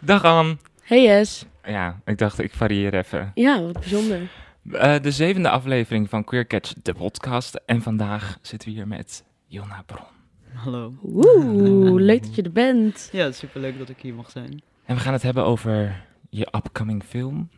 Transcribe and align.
Dag 0.00 0.24
Anne. 0.24 0.56
Hey 0.82 1.02
Yes. 1.02 1.44
Ja, 1.64 2.00
ik 2.04 2.18
dacht 2.18 2.38
ik 2.38 2.54
varieer 2.54 2.94
even. 2.94 3.30
Ja, 3.34 3.62
wat 3.62 3.72
bijzonder. 3.72 4.30
Uh, 4.62 5.00
de 5.00 5.10
zevende 5.10 5.50
aflevering 5.50 6.08
van 6.08 6.24
Queer 6.24 6.46
Catch, 6.46 6.72
de 6.82 6.94
podcast. 6.94 7.60
En 7.66 7.82
vandaag 7.82 8.38
zitten 8.42 8.68
we 8.68 8.74
hier 8.74 8.88
met 8.88 9.24
Jonna 9.46 9.82
Bron. 9.86 10.06
Hallo. 10.52 10.94
Oeh, 11.02 11.94
leuk 12.10 12.22
dat 12.22 12.34
je 12.34 12.42
er 12.42 12.52
bent. 12.52 13.08
Ja, 13.12 13.32
superleuk 13.32 13.78
dat 13.78 13.88
ik 13.88 13.98
hier 14.00 14.14
mag 14.14 14.30
zijn. 14.30 14.62
En 14.84 14.94
we 14.94 15.00
gaan 15.00 15.12
het 15.12 15.22
hebben 15.22 15.44
over 15.44 16.04
je 16.30 16.48
upcoming 16.56 17.04
film. 17.04 17.48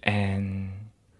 En 0.00 0.70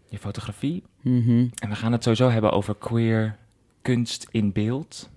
je 0.08 0.18
fotografie. 0.18 0.82
Mm 1.02 1.50
En 1.54 1.68
we 1.68 1.76
gaan 1.76 1.92
het 1.92 2.02
sowieso 2.02 2.28
hebben 2.30 2.52
over 2.52 2.74
queer 2.76 3.36
kunst 3.82 4.26
in 4.30 4.52
beeld. 4.52 5.10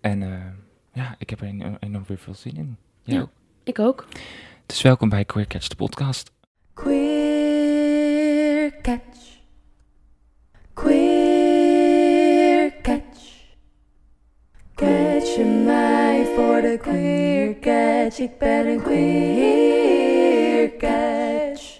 En 0.00 0.20
uh, 0.20 0.44
ja, 0.92 1.14
ik 1.18 1.30
heb 1.30 1.40
er 1.40 1.46
enorm 1.80 2.04
weer 2.06 2.18
veel 2.18 2.34
zin 2.34 2.56
in. 2.56 2.76
Jij 3.02 3.16
ja, 3.16 3.22
ook? 3.22 3.30
Ik 3.64 3.78
ook. 3.78 4.04
Dus 4.66 4.82
welkom 4.82 5.08
bij 5.08 5.24
Queer 5.24 5.46
Catch, 5.46 5.68
de 5.68 5.76
podcast. 5.76 6.30
Queer 6.74 8.74
Catch. 8.82 9.02
Queer 10.74 12.72
Catch. 12.82 13.02
Catch 14.74 15.36
je 15.36 15.44
mij 15.64 16.26
voor 16.34 16.60
de 16.60 16.78
Queer 16.80 17.58
Catch. 17.58 18.18
Ik 18.18 18.38
ben 18.38 18.66
een 18.66 18.82
Queer 18.82 20.76
Catch. 20.76 21.78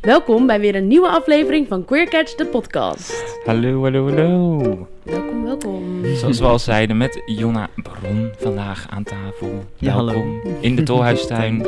Welkom 0.00 0.46
bij 0.46 0.60
weer 0.60 0.74
een 0.74 0.86
nieuwe 0.86 1.08
aflevering 1.08 1.68
van 1.68 1.84
Queer 1.84 2.08
Catch, 2.08 2.34
de 2.34 2.46
podcast. 2.46 3.38
Hallo, 3.44 3.82
hallo, 3.82 4.08
hallo. 4.08 4.88
Welkom, 5.04 5.44
welkom. 5.44 6.04
Zoals 6.14 6.38
we 6.38 6.44
al 6.44 6.58
zeiden, 6.58 6.96
met 6.96 7.22
Jonna 7.26 7.68
Bron 7.76 8.30
vandaag 8.38 8.86
aan 8.88 9.02
tafel. 9.02 9.64
Ja, 9.76 9.94
welkom 9.94 10.14
hallo. 10.14 10.58
in 10.60 10.76
de 10.76 10.82
Tolhuistuin. 10.82 11.66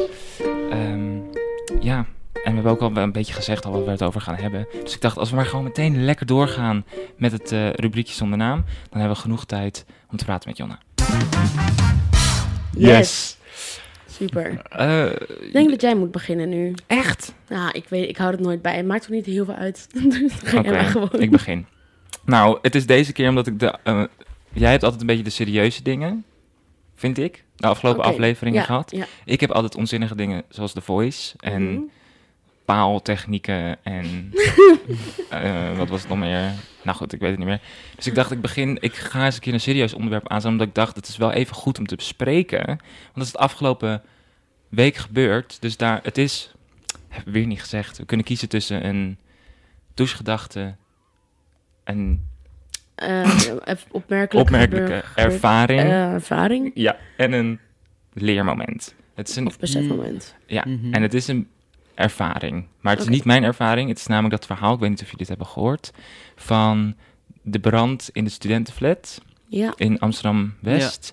um, 0.72 1.30
ja, 1.80 1.96
en 2.32 2.42
we 2.44 2.52
hebben 2.52 2.72
ook 2.72 2.80
al 2.80 2.96
een 2.96 3.12
beetje 3.12 3.32
gezegd 3.32 3.64
al 3.64 3.72
wat 3.72 3.84
we 3.84 3.90
het 3.90 4.02
over 4.02 4.20
gaan 4.20 4.34
hebben. 4.34 4.66
Dus 4.82 4.94
ik 4.94 5.00
dacht, 5.00 5.18
als 5.18 5.30
we 5.30 5.36
maar 5.36 5.46
gewoon 5.46 5.64
meteen 5.64 6.04
lekker 6.04 6.26
doorgaan 6.26 6.84
met 7.16 7.32
het 7.32 7.52
uh, 7.52 7.70
rubriekje 7.70 8.14
zonder 8.14 8.38
naam, 8.38 8.64
dan 8.90 9.00
hebben 9.00 9.16
we 9.16 9.22
genoeg 9.22 9.44
tijd 9.44 9.84
om 10.10 10.16
te 10.16 10.24
praten 10.24 10.48
met 10.48 10.58
Jonna. 10.58 10.78
Yes. 12.76 12.88
yes. 12.88 13.38
Super. 14.06 14.62
Uh, 14.78 15.06
ik 15.46 15.52
denk 15.52 15.70
dat 15.70 15.80
jij 15.80 15.94
moet 15.94 16.10
beginnen 16.10 16.48
nu. 16.48 16.74
Echt? 16.86 17.34
Nou, 17.48 17.70
ik 17.72 17.88
weet, 17.88 18.08
ik 18.08 18.16
hou 18.16 18.30
het 18.30 18.40
nooit 18.40 18.62
bij. 18.62 18.76
Het 18.76 18.86
maakt 18.86 19.02
toch 19.02 19.10
niet 19.10 19.26
heel 19.26 19.44
veel 19.44 19.54
uit. 19.54 19.88
Oké, 20.46 20.58
okay, 20.58 20.84
gewoon. 20.84 21.10
ik 21.12 21.30
begin. 21.30 21.66
Nou, 22.24 22.58
het 22.62 22.74
is 22.74 22.86
deze 22.86 23.12
keer 23.12 23.28
omdat 23.28 23.46
ik 23.46 23.58
de... 23.58 23.78
Uh, 23.84 24.04
jij 24.52 24.70
hebt 24.70 24.82
altijd 24.82 25.00
een 25.00 25.06
beetje 25.06 25.22
de 25.22 25.30
serieuze 25.30 25.82
dingen, 25.82 26.24
vind 26.94 27.18
ik. 27.18 27.44
De 27.56 27.66
afgelopen 27.66 28.00
okay. 28.00 28.12
afleveringen 28.12 28.60
ja, 28.60 28.66
gehad. 28.66 28.90
Ja. 28.90 29.06
Ik 29.24 29.40
heb 29.40 29.50
altijd 29.50 29.76
onzinnige 29.76 30.14
dingen, 30.14 30.42
zoals 30.48 30.72
The 30.72 30.80
Voice 30.80 31.34
en 31.38 31.72
Mhm. 31.72 31.82
paaltechnieken 32.64 33.84
en... 33.84 34.32
uh, 35.32 35.76
wat 35.78 35.88
was 35.88 36.00
het 36.00 36.08
nog 36.08 36.18
meer? 36.18 36.52
Nou 36.82 36.96
goed, 36.96 37.12
ik 37.12 37.20
weet 37.20 37.30
het 37.30 37.38
niet 37.38 37.48
meer. 37.48 37.60
Dus 37.96 38.06
ik 38.06 38.14
dacht, 38.14 38.30
ik 38.30 38.40
begin... 38.40 38.78
Ik 38.80 38.94
ga 38.94 39.24
eens 39.24 39.34
een 39.34 39.40
keer 39.40 39.52
een 39.52 39.60
serieus 39.60 39.94
onderwerp 39.94 40.28
aanzetten, 40.28 40.50
omdat 40.50 40.66
ik 40.66 40.74
dacht, 40.74 40.96
het 40.96 41.08
is 41.08 41.16
wel 41.16 41.32
even 41.32 41.54
goed 41.54 41.78
om 41.78 41.86
te 41.86 41.96
bespreken. 41.96 42.66
Want 42.66 42.78
dat 43.14 43.24
is 43.24 43.32
het 43.32 43.36
afgelopen 43.40 44.02
week 44.68 44.96
gebeurd. 44.96 45.56
Dus 45.60 45.76
daar, 45.76 46.00
het 46.02 46.18
is... 46.18 46.52
Heb 47.08 47.26
ik 47.26 47.32
weer 47.32 47.46
niet 47.46 47.60
gezegd. 47.60 47.98
We 47.98 48.04
kunnen 48.04 48.26
kiezen 48.26 48.48
tussen 48.48 48.86
een 48.86 49.18
douchegedachte... 49.94 50.74
Een 51.84 52.26
uh, 53.02 53.40
opmerkelijk 53.90 54.46
opmerkelijke 54.46 55.02
ervaring. 55.14 55.80
Uh, 55.80 56.12
ervaring. 56.12 56.70
Ja, 56.74 56.96
en 57.16 57.32
een 57.32 57.58
leermoment. 58.12 58.94
Het 59.14 59.28
is 59.28 59.36
een, 59.36 59.46
of 59.46 59.58
besefmoment. 59.58 60.34
Ja, 60.46 60.64
Mm 60.66 60.78
-hmm. 60.82 60.92
en 60.94 61.02
het 61.02 61.14
is 61.14 61.28
een 61.28 61.48
ervaring. 61.94 62.66
Maar 62.80 62.92
het 62.92 63.02
is 63.02 63.08
niet 63.08 63.24
mijn 63.24 63.44
ervaring. 63.44 63.88
Het 63.88 63.98
is 63.98 64.06
namelijk 64.06 64.34
dat 64.34 64.46
verhaal, 64.46 64.74
ik 64.74 64.80
weet 64.80 64.88
niet 64.88 64.98
of 64.98 65.04
jullie 65.04 65.18
dit 65.18 65.28
hebben 65.28 65.46
gehoord, 65.46 65.92
van 66.36 66.94
de 67.42 67.58
brand 67.58 68.10
in 68.12 68.24
de 68.24 68.30
studentenflat 68.30 69.20
Ja. 69.48 69.72
in 69.76 69.98
Amsterdam-West. 69.98 71.12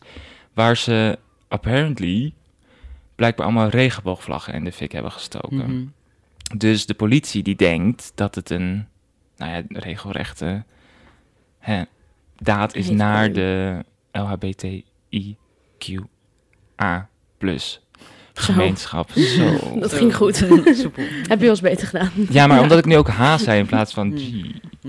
Waar 0.53 0.77
ze 0.77 1.19
apparently 1.47 2.33
blijkbaar 3.15 3.45
allemaal 3.45 3.69
regenboogvlaggen 3.69 4.53
in 4.53 4.63
de 4.63 4.71
fik 4.71 4.91
hebben 4.91 5.11
gestoken. 5.11 5.57
Mhm. 5.57 5.85
Dus 6.57 6.85
de 6.85 6.93
politie 6.93 7.43
die 7.43 7.55
denkt 7.55 8.11
dat 8.15 8.35
het 8.35 8.49
een, 8.49 8.87
nou 9.39 9.51
ja, 9.51 9.63
regelrechte 9.67 10.63
hè, 11.59 11.83
daad 12.35 12.75
is 12.75 12.89
naar 12.89 13.31
de 13.31 13.83
LHBTIQA 14.11 15.37
plus 17.37 17.81
gemeenschap. 18.33 19.11
Zo. 19.37 19.79
Dat 19.79 19.93
ging 19.93 20.15
goed. 20.15 20.35
Soepel. 20.81 21.03
Heb 21.03 21.37
je 21.37 21.37
wel 21.39 21.49
eens 21.49 21.61
beter 21.61 21.87
gedaan? 21.87 22.11
Ja, 22.29 22.47
maar 22.47 22.61
omdat 22.61 22.77
ik 22.77 22.85
nu 22.85 22.97
ook 22.97 23.07
H 23.07 23.37
zei 23.37 23.59
in 23.59 23.65
plaats 23.65 23.93
van 23.93 24.17
G. 24.17 24.21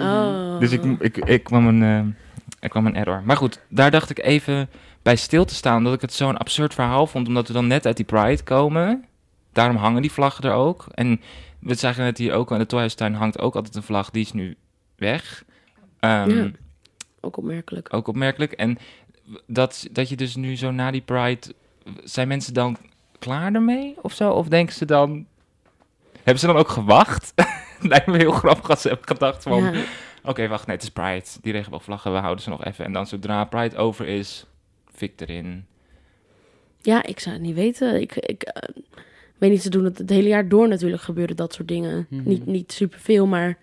Oh. 0.01 0.59
Dus 0.59 0.73
ik, 0.73 0.85
ik, 0.99 1.17
ik, 1.17 1.45
kwam 1.45 1.67
een, 1.67 1.83
uh, 1.83 2.13
ik 2.61 2.71
kwam 2.71 2.87
een 2.87 2.97
error. 2.97 3.23
Maar 3.25 3.37
goed, 3.37 3.61
daar 3.69 3.91
dacht 3.91 4.11
ik 4.11 4.19
even 4.19 4.69
bij 5.03 5.17
stil 5.17 5.45
te 5.45 5.55
staan. 5.55 5.85
Dat 5.85 5.95
ik 5.95 6.01
het 6.01 6.13
zo'n 6.13 6.37
absurd 6.37 6.75
verhaal 6.75 7.07
vond. 7.07 7.29
Omdat 7.29 7.47
we 7.47 7.53
dan 7.53 7.67
net 7.67 7.87
uit 7.87 7.97
die 7.97 8.07
Pride 8.07 8.43
komen. 8.43 9.05
Daarom 9.53 9.77
hangen 9.77 10.03
die 10.03 10.13
vlaggen 10.13 10.45
er 10.45 10.55
ook. 10.55 10.87
En 10.95 11.21
we 11.61 11.75
zagen 11.75 12.05
net 12.05 12.19
hier 12.19 12.33
ook 12.33 12.53
aan 12.53 12.59
de 12.59 12.67
Tolhuistuin 12.67 13.15
hangt 13.15 13.39
ook 13.39 13.55
altijd 13.55 13.75
een 13.75 13.83
vlag. 13.83 14.11
Die 14.11 14.23
is 14.23 14.33
nu 14.33 14.57
weg. 14.97 15.45
Um, 16.01 16.31
Ja. 16.31 16.51
Ook 17.21 17.37
opmerkelijk. 17.37 17.95
Ook 17.95 18.09
opmerkelijk. 18.09 18.53
En 18.53 18.79
dat, 19.47 19.87
dat 19.91 20.09
je 20.09 20.17
dus 20.17 20.37
nu 20.37 20.57
zo 20.57 20.71
na 20.71 20.91
die 20.91 21.01
Pride... 21.01 21.55
Zijn 22.05 22.29
mensen 22.29 22.55
dan 22.55 22.77
klaar 23.19 23.55
ermee 23.55 23.97
of 24.03 24.13
zo? 24.13 24.31
Of 24.31 24.49
denken 24.49 24.75
ze 24.75 24.85
dan... 24.85 25.27
Hebben 26.17 26.39
ze 26.39 26.47
dan 26.47 26.57
ook 26.57 26.69
gewacht? 26.69 27.35
Lijkt 27.81 28.07
me 28.07 28.17
heel 28.17 28.33
grappig 28.33 28.71
als 28.71 28.81
ze 28.81 28.89
hebben 28.89 29.07
gedacht 29.07 29.43
van... 29.43 29.73
Ja. 29.73 29.83
Oké, 30.25 30.49
wacht, 30.49 30.67
nee, 30.67 30.77
het 30.77 30.85
is 30.85 30.91
Pride. 30.91 31.25
Die 31.41 31.53
regenboogvlaggen, 31.53 32.13
we 32.13 32.19
houden 32.19 32.45
ze 32.45 32.51
nog 32.51 32.65
even. 32.65 32.85
En 32.85 32.93
dan 32.93 33.07
zodra 33.07 33.45
Pride 33.45 33.77
over 33.77 34.07
is, 34.07 34.47
fik 34.95 35.21
erin. 35.21 35.67
ja, 36.81 37.03
ik 37.03 37.21
zou 37.21 37.35
het 37.35 37.45
niet 37.45 37.55
weten. 37.55 38.01
Ik, 38.01 38.17
ik 38.17 38.43
eh, 38.43 38.83
weet 39.41 39.51
niet, 39.51 39.63
ze 39.63 39.71
doen 39.71 39.85
het 39.85 39.99
het 39.99 40.11
hele 40.11 40.29
jaar 40.29 40.49
door 40.49 40.69
natuurlijk 40.69 41.03
gebeuren 41.03 41.37
dat 41.37 41.55
soort 41.55 41.69
dingen. 41.69 42.07
Mhm. 42.11 42.29
Niet, 42.29 42.47
niet 42.47 42.73
superveel, 42.73 43.27
maar 43.27 43.59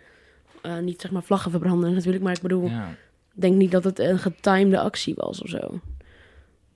eh, 0.62 0.78
niet 0.80 1.02
zeg 1.02 1.12
maar 1.12 1.24
vlaggen 1.24 1.52
verbranden 1.52 1.94
natuurlijk. 1.94 2.24
Maar 2.24 2.34
ik 2.36 2.42
bedoel, 2.42 2.70
Ja. 2.70 2.88
ik 3.36 3.42
denk 3.42 3.56
niet 3.56 3.72
dat 3.72 3.84
het 3.84 4.00
een 4.00 4.20
getimede 4.20 4.80
actie 4.80 5.14
was 5.16 5.42
of 5.42 5.50
zo. 5.50 5.80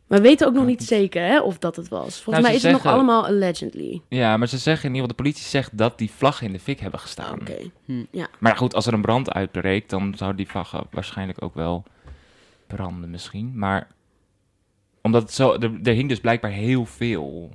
Maar 0.07 0.19
we 0.21 0.27
weten 0.27 0.47
ook 0.47 0.53
nog 0.53 0.65
niet 0.65 0.83
zeker 0.83 1.21
hè, 1.25 1.41
of 1.41 1.57
dat 1.57 1.75
het 1.75 1.87
was. 1.87 2.21
Volgens 2.21 2.25
Nou, 2.25 2.41
mij 2.41 2.55
is 2.55 2.63
het 2.63 2.71
nog 2.71 2.85
allemaal 2.85 3.25
allegedly. 3.25 4.01
ja, 4.07 4.37
maar 4.37 4.47
ze 4.47 4.57
zeggen 4.57 4.89
in 4.89 4.95
ieder 4.95 5.09
geval, 5.09 5.17
de 5.17 5.23
politie 5.23 5.49
zegt 5.49 5.77
dat 5.77 5.97
die 5.97 6.11
vlaggen 6.11 6.47
in 6.47 6.53
de 6.53 6.59
fik 6.59 6.79
hebben 6.79 6.99
gestaan. 6.99 7.39
Oké. 7.41 7.57
Hm. 7.85 8.03
Maar 8.39 8.57
goed, 8.57 8.73
als 8.75 8.85
er 8.85 8.93
een 8.93 9.01
brand 9.01 9.31
uitbreekt, 9.31 9.89
dan 9.89 10.13
zouden 10.15 10.37
die 10.37 10.49
vlaggen 10.49 10.83
waarschijnlijk 10.91 11.43
ook 11.43 11.53
wel 11.55 11.83
branden 12.67 13.09
misschien. 13.09 13.51
Maar 13.55 13.87
omdat 15.01 15.21
het 15.21 15.31
zo, 15.31 15.53
er, 15.53 15.71
er 15.83 15.93
hing 15.93 16.09
dus 16.09 16.19
blijkbaar 16.19 16.51
heel 16.51 16.85
veel. 16.85 17.49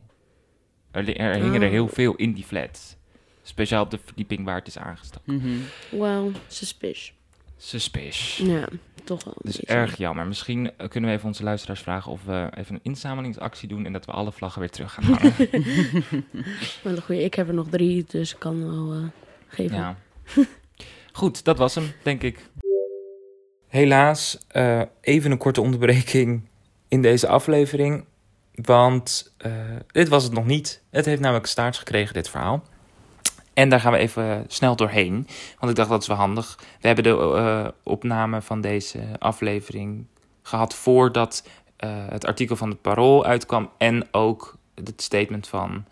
Er, 0.96 1.16
er 1.16 1.34
hingen 1.34 1.60
er 1.60 1.66
Oh. 1.66 1.72
heel 1.72 1.88
veel 1.88 2.14
in 2.14 2.32
die 2.32 2.44
flat. 2.44 2.96
Speciaal 3.42 3.82
op 3.82 3.90
de 3.90 3.98
verdieping 4.04 4.44
waar 4.44 4.56
het 4.56 4.66
is 4.66 4.78
aangestoken. 4.78 5.34
Mhm. 5.34 6.00
Well, 6.00 6.30
suspicious. 6.46 7.12
Suspicious. 7.56 8.36
Ja, 8.36 8.68
toch 9.04 9.24
wel. 9.24 9.34
Dus 9.38 9.56
beetje. 9.56 9.74
erg 9.74 9.96
jammer. 9.96 10.26
Misschien 10.26 10.70
eh, 10.76 10.88
kunnen 10.88 11.10
we 11.10 11.16
even 11.16 11.28
onze 11.28 11.42
luisteraars 11.42 11.80
vragen 11.80 12.12
of 12.12 12.24
we 12.24 12.48
even 12.54 12.74
een 12.74 12.80
inzamelingsactie 12.82 13.68
doen 13.68 13.86
en 13.86 13.92
dat 13.92 14.04
we 14.06 14.12
alle 14.12 14.32
vlaggen 14.32 14.60
weer 14.60 14.70
terug 14.70 14.92
gaan. 14.92 15.04
Maar 16.82 16.92
een 16.96 17.02
goeie, 17.02 17.22
ik 17.24 17.34
heb 17.34 17.48
er 17.48 17.54
nog 17.54 17.68
drie, 17.68 18.04
dus 18.08 18.32
ik 18.32 18.38
kan 18.38 18.70
wel 18.70 18.92
eh, 18.92 19.04
geven. 19.48 19.76
ja. 19.76 19.96
Goed, 21.12 21.44
dat 21.44 21.58
was 21.58 21.74
hem, 21.74 21.92
denk 22.02 22.22
ik. 22.22 22.38
Helaas, 23.68 24.38
eh, 24.48 24.82
even 25.00 25.30
een 25.30 25.38
korte 25.38 25.60
onderbreking 25.60 26.48
in 26.88 27.02
deze 27.02 27.28
aflevering. 27.28 28.04
Want 28.62 29.34
eh, 29.36 29.52
dit 29.86 30.08
was 30.08 30.24
het 30.24 30.32
nog 30.32 30.47
niet. 30.47 30.82
Het 30.91 31.04
heeft 31.04 31.20
namelijk 31.20 31.47
staarts 31.47 31.78
gekregen, 31.78 32.14
dit 32.14 32.30
verhaal. 32.30 32.62
En 33.54 33.68
daar 33.68 33.80
gaan 33.80 33.92
we 33.92 33.98
even 33.98 34.44
snel 34.48 34.76
doorheen. 34.76 35.26
Want 35.58 35.70
ik 35.70 35.76
dacht 35.76 35.88
dat 35.88 36.03
is 36.03 36.08
wel 36.08 36.16
handig. 36.16 36.58
We 36.80 36.86
hebben 36.86 37.04
de 37.04 37.10
eh, 37.10 37.68
opname 37.82 38.42
van 38.42 38.60
deze 38.60 39.00
aflevering 39.18 40.06
gehad 40.42 40.74
voordat 40.74 41.48
eh, 41.76 41.91
het 42.08 42.24
artikel 42.24 42.56
van 42.56 42.68
het 42.68 42.80
Parool 42.80 43.24
uitkwam. 43.24 43.70
En 43.78 44.08
ook 44.10 44.59
het 44.84 45.02
statement 45.02 45.48
van 45.48 45.84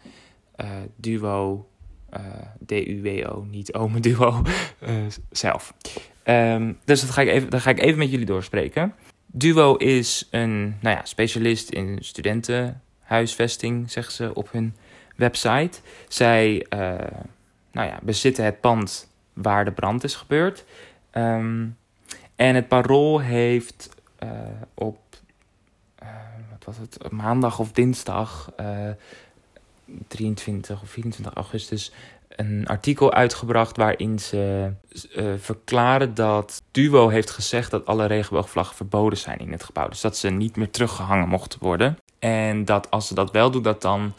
eh, 0.56 0.68
Duo, 0.96 1.68
eh, 2.10 2.20
D-U-W-O, 2.66 3.46
niet 3.50 3.74
Ome 3.74 4.00
Duo, 4.00 4.42
eh, 4.78 4.94
zelf. 5.30 5.74
Ehm, 6.22 6.72
dus 6.84 7.00
dat 7.00 7.10
ga 7.10 7.20
ik 7.20 7.28
even, 7.28 7.50
dat 7.50 7.60
ga 7.60 7.70
ik 7.70 7.80
even 7.80 7.98
met 7.98 8.10
jullie 8.10 8.26
doorspreken. 8.26 8.94
Duo 9.36 9.74
is 9.76 10.28
een 10.30 10.76
nou 10.80 10.96
ja, 10.96 11.04
specialist 11.04 11.70
in 11.70 11.98
studentenhuisvesting, 12.00 13.90
zeggen 13.90 14.12
ze 14.12 14.34
op 14.34 14.52
hun 14.52 14.74
website. 15.16 15.80
Zij 16.08 16.66
eh, 16.68 16.78
nou 17.72 17.88
ja, 17.88 17.98
bezitten 18.02 18.44
het 18.44 18.60
pand 18.60 19.08
waar 19.32 19.64
de 19.64 19.72
brand 19.72 20.04
is 20.04 20.14
gebeurd. 20.14 20.64
Ehm, 21.10 21.66
en 22.36 22.54
het 22.54 22.68
parool 22.68 23.20
heeft 23.20 23.88
eh, 24.18 24.28
op, 24.74 24.98
eh, 25.94 26.08
wat 26.50 26.64
was 26.64 26.76
het, 26.78 27.10
maandag 27.10 27.58
of 27.58 27.72
dinsdag, 27.72 28.52
eh, 28.56 28.90
23 30.08 30.82
of 30.82 30.88
24 30.90 31.34
augustus, 31.34 31.92
een 32.36 32.66
artikel 32.66 33.12
uitgebracht 33.12 33.76
waarin 33.76 34.18
ze 34.18 34.72
eh, 35.14 35.24
verklaren 35.38 36.14
dat 36.14 36.62
Duo 36.70 37.08
heeft 37.08 37.30
gezegd 37.30 37.70
dat 37.70 37.86
alle 37.86 38.06
regenboogvlaggen 38.06 38.76
verboden 38.76 39.18
zijn 39.18 39.38
in 39.38 39.52
het 39.52 39.64
gebouw. 39.64 39.88
Dus 39.88 40.00
dat 40.00 40.16
ze 40.16 40.30
niet 40.30 40.56
meer 40.56 40.70
teruggehangen 40.70 41.28
mochten 41.28 41.58
worden. 41.62 41.98
En 42.18 42.64
dat 42.64 42.90
als 42.90 43.06
ze 43.06 43.14
dat 43.14 43.30
wel 43.30 43.50
doen, 43.50 43.62
dat 43.62 43.82
dan 43.82 44.12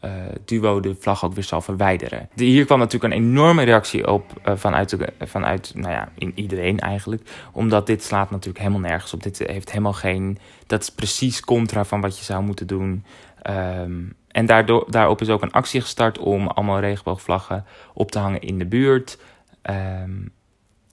eh, 0.00 0.10
Duo 0.44 0.80
de 0.80 0.96
vlag 0.98 1.24
ook 1.24 1.34
weer 1.34 1.44
zal 1.44 1.60
verwijderen. 1.60 2.28
De- 2.34 2.44
hier 2.44 2.64
kwam 2.64 2.78
natuurlijk 2.78 3.12
een 3.14 3.20
enorme 3.20 3.62
reactie 3.62 4.06
op 4.06 4.24
eh, 4.42 4.56
vanuit, 4.56 4.96
vanuit 5.20 5.72
nou 5.74 5.92
ja, 5.92 6.08
in 6.18 6.32
iedereen 6.34 6.78
eigenlijk. 6.80 7.30
Omdat 7.52 7.86
dit 7.86 8.02
slaat 8.02 8.30
natuurlijk 8.30 8.58
helemaal 8.58 8.88
nergens 8.90 9.14
op. 9.14 9.22
Dit 9.22 9.38
heeft 9.38 9.70
helemaal 9.70 9.92
geen... 9.92 10.38
Dat 10.66 10.82
is 10.82 10.90
precies 10.90 11.40
contra 11.40 11.84
van 11.84 12.00
wat 12.00 12.18
je 12.18 12.24
zou 12.24 12.42
moeten 12.42 12.66
doen. 12.66 13.04
Ehm, 13.42 13.92
en 14.28 14.46
daardoor, 14.46 14.86
daarop 14.90 15.20
is 15.20 15.28
ook 15.28 15.42
een 15.42 15.52
actie 15.52 15.80
gestart 15.80 16.18
om 16.18 16.46
allemaal 16.46 16.80
regenboogvlaggen 16.80 17.64
op 17.94 18.10
te 18.10 18.18
hangen 18.18 18.40
in 18.40 18.58
de 18.58 18.66
buurt. 18.66 19.18
Ehm, 19.62 20.12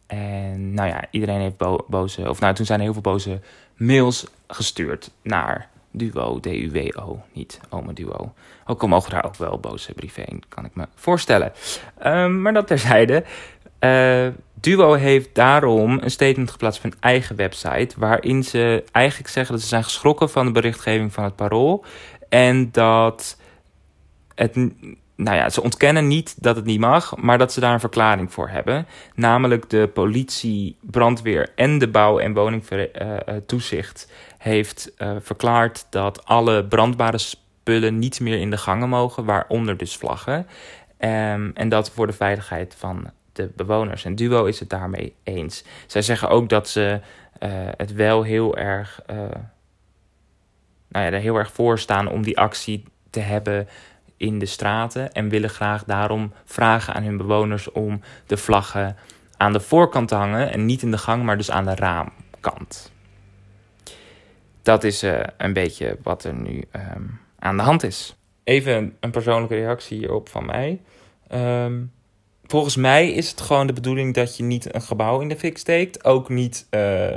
en 0.07 0.73
nou 0.73 0.89
ja, 0.89 1.05
iedereen 1.11 1.39
heeft 1.39 1.57
bo- 1.57 1.85
boze... 1.87 2.29
Of 2.29 2.39
nou, 2.39 2.53
toen 2.53 2.65
zijn 2.65 2.79
er 2.79 2.85
heel 2.85 2.93
veel 2.93 3.01
boze 3.01 3.39
mails 3.75 4.27
gestuurd 4.47 5.11
naar 5.21 5.69
Duo, 5.91 6.39
D-U-W-O, 6.39 7.23
niet 7.33 7.59
Ome 7.69 7.93
Duo. 7.93 8.33
Ook 8.65 8.81
al 8.81 8.87
mogen 8.87 9.11
daar 9.11 9.25
ook 9.25 9.35
wel 9.35 9.59
boze 9.59 9.93
brieven 9.93 10.39
kan 10.49 10.65
ik 10.65 10.75
me 10.75 10.87
voorstellen. 10.95 11.51
Ehm, 11.97 12.41
maar 12.41 12.53
dat 12.53 12.67
terzijde. 12.67 13.23
Eh 13.79 14.27
Duo 14.65 14.93
heeft 14.93 15.35
daarom 15.35 15.99
een 16.01 16.11
statement 16.11 16.51
geplaatst 16.51 16.85
op 16.85 16.91
hun 16.91 16.99
eigen 17.01 17.35
website... 17.35 17.95
waarin 17.97 18.43
ze 18.43 18.83
eigenlijk 18.91 19.29
zeggen 19.29 19.53
dat 19.53 19.61
ze 19.61 19.67
zijn 19.67 19.83
geschrokken 19.83 20.29
van 20.29 20.45
de 20.45 20.51
berichtgeving 20.51 21.13
van 21.13 21.23
het 21.23 21.35
Parool... 21.35 21.85
en 22.35 22.71
dat 22.71 23.37
het... 24.35 24.55
Nou 25.17 25.37
ja, 25.37 25.49
ze 25.49 25.61
ontkennen 25.61 26.07
niet 26.07 26.43
dat 26.43 26.55
het 26.55 26.65
niet 26.65 26.79
mag, 26.79 27.15
maar 27.17 27.37
dat 27.37 27.53
ze 27.53 27.59
daar 27.59 27.73
een 27.73 27.79
verklaring 27.79 28.33
voor 28.33 28.49
hebben. 28.49 28.87
Namelijk 29.13 29.69
de 29.69 29.89
politie, 29.93 30.77
brandweer 30.81 31.51
en 31.55 31.77
de 31.77 31.87
bouw- 31.87 32.19
en 32.19 32.33
woningtoezicht 32.33 34.11
heeft 34.37 34.93
eh, 34.97 35.15
verklaard 35.19 35.87
dat 35.89 36.25
alle 36.25 36.65
brandbare 36.65 37.17
spullen 37.17 37.99
niet 37.99 38.19
meer 38.19 38.39
in 38.39 38.49
de 38.49 38.57
gangen 38.57 38.89
mogen, 38.89 39.25
waaronder 39.25 39.77
dus 39.77 39.97
vlaggen. 39.97 40.47
Ehm, 40.97 41.51
en 41.53 41.69
dat 41.69 41.91
voor 41.91 42.07
de 42.07 42.13
veiligheid 42.13 42.75
van 42.77 43.11
de 43.33 43.51
bewoners. 43.55 44.05
En 44.05 44.15
Duo 44.15 44.45
is 44.45 44.59
het 44.59 44.69
daarmee 44.69 45.15
eens. 45.23 45.63
Zij 45.85 46.01
zeggen 46.01 46.29
ook 46.29 46.49
dat 46.49 46.69
ze 46.69 46.99
eh, 47.39 47.49
het 47.77 47.93
wel 47.93 48.23
heel 48.23 48.57
erg, 48.57 49.01
eh, 49.05 49.17
nou 50.95 51.07
ja, 51.07 51.13
er 51.13 51.21
heel 51.21 51.35
erg 51.35 51.51
voor 51.51 51.79
staan 51.79 52.07
om 52.07 52.23
die 52.23 52.37
actie 52.37 52.83
te 53.09 53.19
hebben 53.19 53.67
in 54.17 54.39
de 54.39 54.45
straten. 54.45 55.11
En 55.11 55.29
willen 55.29 55.49
graag 55.49 55.83
daarom 55.83 56.33
vragen 56.45 56.93
aan 56.93 57.03
hun 57.03 57.17
bewoners 57.17 57.71
om 57.71 58.01
de 58.25 58.37
vlaggen 58.37 58.95
aan 59.37 59.53
de 59.53 59.59
voorkant 59.59 60.07
te 60.07 60.15
hangen. 60.15 60.51
En 60.51 60.65
niet 60.65 60.81
in 60.81 60.91
de 60.91 60.97
gang, 60.97 61.23
maar 61.23 61.37
dus 61.37 61.51
aan 61.51 61.65
de 61.65 61.75
raamkant. 61.75 62.91
Dat 64.61 64.83
is 64.83 65.03
eh, 65.03 65.19
een 65.37 65.53
beetje 65.53 65.97
wat 66.03 66.23
er 66.23 66.33
nu 66.33 66.63
ehm, 66.71 67.03
aan 67.39 67.57
de 67.57 67.63
hand 67.63 67.83
is. 67.83 68.15
Even 68.43 68.95
een 68.99 69.11
persoonlijke 69.11 69.55
reactie 69.55 69.97
hierop 69.97 70.29
van 70.29 70.45
mij. 70.45 70.81
Ehm, 71.27 71.83
volgens 72.43 72.75
mij 72.75 73.11
is 73.11 73.29
het 73.29 73.41
gewoon 73.41 73.67
de 73.67 73.73
bedoeling 73.73 74.13
dat 74.13 74.37
je 74.37 74.43
niet 74.43 74.75
een 74.75 74.81
gebouw 74.81 75.19
in 75.19 75.29
de 75.29 75.37
fik 75.37 75.57
steekt. 75.57 76.03
Ook 76.03 76.29
niet 76.29 76.67
eh, 76.69 77.15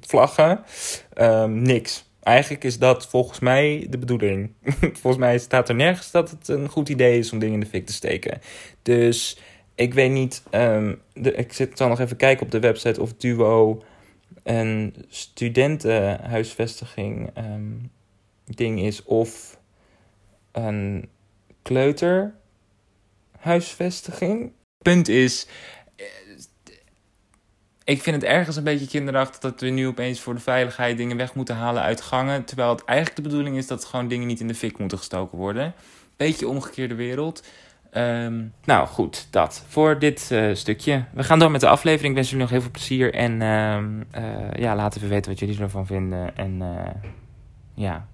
vlaggen. 0.00 0.64
Ehm, 1.12 1.62
niks. 1.62 2.08
Eigenlijk 2.22 2.64
is 2.64 2.78
dat 2.78 3.06
volgens 3.06 3.38
mij 3.38 3.86
de 3.90 3.98
bedoeling. 3.98 4.52
volgens 5.00 5.16
mij 5.16 5.38
staat 5.38 5.68
er 5.68 5.74
nergens 5.74 6.10
dat 6.10 6.30
het 6.30 6.48
een 6.48 6.68
goed 6.68 6.88
idee 6.88 7.18
is 7.18 7.32
om 7.32 7.38
dingen 7.38 7.54
in 7.54 7.60
de 7.60 7.66
fik 7.66 7.86
te 7.86 7.92
steken. 7.92 8.40
Dus 8.82 9.38
ik 9.74 9.94
weet 9.94 10.10
niet. 10.10 10.42
ehm, 10.50 10.94
de, 11.12 11.32
ik 11.32 11.52
zit, 11.52 11.76
zal 11.76 11.88
nog 11.88 12.00
even 12.00 12.16
kijken 12.16 12.44
op 12.44 12.52
de 12.52 12.60
website 12.60 13.00
of 13.00 13.14
Duo 13.14 13.82
een 14.42 14.94
studentenhuisvestiging 15.08 17.30
ehm, 17.34 17.72
ding 18.44 18.80
is 18.80 19.04
of 19.04 19.58
een 20.52 21.08
kleuterhuisvestiging. 21.62 24.52
Punt 24.82 25.08
is, 25.08 25.46
ik 27.90 28.02
vind 28.02 28.16
het 28.16 28.24
ergens 28.24 28.56
een 28.56 28.64
beetje 28.64 28.86
kinderachtig 28.86 29.40
dat 29.40 29.60
we 29.60 29.68
nu 29.68 29.86
opeens 29.86 30.20
voor 30.20 30.34
de 30.34 30.40
veiligheid 30.40 30.96
dingen 30.96 31.16
weg 31.16 31.34
moeten 31.34 31.54
halen 31.56 31.82
uit 31.82 32.00
gangen. 32.00 32.44
Terwijl 32.44 32.70
het 32.70 32.84
eigenlijk 32.84 33.16
de 33.16 33.28
bedoeling 33.28 33.56
is 33.56 33.66
dat 33.66 33.84
gewoon 33.84 34.08
dingen 34.08 34.26
niet 34.26 34.40
in 34.40 34.46
de 34.46 34.54
fik 34.54 34.78
moeten 34.78 34.98
gestoken 34.98 35.38
worden. 35.38 35.74
Beetje 36.16 36.48
omgekeerde 36.48 36.94
wereld. 36.94 37.42
Ehm, 37.90 38.44
nou 38.64 38.86
goed, 38.86 39.26
dat 39.30 39.64
voor 39.68 39.98
dit 39.98 40.30
eh, 40.30 40.54
stukje. 40.54 41.04
We 41.12 41.24
gaan 41.24 41.38
door 41.38 41.50
met 41.50 41.60
de 41.60 41.68
aflevering. 41.68 42.08
Ik 42.08 42.14
wens 42.14 42.30
jullie 42.30 42.44
nog 42.44 42.52
heel 42.52 42.62
veel 42.62 42.70
plezier. 42.70 43.14
En 43.14 43.42
ehm, 43.42 44.00
eh, 44.10 44.52
ja, 44.52 44.76
laat 44.76 44.96
even 44.96 45.08
weten 45.08 45.30
wat 45.30 45.40
jullie 45.40 45.60
ervan 45.60 45.86
vinden. 45.86 46.36
En 46.36 46.62
eh, 46.62 47.10
ja, 47.74 48.08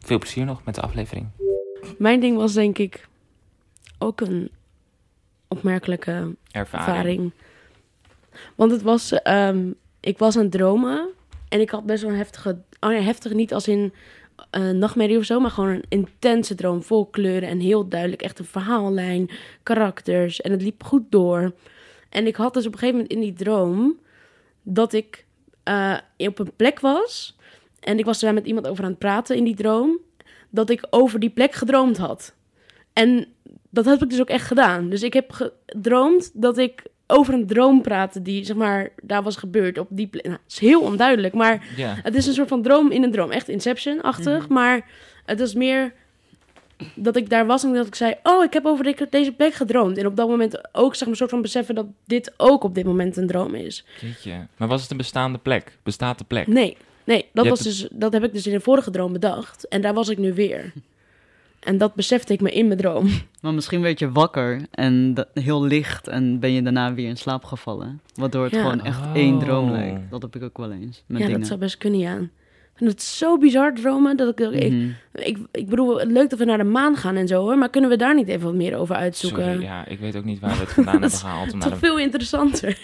veel 0.00 0.18
plezier 0.18 0.44
nog 0.44 0.64
met 0.64 0.74
de 0.74 0.80
aflevering. 0.80 1.26
Mijn 1.98 2.20
ding 2.20 2.36
was 2.36 2.52
denk 2.52 2.78
ik 2.78 3.08
ook 3.98 4.20
een 4.20 4.50
opmerkelijke 5.48 6.36
Ervaring. 6.50 6.88
ervaring. 6.88 7.32
Want 8.54 8.70
het 8.70 8.82
was, 8.82 9.12
ehm, 9.12 9.70
ik 10.00 10.18
was 10.18 10.36
aan 10.36 10.42
het 10.42 10.52
dromen 10.52 11.08
en 11.48 11.60
ik 11.60 11.70
had 11.70 11.86
best 11.86 12.02
wel 12.02 12.10
een 12.10 12.16
heftige, 12.16 12.58
oh 12.80 12.92
ja, 12.92 13.00
heftig 13.00 13.32
niet 13.32 13.54
als 13.54 13.68
in 13.68 13.92
eh 14.50 14.70
nachtmerrie 14.70 15.18
of 15.18 15.24
zo, 15.24 15.40
maar 15.40 15.50
gewoon 15.50 15.68
een 15.68 15.84
intense 15.88 16.54
droom 16.54 16.82
vol 16.82 17.06
kleuren 17.06 17.48
en 17.48 17.60
heel 17.60 17.88
duidelijk 17.88 18.22
echt 18.22 18.38
een 18.38 18.44
verhaallijn, 18.44 19.30
karakters 19.62 20.40
en 20.40 20.50
het 20.50 20.62
liep 20.62 20.84
goed 20.84 21.02
door. 21.08 21.52
En 22.08 22.26
ik 22.26 22.36
had 22.36 22.54
dus 22.54 22.66
op 22.66 22.72
een 22.72 22.78
gegeven 22.78 23.00
moment 23.00 23.16
in 23.18 23.24
die 23.24 23.44
droom 23.44 23.98
dat 24.62 24.92
ik 24.92 25.26
eh, 25.62 25.98
op 26.16 26.38
een 26.38 26.52
plek 26.56 26.80
was 26.80 27.36
en 27.80 27.98
ik 27.98 28.04
was 28.04 28.20
daar 28.20 28.34
met 28.34 28.46
iemand 28.46 28.68
over 28.68 28.84
aan 28.84 28.90
het 28.90 28.98
praten 28.98 29.36
in 29.36 29.44
die 29.44 29.56
droom, 29.56 29.98
dat 30.50 30.70
ik 30.70 30.86
over 30.90 31.20
die 31.20 31.30
plek 31.30 31.52
gedroomd 31.52 31.96
had. 31.96 32.34
En 32.92 33.26
dat 33.70 33.84
heb 33.84 34.02
ik 34.02 34.10
dus 34.10 34.20
ook 34.20 34.28
echt 34.28 34.46
gedaan. 34.46 34.88
Dus 34.88 35.02
ik 35.02 35.12
heb 35.12 35.32
gedroomd 35.32 36.30
dat 36.34 36.58
ik 36.58 36.82
over 37.10 37.34
een 37.34 37.46
droom 37.46 37.82
praatte 37.82 38.22
die, 38.22 38.44
zeg 38.44 38.56
maar, 38.56 38.88
daar 39.02 39.22
was 39.22 39.36
gebeurd 39.36 39.78
op 39.78 39.86
die 39.90 40.06
plek. 40.06 40.24
Nou, 40.24 40.38
het 40.42 40.52
is 40.52 40.58
heel 40.58 40.80
onduidelijk, 40.80 41.34
maar 41.34 41.66
Ja, 41.76 41.94
het 42.02 42.14
is 42.14 42.26
een 42.26 42.32
soort 42.34 42.48
van 42.48 42.62
droom 42.62 42.90
in 42.90 43.02
een 43.02 43.10
droom. 43.12 43.30
Echt 43.30 43.48
Inception-achtig, 43.48 44.48
maar 44.48 44.86
het 45.24 45.40
is 45.40 45.54
meer 45.54 45.92
dat 46.94 47.16
ik 47.16 47.28
daar 47.30 47.46
was 47.46 47.64
en 47.64 47.72
dat 47.72 47.86
ik 47.86 47.94
zei... 47.94 48.14
oh, 48.22 48.44
ik 48.44 48.52
heb 48.52 48.66
over 48.66 48.84
de- 48.84 49.06
deze 49.10 49.32
plek 49.32 49.54
gedroomd. 49.54 49.98
En 49.98 50.06
op 50.06 50.16
dat 50.16 50.28
moment 50.28 50.74
ook, 50.74 50.92
zeg 50.92 51.00
maar, 51.00 51.10
een 51.10 51.16
soort 51.16 51.30
van 51.30 51.42
beseffen... 51.42 51.74
dat 51.74 51.86
dit 52.04 52.32
ook 52.36 52.62
op 52.64 52.74
dit 52.74 52.84
moment 52.84 53.16
een 53.16 53.26
droom 53.26 53.54
is. 53.54 53.84
jeetje. 54.00 54.46
Maar 54.56 54.68
was 54.68 54.82
het 54.82 54.90
een 54.90 54.96
bestaande 54.96 55.38
plek? 55.38 55.78
Bestaat 55.82 56.18
de 56.18 56.24
plek? 56.24 56.46
Nee, 56.46 56.76
nee, 57.04 57.26
dat, 57.32 57.46
was 57.48 57.60
dus, 57.60 57.88
dat 57.92 58.12
heb 58.12 58.24
ik 58.24 58.32
dus 58.32 58.46
in 58.46 58.52
de 58.52 58.60
vorige 58.60 58.90
droom 58.90 59.12
bedacht. 59.12 59.68
En 59.68 59.80
daar 59.80 59.94
was 59.94 60.08
ik 60.08 60.18
nu 60.18 60.34
weer. 60.34 60.72
En 61.60 61.78
dat 61.78 61.94
besefte 61.94 62.32
ik 62.32 62.40
me 62.40 62.50
in 62.50 62.66
mijn 62.66 62.78
droom. 62.78 63.08
Maar 63.42 63.54
misschien 63.54 63.80
werd 63.80 63.98
je 63.98 64.12
wakker 64.12 64.60
en 64.70 65.14
heel 65.34 65.64
licht 65.64 66.08
en 66.08 66.38
ben 66.40 66.52
je 66.52 66.62
daarna 66.62 66.94
weer 66.94 67.08
in 67.08 67.16
slaap 67.16 67.44
gevallen. 67.44 68.00
Waardoor 68.14 68.44
het 68.44 68.52
Ja. 68.52 68.62
gewoon 68.62 68.84
echt 68.84 69.00
Oh. 69.00 69.10
één 69.14 69.38
droom 69.38 69.70
lijkt. 69.70 70.10
Dat 70.10 70.22
heb 70.22 70.36
ik 70.36 70.42
ook 70.42 70.56
wel 70.58 70.72
eens 70.72 71.02
met 71.06 71.18
ja, 71.18 71.24
dingen. 71.24 71.38
dat 71.40 71.48
zou 71.48 71.60
best 71.60 71.78
kunnen, 71.78 72.00
ja. 72.00 72.16
Ik 72.16 72.84
vind 72.84 72.90
het 72.90 73.02
zo 73.02 73.38
bizar 73.38 73.74
dromen 73.74 74.16
dat 74.16 74.28
ik... 74.40 74.50
ik, 74.52 74.72
Mhm. 74.72 74.88
ik, 75.12 75.38
ik 75.52 75.68
bedoel, 75.68 76.06
leuk 76.06 76.30
dat 76.30 76.38
we 76.38 76.44
naar 76.44 76.58
de 76.58 76.64
maan 76.64 76.96
gaan 76.96 77.16
en 77.16 77.28
zo, 77.28 77.40
hoor. 77.42 77.58
Maar 77.58 77.70
kunnen 77.70 77.90
we 77.90 77.96
daar 77.96 78.14
niet 78.14 78.28
even 78.28 78.44
wat 78.46 78.54
meer 78.54 78.76
over 78.76 78.94
uitzoeken? 78.96 79.44
Sorry, 79.44 79.62
ja, 79.62 79.86
ik 79.86 79.98
weet 79.98 80.16
ook 80.16 80.24
niet 80.24 80.40
waar 80.40 80.50
we 80.54 80.60
het 80.60 80.72
vandaan 80.72 80.92
hebben 81.00 81.10
gehaald. 81.18 81.52
Om 81.52 81.58
naar 81.58 81.68
Toch 81.68 81.78
de... 81.80 81.86
veel 81.86 81.98
interessanter. 81.98 82.78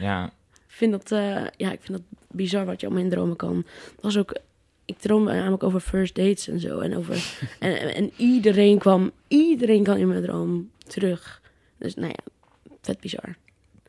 Ja, 0.00 0.24
Ik 0.54 0.80
vind 0.80 0.92
dat, 0.92 1.12
eh, 1.12 1.20
ja, 1.56 1.72
ik 1.72 1.78
vind 1.82 1.98
dat 1.98 2.02
bizar 2.30 2.64
wat 2.64 2.80
je 2.80 2.86
allemaal 2.86 3.04
in 3.04 3.10
dromen 3.10 3.36
kan. 3.36 3.54
Dat 3.94 4.02
was 4.04 4.18
ook, 4.18 4.36
ik 4.84 4.98
droomde 4.98 5.32
namelijk 5.32 5.62
over 5.62 5.80
first 5.80 6.14
dates 6.14 6.48
en 6.48 6.60
zo. 6.60 6.78
En, 6.78 6.96
over, 6.96 7.14
en, 7.58 7.80
en, 7.80 7.94
en 7.94 8.10
iedereen 8.16 8.78
kwam, 8.78 9.10
iedereen 9.28 9.82
kwam 9.82 9.96
in 9.96 10.08
mijn 10.08 10.22
droom 10.22 10.70
terug. 10.86 11.40
Dus 11.78 11.94
nou 11.94 12.08
ja, 12.08 12.32
vet 12.82 13.00
bizar. 13.00 13.36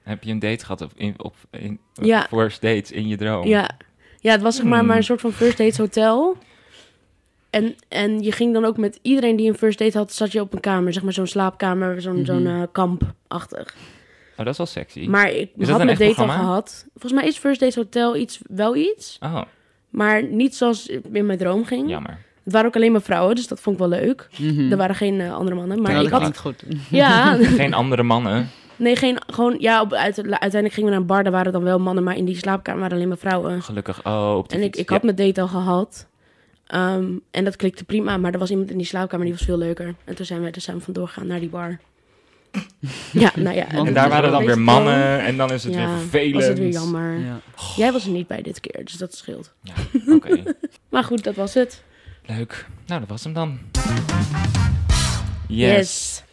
heb 0.03 0.23
je 0.23 0.31
een 0.31 0.39
date 0.39 0.65
gehad 0.65 0.81
op, 0.81 0.91
in, 0.95 1.13
op 1.17 1.35
in, 1.51 1.79
Ja. 1.93 2.27
first 2.29 2.61
dates 2.61 2.91
in 2.91 3.07
je 3.07 3.17
droom? 3.17 3.47
Ja. 3.47 3.69
ja, 4.19 4.31
het 4.31 4.41
was 4.41 4.55
zeg 4.55 4.65
maar, 4.65 4.77
Hmm. 4.79 4.87
maar 4.87 4.97
een 4.97 5.03
soort 5.03 5.21
van 5.21 5.31
first 5.31 5.57
dates 5.57 5.77
hotel. 5.77 6.37
En, 7.49 7.75
en 7.87 8.21
je 8.21 8.31
ging 8.31 8.53
dan 8.53 8.65
ook 8.65 8.77
met 8.77 8.99
iedereen 9.01 9.35
die 9.35 9.49
een 9.49 9.57
first 9.57 9.79
date 9.79 9.97
had, 9.97 10.13
zat 10.13 10.31
je 10.31 10.41
op 10.41 10.53
een 10.53 10.59
kamer. 10.59 10.93
Zeg 10.93 11.03
maar 11.03 11.13
zo'n 11.13 11.27
slaapkamer, 11.27 12.01
zo'n 12.01 12.15
Mhm. 12.15 12.25
zo'n 12.25 12.47
eh, 12.47 12.61
kampachtig. 12.71 13.75
Oh, 14.31 14.37
dat 14.37 14.47
is 14.47 14.57
wel 14.57 14.65
sexy. 14.67 15.07
Maar 15.07 15.31
ik 15.31 15.49
had 15.57 15.83
mijn 15.83 15.97
date 15.97 16.21
al 16.21 16.27
gehad. 16.27 16.85
Volgens 16.91 17.13
mij 17.13 17.25
is 17.29 17.37
first 17.37 17.59
dates 17.59 17.75
hotel 17.75 18.15
iets, 18.15 18.39
wel 18.49 18.75
iets. 18.75 19.17
Oh, 19.21 19.41
Maar 19.95 20.23
niet 20.23 20.55
zoals 20.55 20.87
in 21.11 21.25
mijn 21.25 21.37
droom 21.37 21.65
ging. 21.65 21.89
jammer. 21.89 22.17
Het 22.43 22.53
waren 22.53 22.67
ook 22.69 22.75
alleen 22.75 22.91
maar 22.91 23.01
vrouwen, 23.01 23.35
dus 23.35 23.47
dat 23.47 23.59
vond 23.59 23.79
ik 23.79 23.87
wel 23.89 23.99
leuk. 23.99 24.27
Mhm. 24.37 24.71
Er 24.71 24.77
waren 24.77 24.95
geen 24.95 25.21
eh, 25.21 25.33
andere 25.35 25.55
mannen. 25.55 25.81
Maar 25.81 25.91
Ja, 25.91 25.99
ik 26.01 26.09
dat 26.09 26.21
had... 26.21 26.37
goed. 26.37 26.63
Ja, 26.89 27.35
Geen 27.61 27.73
andere 27.73 28.03
mannen. 28.03 28.49
nee, 28.75 28.95
geen... 28.95 29.17
Gewoon, 29.27 29.55
ja, 29.59 29.81
op, 29.81 29.93
uit, 29.93 30.17
uiteindelijk 30.17 30.73
gingen 30.73 30.83
we 30.89 30.89
naar 30.91 30.99
een 30.99 31.05
bar. 31.05 31.23
Daar 31.23 31.31
waren 31.31 31.51
dan 31.51 31.63
wel 31.63 31.79
mannen, 31.79 32.03
maar 32.03 32.15
in 32.17 32.25
die 32.25 32.35
slaapkamer 32.37 32.81
waren 32.81 32.95
alleen 32.95 33.07
maar 33.07 33.17
vrouwen. 33.17 33.61
Gelukkig. 33.61 34.05
Oh, 34.05 34.33
op 34.37 34.49
de 34.49 34.55
En 34.55 34.61
ik, 34.61 34.65
fiets. 34.67 34.79
ik 34.79 34.89
had 34.89 35.03
mijn 35.03 35.15
date 35.15 35.41
al 35.41 35.47
gehad. 35.47 36.07
Ehm, 36.67 37.05
en 37.31 37.43
dat 37.43 37.55
klikte 37.55 37.83
prima, 37.83 38.17
maar 38.17 38.33
er 38.33 38.39
was 38.39 38.49
iemand 38.51 38.71
in 38.71 38.77
die 38.77 38.85
slaapkamer 38.85 39.25
die 39.25 39.35
was 39.35 39.45
veel 39.45 39.57
leuker. 39.57 39.95
En 40.03 40.15
toen 40.15 40.25
zijn 40.25 40.41
we, 40.41 40.49
zijn 40.59 40.77
we 40.77 40.83
vandoor 40.83 41.07
gegaan 41.07 41.27
naar 41.27 41.39
die 41.39 41.49
bar. 41.49 41.79
ja, 43.23 43.31
nou 43.35 43.55
ja. 43.55 43.67
En 43.67 43.93
daar 43.93 44.09
waren 44.09 44.31
dan 44.31 44.45
weer 44.45 44.59
mannen 44.59 45.19
en 45.19 45.37
dan 45.37 45.51
is 45.51 45.63
het 45.63 45.73
ja, 45.73 45.87
weer 45.87 45.97
vervelend. 45.97 46.33
was 46.35 46.45
het 46.45 46.59
weer 46.59 46.69
jammer. 46.71 47.19
Ja. 47.19 47.39
Jij 47.75 47.91
was 47.91 48.05
er 48.05 48.11
niet 48.11 48.27
bij 48.27 48.41
dit 48.41 48.59
keer, 48.59 48.85
dus 48.85 48.93
dat 48.93 49.15
scheelt. 49.15 49.53
Ja, 49.61 49.73
oké. 50.13 50.43
Maar 50.89 51.03
goed, 51.03 51.23
dat 51.23 51.35
was 51.35 51.53
het. 51.53 51.83
Leuk. 52.25 52.65
Nou, 52.85 52.99
dat 52.99 53.09
was 53.09 53.23
hem 53.23 53.33
dan. 53.33 53.59
Yes. 55.47 56.23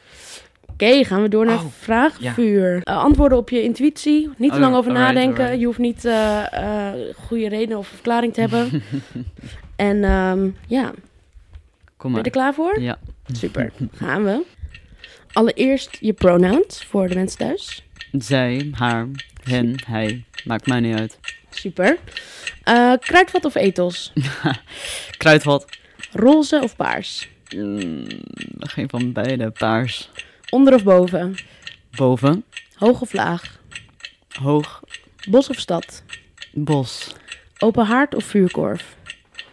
Oké, 0.72 1.04
gaan 1.04 1.22
we 1.22 1.28
door 1.28 1.44
naar 1.46 1.54
Oh, 1.58 1.64
vraagvuur. 1.78 2.80
Eh, 2.82 2.96
antwoorden 2.96 3.38
op 3.38 3.48
je 3.50 3.62
intuïtie. 3.62 4.30
Niet 4.36 4.50
te 4.50 4.56
Oh, 4.56 4.62
lang 4.62 4.74
over 4.74 4.90
alright, 4.90 5.14
nadenken. 5.14 5.38
alright. 5.40 5.60
Je 5.60 5.66
hoeft 5.66 5.78
niet 5.78 6.04
eh 6.04 6.52
eh, 6.52 7.14
goede 7.26 7.48
reden 7.48 7.78
of 7.78 7.86
verklaring 7.86 8.34
te 8.34 8.40
hebben. 8.40 8.82
en 9.76 10.04
ehm, 10.04 10.48
ja, 10.66 10.82
ben 10.90 10.94
Kom 11.96 12.10
je 12.10 12.16
maar. 12.16 12.24
er 12.24 12.30
klaar 12.30 12.54
voor? 12.54 12.80
Ja. 12.80 12.98
Super, 13.32 13.72
gaan 13.94 14.24
we. 14.24 14.42
Allereerst 15.32 15.96
je 16.00 16.12
pronouns 16.12 16.84
voor 16.84 17.08
de 17.08 17.14
mensen 17.14 17.38
thuis. 17.38 17.82
Zij, 18.12 18.68
haar, 18.72 19.08
hen, 19.42 19.76
hij. 19.86 20.24
Maakt 20.44 20.66
mij 20.66 20.80
niet 20.80 20.98
uit. 20.98 21.18
Super. 21.50 21.98
Eh, 22.62 22.92
kruidvat 22.98 23.44
of 23.44 23.54
etels? 23.54 24.12
Kruidvat. 25.16 25.66
Roze 26.12 26.60
of 26.62 26.76
paars? 26.76 27.28
Mm, 27.56 28.06
geen 28.58 28.88
van 28.88 29.12
beide. 29.12 29.50
Paars. 29.50 30.10
Onder 30.50 30.74
of 30.74 30.82
boven? 30.84 31.36
Boven. 31.96 32.44
Hoog 32.74 33.00
of 33.00 33.12
laag? 33.12 33.60
Hoog. 34.28 34.82
Bos 35.28 35.48
of 35.48 35.58
stad? 35.58 36.02
Bos. 36.52 37.12
Open 37.58 37.86
haard 37.86 38.14
of 38.14 38.24
vuurkorf? 38.24 38.96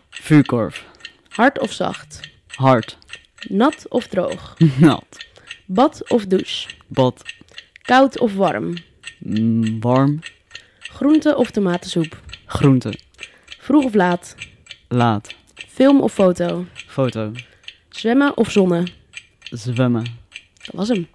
Vuurkorf. 0.10 0.86
Hard 1.30 1.60
of 1.60 1.72
zacht? 1.72 2.20
Hard. 2.48 2.98
Nat 3.48 3.86
of 3.90 4.08
droog? 4.08 4.56
Nat. 4.78 5.28
Bad 5.72 6.02
of 6.12 6.26
douche? 6.26 6.68
Bad. 6.88 7.24
Koud 7.82 8.20
of 8.20 8.36
warm? 8.36 8.74
Mm, 9.18 9.80
warm. 9.80 10.20
Groente 10.80 11.36
of 11.36 11.52
tomatensoep? 11.52 12.22
Groente. 12.46 12.94
Vroeg 13.60 13.84
of 13.84 13.94
laat? 13.94 14.36
Laat. 14.88 15.36
Film 15.54 16.02
of 16.02 16.14
foto? 16.14 16.66
Foto. 16.88 17.32
Zwemmen 17.90 18.38
of 18.38 18.52
zonnen? 18.52 18.88
Zwemmen. 19.42 20.04
Dat 20.64 20.76
was 20.76 20.88
hem. 20.88 21.08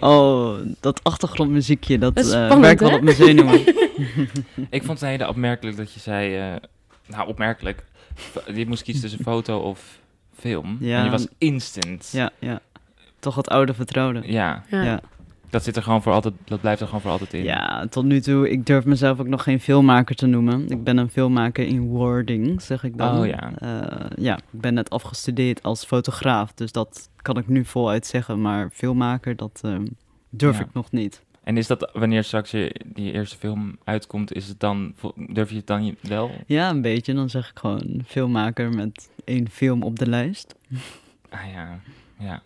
Oh, 0.00 0.58
dat 0.80 1.00
achtergrondmuziekje, 1.04 1.98
dat, 1.98 2.14
Dat 2.14 2.32
eh, 2.32 2.60
werkt 2.60 2.80
wel 2.80 2.90
hè? 2.90 2.96
op 2.96 3.02
mijn 3.02 3.16
zenuwen. 3.16 3.60
Ik 4.70 4.84
vond 4.84 5.00
het 5.00 5.08
hele 5.08 5.28
opmerkelijk 5.28 5.76
dat 5.76 5.92
je 5.92 6.00
zei... 6.00 6.36
eh, 6.36 6.60
nou, 7.06 7.28
opmerkelijk. 7.28 7.84
Je 8.54 8.66
moest 8.66 8.82
kiezen 8.82 9.02
tussen 9.02 9.22
foto 9.24 9.58
of 9.58 9.98
film. 10.38 10.76
Ja. 10.80 10.98
En 10.98 11.04
je 11.04 11.10
was 11.10 11.26
instant. 11.38 12.08
ja, 12.12 12.30
ja. 12.38 12.60
Toch 13.18 13.34
het 13.34 13.48
oude 13.48 13.74
vertrouwde. 13.74 14.22
Ja, 14.32 14.62
Ja. 14.70 14.82
Ja. 14.82 15.00
dat 15.50 15.62
zit 15.64 15.76
er 15.76 15.82
gewoon 15.82 16.02
voor 16.02 16.12
altijd... 16.12 16.34
Dat 16.44 16.60
blijft 16.60 16.80
er 16.80 16.86
gewoon 16.86 17.00
voor 17.00 17.10
altijd 17.10 17.32
in. 17.34 17.42
Ja, 17.44 17.86
tot 17.86 18.04
nu 18.04 18.20
toe, 18.20 18.50
ik 18.50 18.66
durf 18.66 18.84
mezelf 18.84 19.20
ook 19.20 19.26
nog 19.26 19.42
geen 19.42 19.60
filmmaker 19.60 20.14
te 20.16 20.26
noemen. 20.26 20.68
Ik 20.68 20.84
ben 20.84 20.96
een 20.96 21.10
filmmaker 21.10 21.66
in 21.66 21.80
wording, 21.86 22.62
zeg 22.62 22.84
ik 22.84 22.96
dan. 22.98 23.18
Oh, 23.18 23.26
ja. 23.26 23.52
Eh, 23.58 24.06
ja, 24.16 24.36
ik 24.36 24.60
ben 24.60 24.74
net 24.74 24.90
afgestudeerd 24.90 25.62
als 25.62 25.84
fotograaf, 25.84 26.52
dus 26.54 26.72
dat 26.72 27.08
kan 27.22 27.36
ik 27.36 27.48
nu 27.48 27.64
voluit 27.64 28.06
zeggen. 28.06 28.40
Maar 28.40 28.70
filmmaker, 28.72 29.36
dat 29.36 29.60
ehm, 29.64 29.86
durf 30.30 30.58
Ja. 30.58 30.64
ik 30.64 30.72
nog 30.72 30.90
niet. 30.90 31.22
En 31.44 31.56
is 31.56 31.66
dat 31.66 31.90
wanneer 31.92 32.24
straks 32.24 32.50
je, 32.50 32.80
die 32.86 33.12
eerste 33.12 33.36
film 33.36 33.78
uitkomt, 33.84 34.32
is 34.32 34.48
het 34.48 34.60
dan, 34.60 34.94
durf 35.16 35.50
je 35.50 35.56
het 35.56 35.66
dan 35.66 35.84
je- 35.84 35.94
wel? 36.00 36.30
Ja, 36.46 36.70
een 36.70 36.82
beetje. 36.82 37.14
Dan 37.14 37.30
zeg 37.30 37.50
ik 37.50 37.58
gewoon 37.58 38.00
filmmaker 38.06 38.70
met 38.74 39.10
één 39.24 39.48
film 39.50 39.82
op 39.82 39.98
de 39.98 40.06
lijst. 40.08 40.54
Ah 41.30 41.40
ja, 41.54 41.78
ja. 42.18 42.42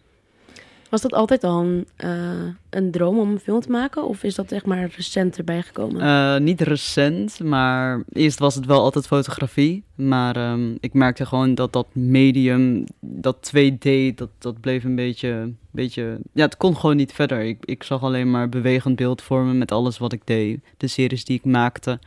Was 0.92 1.00
dat 1.00 1.12
altijd 1.12 1.44
al 1.44 1.60
een, 1.60 1.86
eh, 1.96 2.48
een 2.70 2.90
droom 2.90 3.18
om 3.18 3.30
een 3.30 3.38
film 3.38 3.60
te 3.60 3.70
maken? 3.70 4.04
Of 4.04 4.22
is 4.22 4.34
dat 4.34 4.52
echt 4.52 4.66
maar 4.66 4.90
recent 4.96 5.38
erbij 5.38 5.62
gekomen? 5.62 6.00
Eh, 6.00 6.40
niet 6.40 6.60
recent, 6.60 7.40
maar 7.40 8.02
eerst 8.12 8.38
was 8.38 8.54
het 8.54 8.66
wel 8.66 8.80
altijd 8.80 9.06
fotografie. 9.06 9.84
Maar 9.94 10.36
ehm, 10.36 10.74
ik 10.80 10.92
merkte 10.92 11.26
gewoon 11.26 11.54
dat 11.54 11.72
dat 11.72 11.86
medium, 11.94 12.84
dat 13.00 13.36
2D, 13.42 14.14
dat, 14.14 14.28
dat 14.38 14.60
bleef 14.60 14.84
een 14.84 14.94
beetje, 14.94 15.52
beetje... 15.70 16.18
Ja, 16.32 16.44
het 16.44 16.56
kon 16.56 16.76
gewoon 16.76 16.96
niet 16.96 17.12
verder. 17.12 17.40
Ik, 17.40 17.64
ik 17.64 17.82
zag 17.82 18.02
alleen 18.02 18.30
maar 18.30 18.48
bewegend 18.48 18.96
beeld 18.96 19.22
vormen 19.22 19.58
met 19.58 19.72
alles 19.72 19.98
wat 19.98 20.12
ik 20.12 20.26
deed. 20.26 20.60
De 20.76 20.86
series 20.86 21.24
die 21.24 21.38
ik 21.38 21.44
maakte. 21.44 21.98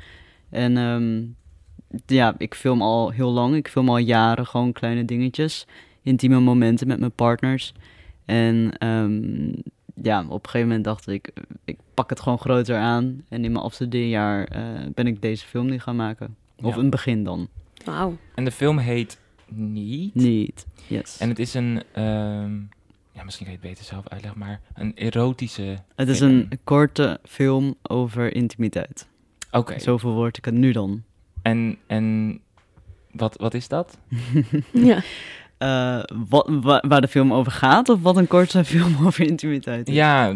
En 0.49 0.77
ehm, 0.77 1.23
ja, 2.05 2.35
ik 2.37 2.55
film 2.55 2.81
al 2.81 3.09
heel 3.09 3.31
lang. 3.31 3.55
Ik 3.55 3.67
film 3.67 3.89
al 3.89 3.97
jaren 3.97 4.47
gewoon 4.47 4.71
kleine 4.71 5.05
dingetjes. 5.05 5.65
Intieme 6.01 6.39
momenten 6.39 6.87
met 6.87 6.99
mijn 6.99 7.11
partners. 7.11 7.73
En 8.25 8.77
ehm, 8.77 9.53
ja, 10.03 10.20
op 10.27 10.44
een 10.44 10.50
gegeven 10.50 10.67
moment 10.67 10.84
dacht 10.84 11.08
ik, 11.08 11.32
ik 11.63 11.77
pak 11.94 12.10
het 12.10 12.20
gewoon 12.20 12.39
groter 12.39 12.77
aan. 12.77 13.24
En 13.29 13.44
in 13.46 13.51
mijn 13.51 13.63
afstudeerjaar 13.63 14.44
eh, 14.46 14.62
ben 14.94 15.08
ik 15.08 15.22
deze 15.22 15.46
film 15.46 15.65
nu 15.65 15.79
gaan 15.79 15.96
maken. 15.96 16.36
Of 16.62 16.75
Ja. 16.75 16.82
een 16.82 16.89
begin 16.89 17.24
dan. 17.24 17.48
Wauw. 17.86 18.17
En 18.36 18.46
de 18.46 18.51
film 18.51 18.77
heet 18.77 19.20
Niet. 19.48 20.15
Niet. 20.15 20.65
Yes. 20.88 21.17
En 21.20 21.29
het 21.29 21.39
is 21.39 21.53
een, 21.53 21.84
ehm, 21.91 22.53
ja, 23.12 23.24
misschien 23.24 23.46
kan 23.46 23.55
je 23.55 23.60
het 23.62 23.70
beter 23.70 23.84
zelf 23.86 24.08
uitleggen, 24.08 24.39
maar 24.39 24.62
een 24.74 24.91
erotische 24.96 25.77
het 25.96 26.08
is 26.10 26.17
film. 26.17 26.32
een 26.32 26.60
korte 26.63 27.20
film 27.24 27.75
over 27.82 28.36
intimiteit. 28.36 29.08
Oké, 29.51 29.79
Zo 29.79 29.98
verwoord 29.98 30.38
ik 30.38 30.46
het 30.46 30.53
nu 30.53 30.72
dan. 30.72 31.03
en, 31.41 31.77
en 31.88 32.39
wat, 33.12 33.38
wat 33.38 33.53
is 33.53 33.67
dat? 33.67 33.98
Ja. 34.72 35.01
Eh, 35.65 36.00
wat, 36.29 36.50
wa- 36.62 36.84
waar 36.88 37.01
de 37.01 37.07
film 37.07 37.34
over 37.34 37.51
gaat 37.51 37.89
of 37.89 38.01
wat 38.01 38.17
een 38.17 38.27
korte 38.27 38.63
film 38.74 38.95
over 39.05 39.27
intimiteit 39.27 39.88
is? 39.88 39.93
Ja, 39.95 40.36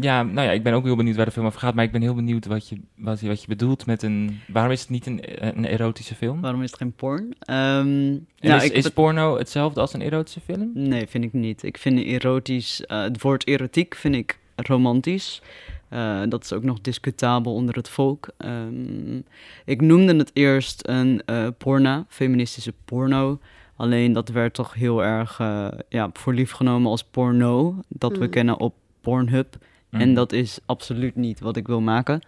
ja, 0.00 0.22
nou 0.22 0.46
ja, 0.46 0.52
ik 0.52 0.62
ben 0.62 0.72
ook 0.72 0.84
heel 0.84 0.96
benieuwd 0.96 1.16
waar 1.16 1.24
de 1.24 1.30
film 1.32 1.46
over 1.46 1.60
gaat, 1.60 1.74
maar 1.74 1.84
ik 1.84 1.92
ben 1.92 2.02
heel 2.02 2.14
benieuwd 2.14 2.46
wat 2.46 2.68
je, 2.68 2.76
wat 2.96 3.20
je, 3.20 3.28
wat 3.28 3.40
je 3.40 3.46
bedoelt 3.48 3.86
met 3.86 4.02
een... 4.02 4.40
Waarom 4.48 4.72
is 4.72 4.80
het 4.80 4.88
niet 4.90 5.06
een, 5.06 5.20
een 5.58 5.64
erotische 5.64 6.14
film? 6.14 6.40
Waarom 6.40 6.62
is 6.62 6.70
het 6.70 6.78
geen 6.80 6.92
porn? 6.92 7.34
Ehm, 7.40 8.12
ja, 8.36 8.60
is, 8.62 8.84
ik 8.86 8.94
porno 8.94 9.38
hetzelfde 9.38 9.80
als 9.80 9.92
een 9.92 10.00
erotische 10.02 10.40
film? 10.40 10.70
Nee, 10.74 11.06
vind 11.06 11.24
ik 11.24 11.32
niet. 11.32 11.62
Ik 11.62 11.78
vind 11.78 11.98
erotisch, 11.98 12.84
eh, 12.86 13.02
het 13.02 13.22
woord 13.22 13.46
erotiek 13.46 13.94
vind 13.94 14.14
ik 14.14 14.38
romantisch. 14.56 15.42
Eh, 15.88 16.20
dat 16.28 16.44
is 16.44 16.52
ook 16.52 16.62
nog 16.64 16.80
discutabel 16.80 17.54
onder 17.54 17.74
het 17.74 17.88
volk. 17.88 18.28
Ehm, 18.36 19.16
ik 19.64 19.80
noemde 19.80 20.16
het 20.16 20.30
eerst 20.32 20.88
een 20.88 21.22
eh 21.24 21.46
porno, 21.58 22.04
feministische 22.08 22.72
porno. 22.84 23.38
Alleen 23.80 24.12
dat 24.12 24.28
werd 24.28 24.54
toch 24.54 24.74
heel 24.74 25.04
erg 25.04 25.40
eh, 25.40 25.68
ja, 25.88 26.10
voor 26.12 26.34
lief 26.34 26.50
genomen 26.50 26.90
als 26.90 27.04
porno. 27.04 27.74
Dat 27.88 28.16
we 28.16 28.24
Mm. 28.24 28.30
kennen 28.30 28.58
op 28.58 28.74
Pornhub. 29.00 29.56
Mm. 29.90 30.00
En 30.00 30.14
dat 30.14 30.32
is 30.32 30.58
absoluut 30.66 31.16
niet 31.16 31.40
wat 31.40 31.56
ik 31.56 31.66
wil 31.66 31.80
maken. 31.80 32.20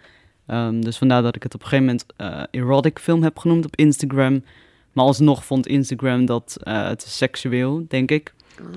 Ehm, 0.46 0.80
dus 0.80 0.98
vandaar 0.98 1.22
dat 1.22 1.36
ik 1.36 1.42
het 1.42 1.54
op 1.54 1.60
een 1.62 1.66
gegeven 1.68 1.84
moment 1.86 2.06
eh, 2.16 2.60
erotic 2.60 2.98
film 2.98 3.22
heb 3.22 3.38
genoemd 3.38 3.64
op 3.64 3.76
Instagram. 3.76 4.44
Maar 4.92 5.04
alsnog 5.04 5.44
vond 5.44 5.66
Instagram 5.66 6.26
dat 6.26 6.58
eh, 6.62 6.86
het 6.88 7.04
is 7.04 7.16
seksueel, 7.16 7.84
denk 7.88 8.10
ik. 8.10 8.34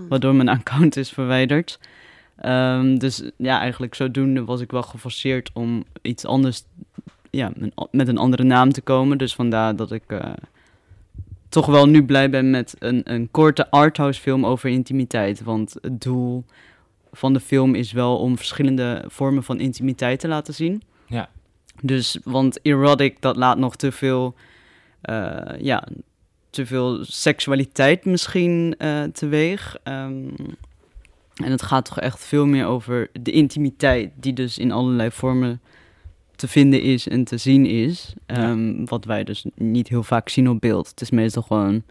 Waardoor 0.09 0.35
mijn 0.35 0.49
account 0.59 0.95
is 0.97 1.09
verwijderd. 1.09 1.79
Ehm, 2.35 2.97
dus 2.97 3.23
ja, 3.37 3.59
eigenlijk 3.59 3.95
zodoende 3.95 4.43
was 4.45 4.61
ik 4.61 4.71
wel 4.71 4.83
geforceerd 4.83 5.49
om 5.53 5.83
iets 6.01 6.25
anders, 6.25 6.63
ja, 7.29 7.51
met 7.91 8.07
een 8.07 8.17
andere 8.17 8.43
naam 8.43 8.71
te 8.71 8.81
komen. 8.81 9.17
Dus 9.17 9.35
vandaar 9.35 9.75
dat 9.75 9.91
ik 9.91 10.03
eh, 10.07 10.31
toch 11.49 11.65
wel 11.65 11.85
nu 11.85 12.05
blij 12.05 12.29
ben 12.29 12.49
met 12.49 12.75
een, 12.79 13.01
een 13.03 13.31
korte 13.31 13.71
arthouse 13.71 14.21
film 14.21 14.45
over 14.45 14.69
intimiteit. 14.69 15.43
Want 15.43 15.75
het 15.81 16.01
doel 16.01 16.45
van 17.11 17.33
de 17.33 17.39
film 17.39 17.75
is 17.75 17.91
wel 17.91 18.17
om 18.17 18.37
verschillende 18.37 19.03
vormen 19.07 19.43
van 19.43 19.59
intimiteit 19.59 20.19
te 20.19 20.27
laten 20.27 20.53
zien. 20.53 20.81
Ja. 21.07 21.29
Dus, 21.81 22.19
want 22.23 22.59
erotic, 22.61 23.21
dat 23.21 23.35
laat 23.35 23.57
nog 23.57 23.75
te 23.75 23.91
veel, 23.91 24.35
eh, 25.01 25.41
ja, 25.59 25.87
te 26.49 26.65
veel 26.65 27.05
seksualiteit 27.05 28.05
misschien 28.05 28.75
eh, 28.77 29.03
teweeg. 29.03 29.77
Ehm, 29.83 30.27
en 31.35 31.51
het 31.51 31.61
gaat 31.61 31.85
toch 31.85 31.99
echt 31.99 32.25
veel 32.25 32.45
meer 32.45 32.65
over 32.65 33.09
de 33.21 33.31
intimiteit, 33.31 34.11
die 34.15 34.33
dus 34.33 34.57
in 34.57 34.71
allerlei 34.71 35.11
vormen 35.11 35.61
te 36.35 36.47
vinden 36.47 36.81
is 36.81 37.07
en 37.07 37.23
te 37.23 37.37
zien 37.37 37.65
is. 37.65 38.13
Ehm, 38.25 38.85
Wat 38.85 39.05
wij 39.05 39.23
dus 39.23 39.45
niet 39.55 39.87
heel 39.87 40.03
vaak 40.03 40.29
zien 40.29 40.49
op 40.49 40.61
beeld. 40.61 40.87
Het 40.87 41.01
is 41.01 41.09
meestal 41.09 41.41
gewoon 41.41 41.83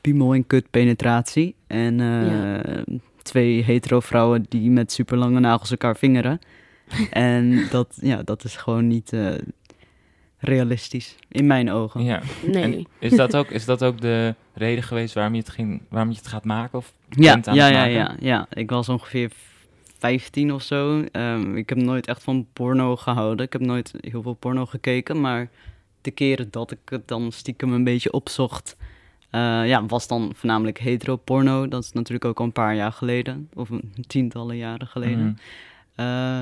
piemel 0.00 0.34
en 0.34 0.46
kut 0.46 0.70
penetratie. 0.70 1.54
En 1.66 2.00
eh, 2.00 2.26
Ja. 2.26 2.84
twee 3.22 3.62
hetero 3.62 4.00
vrouwen 4.00 4.46
die 4.48 4.70
met 4.70 4.92
super 4.92 5.16
lange 5.16 5.40
nagels 5.40 5.70
elkaar 5.70 5.96
vingeren. 5.96 6.38
en 7.10 7.66
dat, 7.70 7.98
ja, 8.00 8.22
dat 8.22 8.44
is 8.44 8.56
gewoon 8.56 8.86
niet 8.86 9.12
eh, 9.12 9.32
realistisch, 10.38 11.14
in 11.28 11.46
mijn 11.46 11.70
ogen. 11.70 12.04
Ja. 12.04 12.20
Nee. 12.46 12.62
En 12.62 12.86
is 12.98 13.16
dat, 13.16 13.36
ook, 13.36 13.50
is 13.50 13.64
dat 13.64 13.82
ook 13.84 14.00
de 14.00 14.34
reden 14.54 14.84
geweest 14.84 15.14
waarom 15.14 15.32
je 15.34 15.40
het, 15.40 15.48
ging, 15.48 15.82
waarom 15.88 16.10
je 16.10 16.16
het 16.16 16.26
gaat 16.26 16.44
maken? 16.44 16.78
Of 16.78 16.92
Ja, 17.08 17.32
bent 17.32 17.48
aan 17.48 17.54
ja, 17.54 17.64
het 17.64 17.72
ja, 17.74 17.80
maken? 17.80 17.94
ja, 17.94 18.16
ja. 18.20 18.46
Ik 18.60 18.70
was 18.70 18.88
ongeveer 18.88 19.30
15 20.08 20.52
of 20.52 20.62
zo. 20.62 21.02
Ehm, 21.12 21.56
ik 21.56 21.68
heb 21.68 21.78
nooit 21.78 22.06
echt 22.06 22.22
van 22.22 22.46
porno 22.52 22.96
gehouden. 22.96 23.46
Ik 23.46 23.52
heb 23.52 23.62
nooit 23.62 23.92
heel 24.00 24.22
veel 24.22 24.34
porno 24.34 24.66
gekeken. 24.66 25.20
Maar 25.20 25.48
de 26.00 26.10
keren 26.10 26.48
dat 26.50 26.70
ik 26.70 26.78
het 26.84 27.08
dan 27.08 27.32
stiekem 27.32 27.72
een 27.72 27.84
beetje 27.84 28.12
opzocht, 28.12 28.76
Eh, 29.30 29.40
ja, 29.66 29.86
was 29.86 30.06
dan 30.06 30.32
voornamelijk 30.34 30.78
hetero-porno. 30.78 31.68
Dat 31.68 31.84
is 31.84 31.92
natuurlijk 31.92 32.24
ook 32.24 32.38
al 32.38 32.44
een 32.44 32.52
paar 32.52 32.74
jaar 32.74 32.92
geleden. 32.92 33.48
Of 33.54 33.70
een 33.70 33.92
tientallen 34.06 34.56
jaren 34.56 34.86
geleden. 34.86 35.18
Mhm. 35.26 35.34
Eh, 35.94 36.38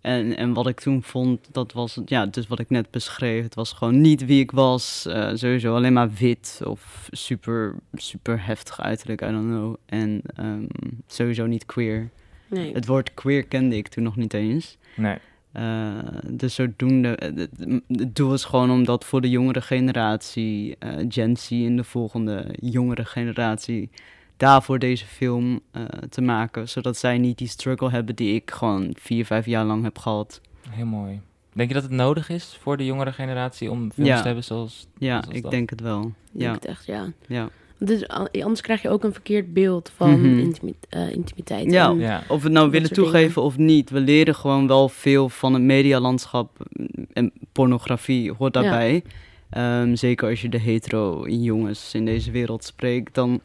en, 0.00 0.36
en 0.36 0.52
wat 0.52 0.66
ik 0.66 0.80
toen 0.80 1.02
vond, 1.02 1.48
dat 1.52 1.72
was 1.72 1.98
ja, 2.04 2.26
dus 2.26 2.46
wat 2.46 2.58
ik 2.58 2.70
net 2.70 2.90
beschreef. 2.90 3.42
Het 3.42 3.54
was 3.54 3.72
gewoon 3.72 4.00
niet 4.00 4.26
wie 4.26 4.40
ik 4.40 4.50
was. 4.50 5.06
eh, 5.06 5.30
sowieso 5.34 5.74
alleen 5.74 5.92
maar 5.92 6.10
wit 6.12 6.60
of 6.64 7.08
super, 7.10 7.74
super 7.94 8.44
heftig 8.46 8.80
uiterlijk, 8.80 9.22
I 9.22 9.26
don't 9.30 9.48
know. 9.48 9.74
En 9.86 10.20
ehm, 10.36 10.64
sowieso 11.06 11.46
niet 11.46 11.66
queer. 11.66 12.10
Nee. 12.50 12.72
Het 12.74 12.86
woord 12.86 13.14
queer 13.14 13.44
kende 13.46 13.76
ik 13.76 13.88
toen 13.88 14.02
nog 14.04 14.16
niet 14.16 14.34
eens. 14.34 14.78
Nee. 14.96 15.16
Eh, 15.52 15.98
dus 16.30 16.54
zodoende, 16.54 17.16
eh, 17.16 17.36
het, 17.36 17.50
het 17.88 18.16
doel 18.16 18.32
is 18.32 18.44
gewoon 18.44 18.70
om 18.70 18.84
dat 18.84 19.04
voor 19.04 19.20
de 19.20 19.30
jongere 19.30 19.60
generatie, 19.60 20.76
eh, 20.78 21.04
Gen 21.08 21.36
Z 21.36 21.50
in 21.50 21.76
de 21.76 21.84
volgende 21.84 22.54
jongere 22.60 23.04
generatie, 23.04 23.90
daarvoor 24.36 24.78
deze 24.78 25.06
film 25.06 25.60
eh, 25.70 25.82
te 26.08 26.20
maken. 26.20 26.68
Zodat 26.68 26.96
zij 26.96 27.18
niet 27.18 27.38
die 27.38 27.48
struggle 27.48 27.90
hebben 27.90 28.14
die 28.16 28.34
ik 28.34 28.50
gewoon 28.50 28.94
vier, 28.98 29.24
vijf 29.26 29.46
jaar 29.46 29.64
lang 29.64 29.82
heb 29.82 29.98
gehad. 29.98 30.40
Heel 30.68 30.86
mooi. 30.86 31.20
Denk 31.52 31.68
je 31.68 31.74
dat 31.74 31.82
het 31.82 31.92
nodig 31.92 32.28
is 32.28 32.58
voor 32.60 32.76
de 32.76 32.84
jongere 32.84 33.12
generatie 33.12 33.70
om 33.70 33.92
films 33.92 34.10
Ja. 34.10 34.20
te 34.20 34.26
hebben 34.26 34.44
zoals... 34.44 34.86
Ja, 34.98 35.20
Zoals 35.22 35.36
ik 35.36 35.42
dat. 35.42 35.50
denk 35.50 35.70
het 35.70 35.80
wel. 35.80 36.00
Ik 36.02 36.12
Ja, 36.32 36.38
denk 36.38 36.54
het 36.54 36.64
echt, 36.64 36.86
ja. 36.86 37.12
ja. 37.26 37.48
Dus, 37.82 38.08
anders 38.08 38.60
krijg 38.60 38.82
je 38.82 38.88
ook 38.88 39.04
een 39.04 39.12
verkeerd 39.12 39.52
beeld 39.52 39.92
van 39.96 40.10
Mhm. 40.20 40.38
intimi- 40.38 40.74
eh, 40.88 41.10
intimiteit. 41.10 41.70
Ja. 41.72 41.94
Ja. 41.98 42.22
Of 42.28 42.38
we 42.38 42.44
het 42.44 42.52
nou 42.52 42.70
willen 42.70 42.88
dingen. 42.88 43.04
toegeven 43.04 43.42
of 43.42 43.56
niet, 43.56 43.90
we 43.90 44.00
leren 44.00 44.34
gewoon 44.34 44.66
wel 44.66 44.88
veel 44.88 45.28
van 45.28 45.54
het 45.54 45.62
medialandschap 45.62 46.66
mm, 46.72 46.88
en 47.12 47.32
pornografie 47.52 48.32
hoort 48.32 48.54
Ja. 48.54 48.60
daarbij. 48.60 49.02
Ehm, 49.50 49.94
zeker 49.94 50.28
als 50.28 50.42
je 50.42 50.48
de 50.48 50.58
hetero 50.58 51.28
jongens 51.28 51.94
in 51.94 52.04
deze 52.04 52.30
wereld 52.30 52.64
spreekt, 52.64 53.14
dan 53.14 53.40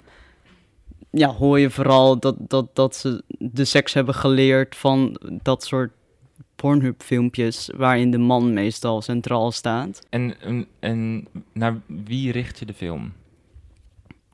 ja, 1.12 1.28
hoor 1.34 1.60
je 1.60 1.70
vooral 1.70 2.20
dat, 2.20 2.36
dat, 2.40 2.76
dat 2.76 2.96
ze 2.96 3.24
de 3.38 3.66
seks 3.66 3.94
hebben 3.94 4.14
geleerd 4.16 4.76
van 4.76 5.18
dat 5.44 5.64
soort 5.64 5.92
Pornhub 6.56 7.02
filmpjes 7.04 7.70
waarin 7.76 8.12
de 8.12 8.18
man 8.18 8.54
meestal 8.54 9.02
centraal 9.02 9.52
staat. 9.52 10.06
En, 10.10 10.34
en, 10.42 10.66
en 10.80 11.28
naar 11.54 11.80
wie 12.06 12.32
richt 12.32 12.60
je 12.60 12.66
de 12.66 12.74
film? 12.74 13.14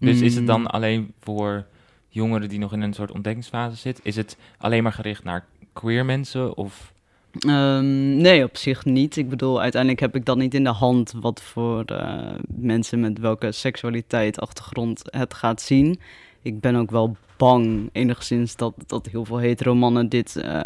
Dus 0.02 0.22
is 0.22 0.36
het 0.36 0.48
dan 0.48 0.60
Mm. 0.60 0.66
alleen 0.66 1.14
voor 1.20 1.66
jongeren 2.10 2.50
die 2.50 2.60
nog 2.60 2.74
in 2.74 2.82
een 2.82 2.94
soort 2.94 3.12
ontdekkingsfase 3.12 3.76
zitten? 3.76 4.04
Is 4.04 4.16
het 4.16 4.38
alleen 4.58 4.84
maar 4.84 4.94
gericht 4.94 5.24
naar 5.24 5.46
queer 5.74 6.06
mensen? 6.06 6.58
Of 6.58 6.94
Ehm, 7.40 8.18
nee, 8.18 8.44
op 8.44 8.58
zich 8.58 8.86
niet. 8.86 9.16
Ik 9.18 9.30
bedoel, 9.30 9.62
uiteindelijk 9.62 10.02
heb 10.02 10.16
ik 10.16 10.26
dat 10.26 10.38
niet 10.38 10.54
in 10.54 10.64
de 10.64 10.70
hand 10.70 11.14
wat 11.22 11.42
voor 11.42 11.84
eh, 11.84 12.34
mensen 12.56 13.00
met 13.00 13.20
welke 13.20 13.52
seksualiteit, 13.52 14.40
achtergrond 14.40 15.02
het 15.06 15.34
gaat 15.34 15.62
zien. 15.62 16.00
Ik 16.42 16.60
ben 16.60 16.76
ook 16.76 16.92
wel 16.92 17.16
bang, 17.38 17.90
enigszins, 17.92 18.56
dat, 18.56 18.74
dat 18.88 19.06
heel 19.06 19.26
veel 19.26 19.38
hetero 19.38 19.76
mannen 19.76 20.10
dit 20.10 20.36
eh, 20.36 20.60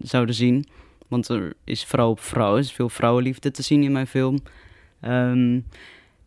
zouden 0.00 0.34
zien. 0.34 0.66
Want 1.08 1.28
er 1.28 1.52
is 1.64 1.84
vrouw 1.84 2.10
op 2.10 2.20
vrouw, 2.20 2.52
er 2.52 2.58
is 2.58 2.72
veel 2.72 2.88
vrouwenliefde 2.88 3.50
te 3.50 3.62
zien 3.62 3.82
in 3.82 3.92
mijn 3.92 4.06
film. 4.06 4.38
Ehm, 5.00 5.60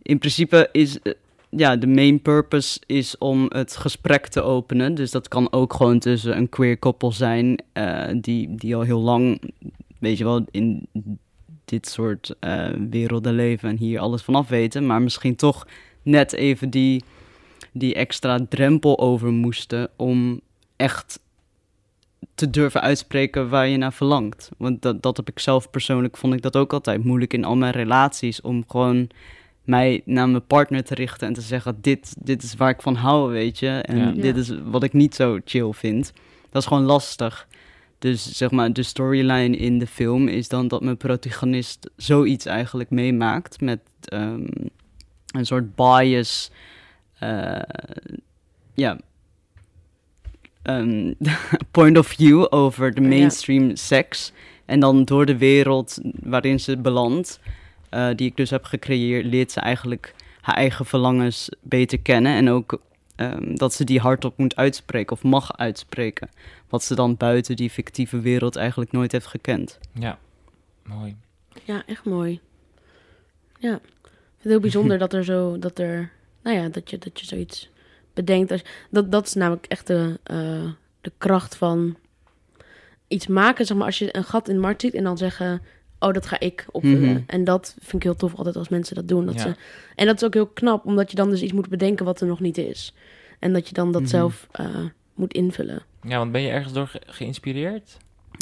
in 0.01 0.17
principe 0.19 0.69
is 0.71 1.01
eh, 1.01 1.13
ja, 1.50 1.75
de 1.75 1.88
main 1.88 2.22
purpose 2.22 2.80
is 2.86 3.18
om 3.18 3.46
het 3.50 3.75
gesprek 3.75 4.27
te 4.27 4.42
openen. 4.42 4.96
Dus 4.96 5.12
dat 5.12 5.27
kan 5.27 5.51
ook 5.51 5.74
gewoon 5.74 6.00
tussen 6.00 6.38
een 6.38 6.50
queer 6.50 6.77
koppel 6.77 7.12
zijn 7.12 7.63
eh, 7.74 8.08
die, 8.22 8.56
die 8.56 8.75
al 8.75 8.82
heel 8.82 9.01
lang, 9.01 9.42
weet 10.00 10.18
je 10.18 10.24
wel, 10.24 10.46
in 10.51 10.88
dit 11.66 11.88
soort 11.88 12.36
eh, 12.39 12.70
werelden 12.89 13.34
leven 13.34 13.70
en 13.70 13.77
hier 13.77 14.00
alles 14.00 14.22
vanaf 14.22 14.48
weten. 14.48 14.86
Maar 14.86 15.01
misschien 15.01 15.36
toch 15.36 15.68
net 16.01 16.34
even 16.34 16.70
die, 16.70 17.04
die 17.72 17.94
extra 17.94 18.39
drempel 18.50 19.00
over 19.00 19.32
moesten 19.32 19.89
om 19.96 20.42
echt 20.75 21.20
te 22.36 22.50
durven 22.50 22.82
uitspreken 22.82 23.50
waar 23.50 23.68
je 23.68 23.77
naar 23.77 23.94
verlangt. 23.94 24.50
Want 24.57 24.81
dat, 24.81 25.01
dat 25.01 25.18
heb 25.18 25.29
ik 25.29 25.40
zelf 25.40 25.70
persoonlijk, 25.70 26.18
vond 26.18 26.33
ik 26.33 26.42
dat 26.42 26.55
ook 26.55 26.74
altijd 26.74 27.03
moeilijk 27.03 27.33
in 27.33 27.46
al 27.46 27.55
mijn 27.55 27.74
relaties. 27.74 28.42
Om 28.42 28.64
gewoon 28.68 29.10
mij 29.68 30.01
naar 30.06 30.30
mijn 30.30 30.46
partner 30.46 30.84
te 30.84 30.94
richten 30.96 31.27
en 31.27 31.34
te 31.34 31.42
zeggen: 31.42 31.77
dit, 31.82 32.16
dit 32.20 32.44
is 32.44 32.56
waar 32.56 32.70
ik 32.70 32.82
van 32.82 32.96
hou, 32.96 33.32
weet 33.32 33.60
je. 33.60 33.68
En 33.70 33.98
Ja. 33.98 34.12
dit 34.12 34.36
Ja. 34.36 34.42
is 34.42 34.51
wat 34.64 34.84
ik 34.84 34.94
niet 34.94 35.16
zo 35.16 35.40
chill 35.46 35.72
vind. 35.72 36.14
Dat 36.50 36.62
is 36.62 36.68
gewoon 36.68 36.84
lastig. 36.84 37.48
Dus 38.00 38.32
zeg 38.38 38.51
maar, 38.51 38.74
de 38.74 38.84
storyline 38.84 39.58
in 39.58 39.80
de 39.80 39.88
film 39.88 40.27
is 40.27 40.48
dan 40.48 40.68
dat 40.68 40.82
mijn 40.82 40.98
protagonist 40.98 41.90
zoiets 41.96 42.46
eigenlijk 42.46 42.90
meemaakt 42.90 43.62
met 43.62 43.80
ehm, 44.03 44.46
een 45.36 45.46
soort 45.46 45.75
bias. 45.75 46.51
eh, 47.20 47.60
ja. 48.74 48.98
ehm, 50.64 51.14
point 51.72 51.98
of 51.98 52.08
view 52.08 52.46
over 52.50 52.94
de 52.94 53.01
Ja. 53.01 53.08
mainstream 53.08 53.75
seks. 53.75 54.32
En 54.66 54.80
dan 54.80 55.06
door 55.06 55.25
de 55.25 55.38
wereld 55.38 55.98
waarin 56.24 56.60
ze 56.60 56.77
belandt, 56.77 57.40
eh, 57.89 58.09
die 58.15 58.27
ik 58.27 58.37
dus 58.37 58.50
heb 58.50 58.63
gecreëerd, 58.63 59.25
leert 59.25 59.51
ze 59.51 59.59
eigenlijk 59.59 60.13
haar 60.41 60.55
eigen 60.55 60.85
verlangens 60.85 61.50
beter 61.61 62.00
kennen. 62.00 62.35
En 62.35 62.50
ook 62.50 62.81
ehm, 63.15 63.55
dat 63.55 63.73
ze 63.73 63.83
die 63.83 64.00
hardop 64.00 64.37
moet 64.37 64.55
uitspreken 64.55 65.15
of 65.15 65.23
mag 65.23 65.57
uitspreken. 65.57 66.29
Wat 66.69 66.83
ze 66.83 66.95
dan 66.95 67.17
buiten 67.17 67.55
die 67.55 67.69
fictieve 67.69 68.19
wereld 68.19 68.55
eigenlijk 68.55 68.91
nooit 68.91 69.11
heeft 69.11 69.27
gekend. 69.27 69.79
ja, 69.93 70.19
mooi. 70.83 71.15
Ja, 71.63 71.83
echt 71.85 72.05
mooi. 72.05 72.39
Ja. 73.59 73.73
Ik 73.73 73.81
vind 74.03 74.43
het 74.43 74.51
heel 74.51 74.59
bijzonder 74.59 74.97
dat 75.07 75.13
er 75.13 75.23
zo, 75.23 75.59
dat 75.59 75.79
er, 75.79 76.11
nou 76.43 76.57
ja, 76.57 76.69
dat 76.69 76.89
je, 76.89 76.97
dat 76.97 77.19
je 77.19 77.25
zoiets 77.25 77.69
bedenkt. 78.13 78.51
Als, 78.51 78.63
dat, 78.89 79.11
dat 79.11 79.25
is 79.25 79.33
namelijk 79.33 79.65
echt 79.65 79.87
de, 79.87 80.19
eh, 80.23 80.71
de 81.01 81.11
kracht 81.17 81.55
van 81.55 81.97
iets 83.07 83.27
maken. 83.27 83.65
Zeg 83.65 83.77
maar, 83.77 83.85
als 83.85 84.00
je 84.00 84.15
een 84.15 84.23
gat 84.23 84.47
in 84.47 84.55
de 84.55 84.61
markt 84.61 84.81
ziet 84.81 84.93
en 84.93 85.03
dan 85.03 85.17
zeggen, 85.17 85.61
oh, 86.00 86.14
dat 86.14 86.25
ga 86.25 86.40
ik 86.40 86.66
opvullen. 86.72 87.00
Mhm. 87.12 87.22
En 87.27 87.44
dat 87.44 87.75
vind 87.79 87.94
ik 87.94 88.03
heel 88.03 88.16
tof 88.16 88.36
altijd 88.36 88.55
als 88.55 88.70
mensen 88.70 88.96
dat 88.96 89.07
doen. 89.07 89.25
Dat 89.25 89.36
Ja. 89.36 89.42
ze, 89.42 89.55
en 89.96 90.05
dat 90.05 90.16
is 90.16 90.24
ook 90.24 90.33
heel 90.33 90.48
knap, 90.48 90.86
omdat 90.86 91.10
je 91.10 91.16
dan 91.16 91.29
dus 91.29 91.42
iets 91.42 91.53
moet 91.53 91.70
bedenken 91.70 92.05
wat 92.05 92.22
er 92.22 92.27
nog 92.27 92.40
niet 92.40 92.57
is. 92.57 92.94
En 93.40 93.53
dat 93.53 93.68
je 93.68 93.74
dan 93.74 93.92
dat 93.92 94.01
Mhm. 94.01 94.10
zelf 94.12 94.48
eh, 94.51 94.66
moet 95.16 95.33
invullen. 95.33 95.81
Ja, 96.01 96.18
want 96.18 96.31
ben 96.31 96.42
je 96.42 96.50
ergens 96.50 96.74
door 96.74 96.88
ge- 96.88 97.01
geïnspireerd? 97.05 97.98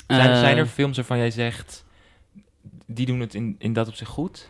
Zijn, 0.08 0.30
Eh, 0.32 0.40
zijn 0.40 0.58
er 0.58 0.66
films 0.66 0.96
waarvan 0.96 1.18
jij 1.18 1.32
zegt, 1.32 1.86
die 2.86 3.06
doen 3.06 3.20
het 3.20 3.34
in, 3.34 3.56
in 3.60 3.74
dat 3.74 3.88
op 3.88 3.94
zich 3.96 4.08
goed? 4.08 4.50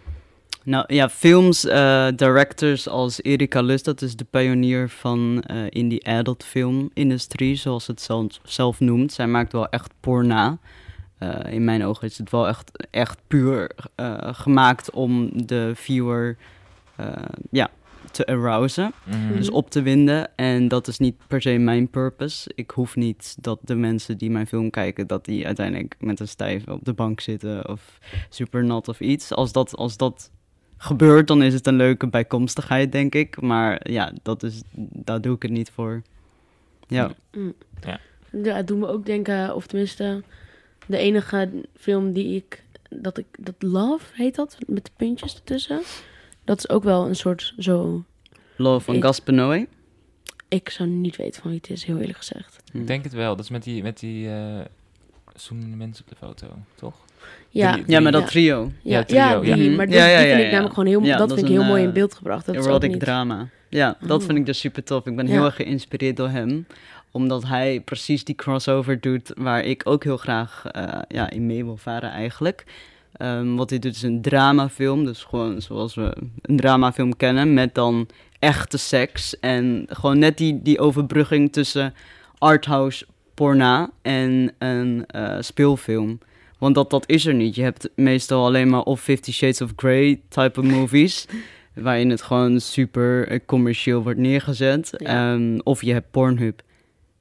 Nou 0.63 0.93
ja, 0.93 1.09
films, 1.09 1.65
eh, 1.65 2.07
directors 2.15 2.87
als 2.87 3.21
Erika 3.23 3.61
Lust, 3.61 3.85
dat 3.85 4.01
is 4.01 4.15
de 4.15 4.23
pionier 4.29 4.89
van 4.89 5.41
eh 5.43 5.57
indie 5.69 6.07
adult 6.07 6.43
film 6.43 6.89
industrie, 6.93 7.55
zoals 7.55 7.87
het 7.87 8.01
zelf, 8.01 8.39
zelf 8.43 8.79
noemt. 8.79 9.13
Zij 9.13 9.27
maakt 9.27 9.51
wel 9.51 9.67
echt 9.69 9.93
porna. 9.99 10.57
Eh, 11.17 11.53
in 11.53 11.63
mijn 11.63 11.83
ogen 11.83 12.07
is 12.07 12.17
het 12.17 12.29
wel 12.29 12.47
echt, 12.47 12.87
echt 12.91 13.19
puur 13.27 13.71
eh, 13.95 14.17
gemaakt 14.21 14.91
om 14.91 15.29
de 15.45 15.71
viewer 15.75 16.37
eh, 16.95 17.13
ja, 17.51 17.69
te 18.11 18.25
arousen. 18.25 18.91
Mhm. 19.03 19.35
Dus 19.35 19.49
op 19.49 19.69
te 19.69 19.81
winden. 19.81 20.35
En 20.35 20.67
dat 20.67 20.87
is 20.87 20.99
niet 20.99 21.15
per 21.27 21.41
se 21.41 21.57
mijn 21.57 21.89
purpose. 21.89 22.51
Ik 22.55 22.71
hoef 22.71 22.95
niet 22.95 23.35
dat 23.41 23.59
de 23.61 23.75
mensen 23.75 24.17
die 24.17 24.29
mijn 24.29 24.47
film 24.47 24.69
kijken, 24.69 25.07
dat 25.07 25.25
die 25.25 25.45
uiteindelijk 25.45 25.95
met 25.99 26.19
een 26.19 26.27
stijf 26.27 26.67
op 26.67 26.85
de 26.85 26.93
bank 26.93 27.19
zitten 27.19 27.69
of 27.69 27.97
super 28.29 28.63
nat 28.63 28.87
of 28.87 28.99
iets. 28.99 29.31
Als 29.31 29.51
dat, 29.51 29.75
als 29.75 29.97
dat 29.97 30.31
gebeurt, 30.77 31.27
dan 31.27 31.43
is 31.43 31.53
het 31.53 31.67
een 31.67 31.75
leuke 31.75 32.07
bijkomstigheid, 32.07 32.91
denk 32.91 33.15
ik. 33.15 33.41
Maar 33.41 33.91
ja, 33.91 34.13
dat 34.23 34.43
is, 34.43 34.61
daar 34.77 35.21
doe 35.21 35.35
ik 35.35 35.41
het 35.41 35.51
niet 35.51 35.69
voor. 35.69 36.01
Ja. 36.87 37.11
Mm. 37.31 37.53
Ja. 37.81 37.99
Ja, 38.43 38.55
het 38.55 38.67
doet 38.67 38.77
me 38.77 38.87
ook 38.87 39.05
denken, 39.05 39.55
of 39.55 39.67
tenminste, 39.67 40.23
de 40.87 40.97
enige 40.97 41.49
film 41.77 42.11
die 42.13 42.35
ik, 42.35 42.63
dat 42.89 43.17
ik, 43.17 43.25
dat 43.39 43.55
Love 43.59 44.05
heet 44.13 44.35
dat, 44.35 44.57
met 44.67 44.85
de 44.85 44.91
puntjes 44.97 45.33
ertussen. 45.35 45.81
Dat 46.43 46.57
is 46.57 46.69
ook 46.69 46.83
wel 46.83 47.07
een 47.07 47.15
soort 47.15 47.53
zo, 47.57 48.03
Love 48.57 48.85
van 48.85 49.01
Gaspar 49.01 49.33
Noé. 49.33 49.65
ik 50.47 50.69
zou 50.69 50.89
niet 50.89 51.15
weten 51.15 51.41
van 51.41 51.51
wie 51.51 51.59
het 51.59 51.69
is, 51.69 51.83
heel 51.83 51.97
eerlijk 51.99 52.17
gezegd. 52.17 52.63
Ik 52.73 52.87
denk 52.87 53.03
het 53.03 53.13
wel. 53.13 53.35
Dat 53.35 53.45
is 53.45 53.51
met 53.51 53.63
die, 53.63 53.83
met 53.83 53.99
die 53.99 54.29
eh 54.29 54.59
zoenende 55.35 55.75
mensen 55.75 56.03
op 56.05 56.09
de 56.09 56.15
foto, 56.25 56.47
toch? 56.75 56.95
Ja, 57.49 57.71
Drie- 57.71 57.83
Ja, 57.87 57.99
maar 57.99 58.11
dat 58.11 58.21
Ja. 58.21 58.27
trio. 58.27 58.71
ja, 58.81 58.97
Ja, 58.97 59.03
trio, 59.03 59.19
ja, 59.19 59.55
die, 59.55 59.69
ja. 59.69 59.75
maar 59.75 59.85
die, 59.87 59.95
Ja, 59.95 60.05
ja, 60.07 60.17
die 60.19 60.27
ja, 60.27 60.31
vind 60.33 60.39
ik 60.39 60.45
ja. 60.45 60.51
namelijk 60.51 60.73
gewoon 60.73 60.89
heel, 60.89 61.01
Ja, 61.01 61.17
dat, 61.17 61.29
dat 61.29 61.37
vind 61.37 61.41
is 61.41 61.43
ik 61.43 61.51
heel 61.53 61.61
een, 61.61 61.67
mooi 61.67 61.81
in 61.81 61.87
eh, 61.87 61.93
beeld 61.93 62.13
gebracht. 62.15 62.45
Dat 62.45 62.55
is 62.55 62.65
Erotic 62.65 62.89
niet. 62.91 62.99
drama. 62.99 63.47
Ja, 63.69 63.97
dat 64.01 64.19
Oh. 64.21 64.25
vind 64.25 64.37
ik 64.37 64.45
dus 64.45 64.59
super 64.59 64.83
tof. 64.83 65.05
Ik 65.05 65.15
ben 65.15 65.25
Ja. 65.27 65.31
heel 65.31 65.45
erg 65.45 65.55
geïnspireerd 65.55 66.17
door 66.17 66.29
hem. 66.29 66.67
Omdat 67.15 67.43
hij 67.47 67.81
precies 67.81 68.23
die 68.23 68.35
crossover 68.35 68.99
doet 68.99 69.31
waar 69.37 69.63
ik 69.63 69.81
ook 69.85 70.03
heel 70.03 70.17
graag 70.17 70.65
eh, 70.71 70.99
ja, 71.07 71.29
in 71.29 71.45
mee 71.45 71.63
wil 71.63 71.77
varen 71.77 72.11
eigenlijk. 72.11 72.65
Ehm, 73.11 73.55
wat 73.55 73.69
hij 73.69 73.79
doet 73.79 73.95
is 73.95 74.01
een 74.01 74.21
dramafilm. 74.21 75.05
Dus 75.05 75.23
gewoon 75.23 75.61
zoals 75.61 75.95
we 75.95 76.15
een 76.41 76.57
dramafilm 76.57 77.15
kennen. 77.15 77.53
Met 77.53 77.75
dan 77.75 78.07
echte 78.39 78.77
seks. 78.77 79.39
En 79.39 79.85
gewoon 79.89 80.19
net 80.19 80.37
die, 80.37 80.61
die 80.61 80.79
overbrugging 80.79 81.51
tussen 81.51 81.93
arthouse 82.37 83.05
porna 83.33 83.89
en 84.01 84.53
een 84.57 85.03
eh, 85.07 85.37
speelfilm. 85.39 86.19
Want 86.57 86.75
dat, 86.75 86.89
dat 86.89 87.09
is 87.09 87.25
er 87.25 87.33
niet. 87.33 87.55
Je 87.55 87.63
hebt 87.63 87.89
meestal 87.95 88.45
alleen 88.45 88.69
maar 88.69 88.83
of 88.83 89.01
Fifty 89.01 89.31
Shades 89.31 89.61
of 89.61 89.73
Grey 89.75 90.21
type 90.29 90.59
of 90.59 90.65
movies. 90.65 91.25
waarin 91.73 92.09
het 92.09 92.21
gewoon 92.21 92.59
super 92.59 93.27
eh, 93.27 93.39
commercieel 93.45 94.03
wordt 94.03 94.19
neergezet. 94.19 94.89
Ja. 94.97 95.33
Ehm, 95.33 95.59
of 95.63 95.81
je 95.81 95.93
hebt 95.93 96.11
Pornhub. 96.11 96.63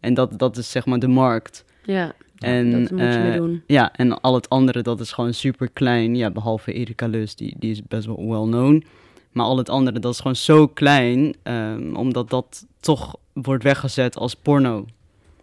En 0.05 0.15
dat, 0.15 0.39
dat 0.39 0.57
is 0.57 0.71
zeg 0.71 0.87
maar 0.87 0.99
de 0.99 1.09
markt. 1.09 1.65
Ja, 1.85 2.15
En, 2.39 2.71
dat 2.71 2.91
moet 2.91 3.01
je 3.01 3.07
eh, 3.07 3.23
mee 3.23 3.37
doen. 3.37 3.63
Ja, 3.67 3.93
en 3.93 4.21
al 4.21 4.35
het 4.35 4.49
andere, 4.49 4.83
dat 4.83 5.01
is 5.01 5.13
gewoon 5.13 5.35
super 5.35 5.71
klein. 5.73 6.17
Ja, 6.17 6.31
behalve 6.31 6.73
Erika 6.73 7.07
Lust, 7.07 7.39
die, 7.39 7.55
die 7.59 7.71
is 7.71 7.83
best 7.83 8.07
wel 8.07 8.29
well 8.29 8.51
known. 8.51 8.85
Maar 9.33 9.47
al 9.47 9.59
het 9.59 9.69
andere, 9.69 9.99
dat 9.99 10.13
is 10.13 10.19
gewoon 10.19 10.37
zo 10.37 10.69
klein, 10.69 11.35
ehm, 11.43 11.95
omdat 11.95 12.31
dat 12.31 12.67
toch 12.81 13.17
wordt 13.33 13.63
weggezet 13.63 14.17
als 14.17 14.35
porno. 14.35 14.87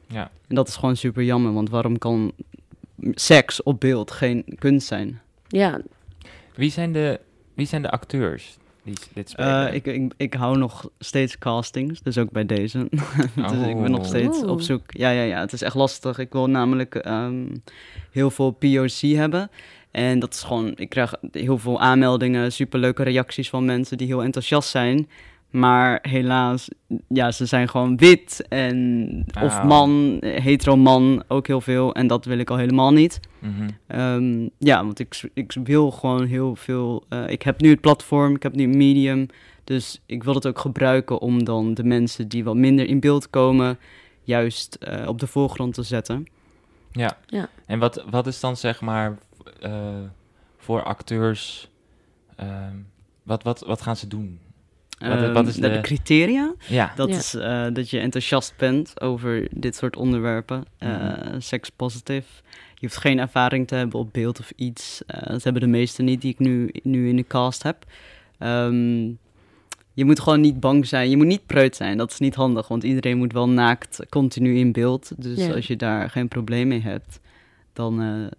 Ja. 0.08 0.32
En 0.47 0.56
dat 0.56 0.67
is 0.67 0.76
gewoon 0.76 0.95
super 0.95 1.24
jammer, 1.24 1.54
want 1.54 1.69
waarom 1.69 1.97
kan 1.97 2.32
seks 3.12 3.63
op 3.63 3.80
beeld 3.80 4.12
geen 4.12 4.45
kunst 4.60 4.88
zijn? 4.88 5.21
Ja, 5.47 5.82
Wie 6.56 6.71
zijn 6.71 6.91
de, 6.93 7.19
wie 7.54 7.65
zijn 7.65 7.82
de 7.82 7.91
acteurs 7.91 8.58
die 8.83 8.95
dit 9.13 9.29
spelen? 9.29 9.67
Eh, 9.67 9.73
ik, 9.73 9.85
ik, 9.85 10.13
ik 10.17 10.33
hou 10.33 10.57
nog 10.57 10.89
steeds 10.99 11.37
castings, 11.37 12.01
dus 12.01 12.17
ook 12.17 12.31
bij 12.31 12.45
deze. 12.45 12.87
dus 13.35 13.67
ik 13.67 13.81
ben 13.81 13.91
nog 13.91 13.99
Oh. 13.99 14.05
steeds 14.07 14.43
op 14.43 14.61
zoek. 14.61 14.81
Ja, 14.87 15.09
ja, 15.09 15.21
ja, 15.23 15.39
het 15.39 15.53
is 15.53 15.61
echt 15.61 15.75
lastig. 15.75 16.17
Ik 16.17 16.31
wil 16.31 16.47
namelijk 16.49 16.95
ehm, 16.95 17.45
heel 18.11 18.31
veel 18.31 18.51
POC 18.51 18.99
hebben. 19.15 19.49
En 19.91 20.19
dat 20.19 20.33
is 20.33 20.41
gewoon, 20.43 20.73
ik 20.75 20.89
krijg 20.89 21.13
heel 21.31 21.57
veel 21.57 21.79
aanmeldingen, 21.81 22.51
superleuke 22.51 23.03
reacties 23.03 23.49
van 23.49 23.65
mensen 23.65 23.97
die 23.97 24.07
heel 24.07 24.23
enthousiast 24.23 24.69
zijn. 24.69 25.09
Maar 25.51 25.99
helaas, 26.01 26.69
ja, 27.07 27.31
ze 27.31 27.45
zijn 27.45 27.69
gewoon 27.69 27.97
wit 27.97 28.45
en 28.49 29.25
of 29.41 29.63
man, 29.63 30.17
hetero 30.19 30.75
man, 30.77 31.23
ook 31.27 31.47
heel 31.47 31.61
veel. 31.61 31.93
En 31.95 32.07
dat 32.07 32.25
wil 32.25 32.37
ik 32.37 32.49
al 32.49 32.57
helemaal 32.57 32.91
niet. 32.91 33.19
Mhm. 33.39 33.69
Ehm, 33.87 34.47
ja, 34.57 34.83
want 34.85 34.99
ik, 34.99 35.29
ik 35.33 35.55
wil 35.63 35.91
gewoon 35.91 36.25
heel 36.25 36.55
veel. 36.55 37.03
eh, 37.09 37.27
ik 37.29 37.41
heb 37.41 37.61
nu 37.61 37.69
het 37.69 37.81
platform, 37.81 38.35
ik 38.35 38.43
heb 38.43 38.55
nu 38.55 38.63
een 38.63 38.77
medium. 38.77 39.25
Dus 39.63 40.01
ik 40.05 40.23
wil 40.23 40.33
het 40.33 40.47
ook 40.47 40.59
gebruiken 40.59 41.19
om 41.19 41.43
dan 41.43 41.73
de 41.73 41.83
mensen 41.83 42.27
die 42.27 42.43
wat 42.43 42.55
minder 42.55 42.87
in 42.87 42.99
beeld 42.99 43.29
komen, 43.29 43.79
juist 44.23 44.75
eh, 44.75 45.07
op 45.07 45.19
de 45.19 45.27
voorgrond 45.27 45.73
te 45.73 45.83
zetten. 45.83 46.25
Ja. 46.91 47.17
Ja. 47.25 47.49
En 47.65 47.79
wat, 47.79 48.03
wat 48.09 48.27
is 48.27 48.39
dan 48.39 48.57
zeg 48.57 48.81
maar 48.81 49.17
eh, 49.61 49.71
voor 50.57 50.83
acteurs, 50.83 51.69
ehm, 52.35 52.75
wat, 53.23 53.43
wat, 53.43 53.59
wat 53.59 53.81
gaan 53.81 53.95
ze 53.95 54.07
doen? 54.07 54.39
Wat- 55.01 55.11
Ehm, 55.21 55.33
wat 55.33 55.47
is 55.47 55.55
de... 55.55 55.69
de- 55.69 55.81
criteria? 55.81 56.53
Ja. 56.67 56.93
Dat 56.95 57.09
Ja. 57.09 57.15
is 57.15 57.33
eh, 57.33 57.65
dat 57.73 57.89
je 57.89 57.99
enthousiast 57.99 58.53
bent 58.57 59.01
over 59.01 59.47
dit 59.51 59.75
soort 59.75 59.95
onderwerpen. 59.95 60.63
eh 60.77 60.89
Mhm. 60.89 61.39
Sekspositief. 61.39 62.41
Je 62.75 62.87
hoeft 62.87 62.99
geen 62.99 63.19
ervaring 63.19 63.67
te 63.67 63.75
hebben 63.75 63.99
op 63.99 64.13
beeld 64.13 64.39
of 64.39 64.51
iets. 64.55 65.01
Eh, 65.07 65.27
dat 65.27 65.43
hebben 65.43 65.61
de 65.61 65.67
meesten 65.67 66.05
niet 66.05 66.21
die 66.21 66.31
ik 66.31 66.39
nu, 66.39 66.69
nu 66.83 67.09
in 67.09 67.15
de 67.15 67.27
cast 67.27 67.63
heb. 67.63 67.85
Ehm, 68.37 69.01
je 69.93 70.05
moet 70.05 70.19
gewoon 70.19 70.41
niet 70.41 70.59
bang 70.59 70.87
zijn. 70.87 71.09
Je 71.09 71.17
moet 71.17 71.25
niet 71.25 71.45
preut 71.45 71.75
zijn. 71.75 71.97
Dat 71.97 72.11
is 72.11 72.19
niet 72.19 72.35
handig, 72.35 72.67
want 72.67 72.83
iedereen 72.83 73.17
moet 73.17 73.33
wel 73.33 73.49
naakt 73.49 73.99
continu 74.09 74.57
in 74.57 74.71
beeld. 74.71 75.11
Dus 75.17 75.45
Ja. 75.45 75.53
als 75.53 75.67
je 75.67 75.75
daar 75.75 76.09
geen 76.09 76.27
probleem 76.27 76.67
mee 76.67 76.81
hebt, 76.81 77.19
dan 77.73 78.29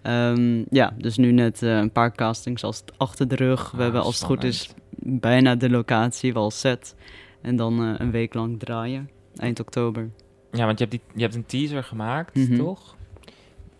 Ehm, 0.01 0.63
ja, 0.69 0.93
dus 0.97 1.17
nu 1.17 1.31
net 1.31 1.63
eh, 1.63 1.77
een 1.77 1.91
paar 1.91 2.11
castings 2.11 2.63
als 2.63 2.77
het 2.79 2.91
achter 2.97 3.27
de 3.27 3.35
rug. 3.35 3.71
We 3.71 3.77
Ah, 3.77 3.83
hebben 3.83 4.01
als 4.01 4.15
het 4.15 4.23
goed 4.25 4.43
is 4.43 4.69
bijna 4.99 5.55
de 5.55 5.69
locatie 5.69 6.33
wel 6.33 6.51
set. 6.51 6.95
En 7.41 7.55
dan 7.55 7.83
eh, 7.83 7.93
een 7.97 8.11
week 8.11 8.33
lang 8.33 8.59
draaien. 8.59 9.09
Eind 9.35 9.59
oktober. 9.59 10.09
Ja, 10.55 10.65
want 10.65 10.79
je 10.79 10.85
hebt, 10.85 10.91
die, 10.91 11.01
je 11.15 11.21
hebt 11.21 11.35
een 11.35 11.45
teaser 11.45 11.83
gemaakt, 11.83 12.35
Mhm. 12.35 12.57
toch? 12.57 12.95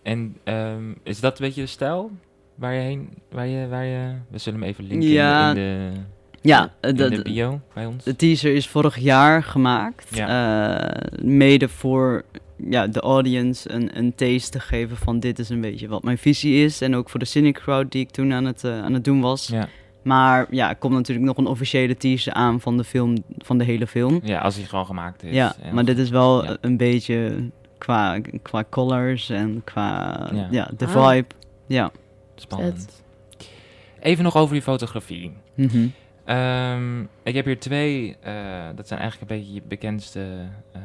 En 0.02 0.36
ehm, 0.44 0.92
is 1.02 1.20
dat 1.20 1.38
een 1.40 1.46
beetje 1.46 1.60
de 1.60 1.66
stijl 1.66 2.10
waar 2.54 2.74
je 2.74 2.80
heen, 2.80 3.08
waar 3.30 3.46
je, 3.46 3.68
waar 3.68 3.84
je, 3.84 4.14
we 4.30 4.38
zullen 4.38 4.60
hem 4.60 4.68
even 4.68 4.84
linken 4.84 5.08
Ja, 5.08 5.48
in, 5.48 5.54
de, 5.54 5.90
Ja, 6.40 6.72
de 6.80 6.92
de, 6.92 7.22
bio 7.22 7.60
bij 7.74 7.86
ons. 7.86 8.04
de 8.04 8.16
teaser 8.16 8.54
is 8.54 8.68
vorig 8.68 8.98
jaar 8.98 9.42
gemaakt. 9.42 10.10
Eh, 10.18 10.84
mede 11.22 11.68
voor 11.68 12.24
ja, 12.68 12.86
de 12.86 13.00
audience 13.00 13.70
een, 13.72 13.98
een 13.98 14.14
taste 14.14 14.50
te 14.50 14.60
geven 14.60 14.96
van 14.96 15.20
dit 15.20 15.38
is 15.38 15.48
een 15.48 15.60
beetje 15.60 15.88
wat 15.88 16.02
mijn 16.02 16.18
visie 16.18 16.64
is. 16.64 16.80
En 16.80 16.94
ook 16.96 17.10
voor 17.10 17.20
de 17.20 17.26
Cynic 17.26 17.54
Crowd 17.54 17.92
die 17.92 18.02
ik 18.02 18.10
toen 18.10 18.32
aan 18.32 18.44
het, 18.44 18.64
eh, 18.64 18.82
aan 18.82 18.92
het 18.92 19.04
doen 19.04 19.20
was. 19.20 19.46
Ja, 19.46 19.68
Maar 20.06 20.46
ja, 20.50 20.68
er 20.68 20.76
komt 20.76 20.94
natuurlijk 20.94 21.26
nog 21.26 21.36
een 21.36 21.46
officiële 21.46 21.96
teaser 21.96 22.32
aan 22.32 22.60
van 22.60 22.76
de 22.76 22.84
film, 22.84 23.16
van 23.38 23.58
de 23.58 23.64
hele 23.64 23.86
film. 23.86 24.20
ja, 24.24 24.38
als 24.40 24.56
hij 24.56 24.64
gewoon 24.64 24.86
gemaakt 24.86 25.22
is. 25.22 25.34
Ja, 25.34 25.56
maar 25.72 25.84
dit 25.84 25.98
is 25.98 26.10
wel 26.10 26.44
ja. 26.44 26.56
een 26.60 26.76
beetje 26.76 27.50
qua, 27.78 28.20
qua 28.42 28.64
colors 28.70 29.30
en 29.30 29.60
qua 29.64 30.18
Ja. 30.32 30.48
ja. 30.50 30.70
de 30.76 30.86
Ah. 30.86 31.08
vibe. 31.10 31.26
Ja. 31.66 31.90
Spannend. 32.34 33.02
Even 34.00 34.24
nog 34.24 34.36
over 34.36 34.52
die 34.54 34.62
fotografie. 34.62 35.32
Mhm. 35.54 35.86
Ehm, 36.24 37.00
ik 37.22 37.34
heb 37.34 37.44
hier 37.44 37.58
twee, 37.60 38.16
eh, 38.20 38.34
dat 38.74 38.88
zijn 38.88 39.00
eigenlijk 39.00 39.30
een 39.30 39.36
beetje 39.38 39.52
je 39.54 39.62
bekendste 39.68 40.20
ehm, 40.72 40.82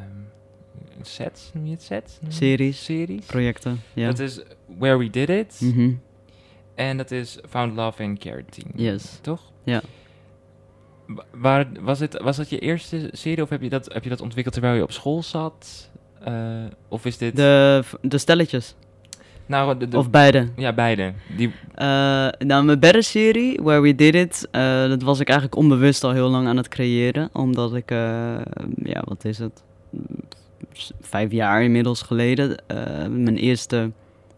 sets, 1.02 1.50
noem 1.54 1.66
je 1.66 1.72
het 1.72 1.82
sets? 1.84 2.20
Series. 2.28 2.84
Series. 2.84 3.26
Projecten. 3.26 3.82
Ja. 3.94 4.08
Dat 4.08 4.20
is 4.20 4.40
Where 4.78 4.98
We 4.98 5.10
Did 5.10 5.30
It 5.30 5.58
Mhm. 5.62 5.92
En 6.76 6.98
dat 6.98 7.12
is 7.12 7.38
Found 7.50 7.76
Love 7.76 8.04
in 8.04 8.18
Carotene. 8.18 8.70
Yes. 8.76 9.20
Toch? 9.22 9.42
Ja. 9.64 9.82
Wa- 11.08 11.24
Waar, 11.32 11.68
was, 11.82 12.00
het, 12.00 12.22
was 12.22 12.38
dat 12.38 12.50
je 12.50 12.60
eerste 12.60 13.10
serie 13.12 13.44
of 13.44 13.50
heb 13.50 13.62
je 13.62 13.70
dat, 13.70 13.94
heb 13.94 14.04
je 14.04 14.10
dat 14.10 14.22
ontwikkeld 14.22 14.54
terwijl 14.54 14.76
je 14.76 14.84
op 14.84 14.92
school 14.92 15.24
zat? 15.24 15.90
Eh, 16.24 16.34
of 16.88 17.06
is 17.06 17.18
dit... 17.18 17.36
De, 17.36 17.84
de 18.02 18.18
stelletjes. 18.18 18.76
nou, 19.46 19.78
de, 19.78 19.88
de- 19.88 19.98
Of 19.98 20.10
beide. 20.10 20.48
Ja, 20.56 20.74
beide. 20.74 21.14
Die, 21.38 21.52
Eh, 21.76 21.86
nou, 22.40 22.64
mijn 22.66 22.80
better 22.80 23.04
serie, 23.04 23.60
Where 23.64 23.82
We 23.82 23.96
Did 23.96 24.16
It, 24.16 24.48
eh, 24.52 24.88
dat 24.88 25.02
was 25.02 25.20
ik 25.20 25.28
eigenlijk 25.30 25.58
onbewust 25.60 26.04
al 26.04 26.12
heel 26.12 26.30
lang 26.30 26.48
aan 26.48 26.58
het 26.58 26.68
creëren. 26.68 27.30
Omdat 27.34 27.74
ik, 27.76 27.90
ja, 28.84 29.02
wat 29.06 29.26
is 29.26 29.38
het? 29.38 29.64
S- 30.74 30.92
Vijf 31.02 31.32
jaar 31.32 31.64
inmiddels 31.64 32.02
geleden, 32.02 32.64
mijn 33.10 33.38
eerste 33.38 33.92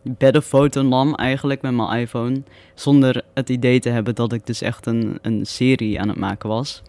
beddenfoto 0.03 0.81
nam 0.81 1.15
eigenlijk 1.15 1.61
met 1.61 1.73
mijn 1.73 1.99
iPhone. 1.99 2.41
Zonder 2.73 3.23
het 3.33 3.49
idee 3.49 3.79
te 3.79 3.89
hebben 3.89 4.15
dat 4.15 4.33
ik 4.33 4.45
dus 4.45 4.61
echt 4.61 4.85
een, 4.85 5.19
een 5.21 5.45
serie 5.45 5.99
aan 5.99 6.07
het 6.07 6.17
maken 6.17 6.49
was. 6.49 6.81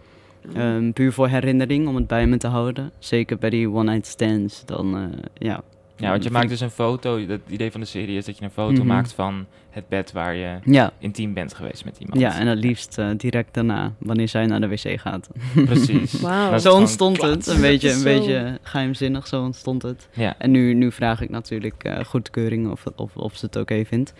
Ehm, 0.53 0.91
puur 0.91 1.13
voor 1.13 1.27
herinnering, 1.27 1.87
om 1.87 1.95
het 1.95 2.07
bij 2.07 2.27
me 2.27 2.37
te 2.37 2.47
houden. 2.47 2.91
Zeker 2.99 3.37
bij 3.37 3.49
die 3.49 3.69
one-night 3.69 4.07
stands, 4.07 4.65
dan, 4.65 4.97
eh, 4.97 5.03
ja. 5.33 5.63
Ja, 5.97 6.09
want 6.09 6.23
je 6.23 6.31
maakt 6.31 6.49
dus 6.49 6.59
een 6.59 6.69
foto. 6.69 7.19
Het 7.27 7.41
idee 7.47 7.71
van 7.71 7.79
de 7.79 7.85
serie 7.87 8.17
is 8.17 8.25
dat 8.25 8.37
je 8.37 8.43
een 8.43 8.51
foto 8.51 8.73
Mhm. 8.77 8.87
maakt 8.87 9.13
van 9.13 9.45
het 9.69 9.87
bed 9.87 10.11
waar 10.11 10.35
je 10.35 10.57
Ja, 10.63 10.91
intiem 10.99 11.33
bent 11.33 11.53
geweest 11.53 11.85
met 11.85 11.97
iemand. 11.99 12.19
ja, 12.19 12.39
en 12.39 12.47
het 12.47 12.59
liefst 12.59 12.97
eh, 12.97 13.09
direct 13.17 13.53
daarna, 13.53 13.93
wanneer 13.97 14.27
zij 14.27 14.45
naar 14.45 14.61
de 14.61 14.67
wc 14.67 14.99
gaat. 14.99 15.29
Precies. 15.65 16.13
Is 16.53 16.61
Zo 16.61 16.73
ontstond 16.75 17.17
klats. 17.17 17.45
het. 17.45 17.55
Een 17.55 17.61
beetje, 17.61 17.89
een 17.91 17.97
zo- 17.97 18.03
beetje 18.03 18.59
geheimzinnig, 18.61 19.27
zo 19.27 19.41
ontstond 19.43 19.81
het. 19.81 20.07
Ja. 20.13 20.35
En 20.37 20.51
nu, 20.51 20.73
nu 20.73 20.91
vraag 20.91 21.21
ik 21.21 21.29
natuurlijk 21.29 21.83
eh, 21.83 22.03
goedkeuring 22.05 22.71
of, 22.71 22.83
of, 22.95 23.15
of 23.17 23.35
ze 23.37 23.45
het 23.45 23.55
oké 23.55 23.85
vindt. 23.85 24.13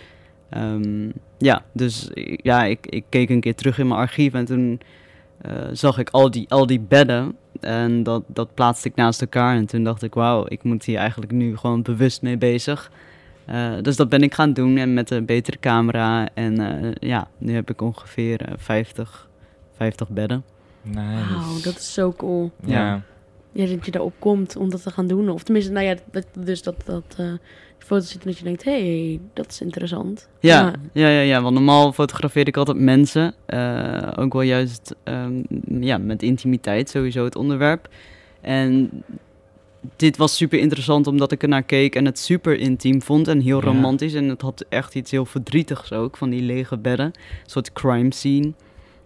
Ehm, 0.50 1.10
ja, 1.38 1.64
dus 1.74 2.10
ja, 2.36 2.64
ik, 2.64 2.88
ik 2.88 3.04
keek 3.10 3.30
een 3.30 3.40
keer 3.40 3.56
terug 3.56 3.80
in 3.80 3.88
mijn 3.88 4.00
archief 4.00 4.34
en 4.34 4.46
toen 4.46 4.80
eh, 5.42 5.52
zag 5.72 5.98
ik 5.98 6.10
al 6.10 6.32
die, 6.32 6.46
al 6.50 6.66
die 6.66 6.80
bedden. 6.80 7.36
En 7.60 8.04
dat, 8.04 8.24
dat 8.28 8.54
plaatste 8.54 8.88
ik 8.88 8.96
naast 8.96 9.22
elkaar. 9.22 9.56
En 9.56 9.66
toen 9.66 9.84
dacht 9.84 10.04
ik, 10.04 10.14
wauw, 10.14 10.46
ik 10.48 10.64
moet 10.64 10.84
hier 10.84 10.98
eigenlijk 10.98 11.32
nu 11.32 11.58
gewoon 11.58 11.82
bewust 11.82 12.22
mee 12.22 12.38
bezig. 12.38 12.92
Eh, 13.46 13.74
dus 13.82 13.96
dat 13.96 14.10
ben 14.10 14.24
ik 14.24 14.34
gaan 14.34 14.54
doen 14.54 14.78
en 14.78 14.94
met 14.94 15.10
een 15.10 15.26
betere 15.26 15.60
camera. 15.60 16.30
En 16.34 16.60
eh, 16.60 16.92
ja, 17.00 17.28
nu 17.38 17.54
heb 17.54 17.70
ik 17.70 17.82
ongeveer 17.82 18.42
eh, 18.42 18.54
50, 18.58 19.30
50 19.76 20.10
bedden. 20.10 20.44
Nice. 20.82 21.34
Wauw, 21.34 21.62
dat 21.64 21.76
is 21.76 21.94
zo 21.94 22.14
cool. 22.14 22.52
Ja. 22.66 23.02
Ja, 23.52 23.66
dat 23.66 23.86
je 23.86 23.92
daarop 23.92 24.14
komt 24.20 24.56
om 24.56 24.70
dat 24.70 24.84
te 24.84 24.92
gaan 24.92 25.08
doen. 25.08 25.30
Of 25.30 25.44
tenminste, 25.44 25.72
nou 25.72 25.86
ja, 25.86 25.96
dat, 26.12 26.26
dus 26.40 26.64
dat, 26.64 26.76
dat 26.86 27.16
eh, 27.18 27.34
die 27.88 27.94
foto's 27.96 28.12
zitten 28.12 28.30
dat 28.30 28.38
je 28.38 28.44
denkt, 28.44 28.64
hé, 28.64 28.72
hey, 29.08 29.20
dat 29.34 29.48
is 29.50 29.62
interessant. 29.62 30.28
Ja, 30.40 30.74
ja, 30.94 31.08
ja, 31.08 31.20
ja, 31.22 31.42
want 31.42 31.54
normaal 31.54 31.94
fotografeer 31.94 32.48
ik 32.48 32.58
altijd 32.58 32.78
mensen. 32.78 33.34
eh, 33.46 34.12
ook 34.16 34.34
wel 34.34 34.42
juist 34.42 34.96
ehm, 35.04 35.42
ja, 35.80 35.98
met 35.98 36.24
intimiteit 36.24 36.90
sowieso 36.90 37.24
het 37.24 37.36
onderwerp. 37.36 37.90
En 38.42 38.90
dit 39.96 40.18
was 40.18 40.36
super 40.36 40.60
interessant 40.60 41.08
omdat 41.08 41.32
ik 41.32 41.42
er 41.44 41.50
naar 41.50 41.64
keek 41.64 41.96
en 41.96 42.06
het 42.06 42.20
super 42.20 42.58
intiem 42.60 43.02
vond 43.02 43.28
en 43.28 43.40
heel 43.40 43.60
Ja. 43.60 43.66
romantisch. 43.66 44.14
En 44.14 44.30
het 44.30 44.42
had 44.42 44.66
echt 44.70 44.96
iets 44.96 45.12
heel 45.12 45.26
verdrietigs 45.26 45.92
ook, 45.92 46.18
van 46.18 46.30
die 46.30 46.42
lege 46.42 46.78
bedden. 46.78 47.06
Een 47.06 47.14
soort 47.46 47.74
crime 47.74 48.14
scene. 48.14 48.54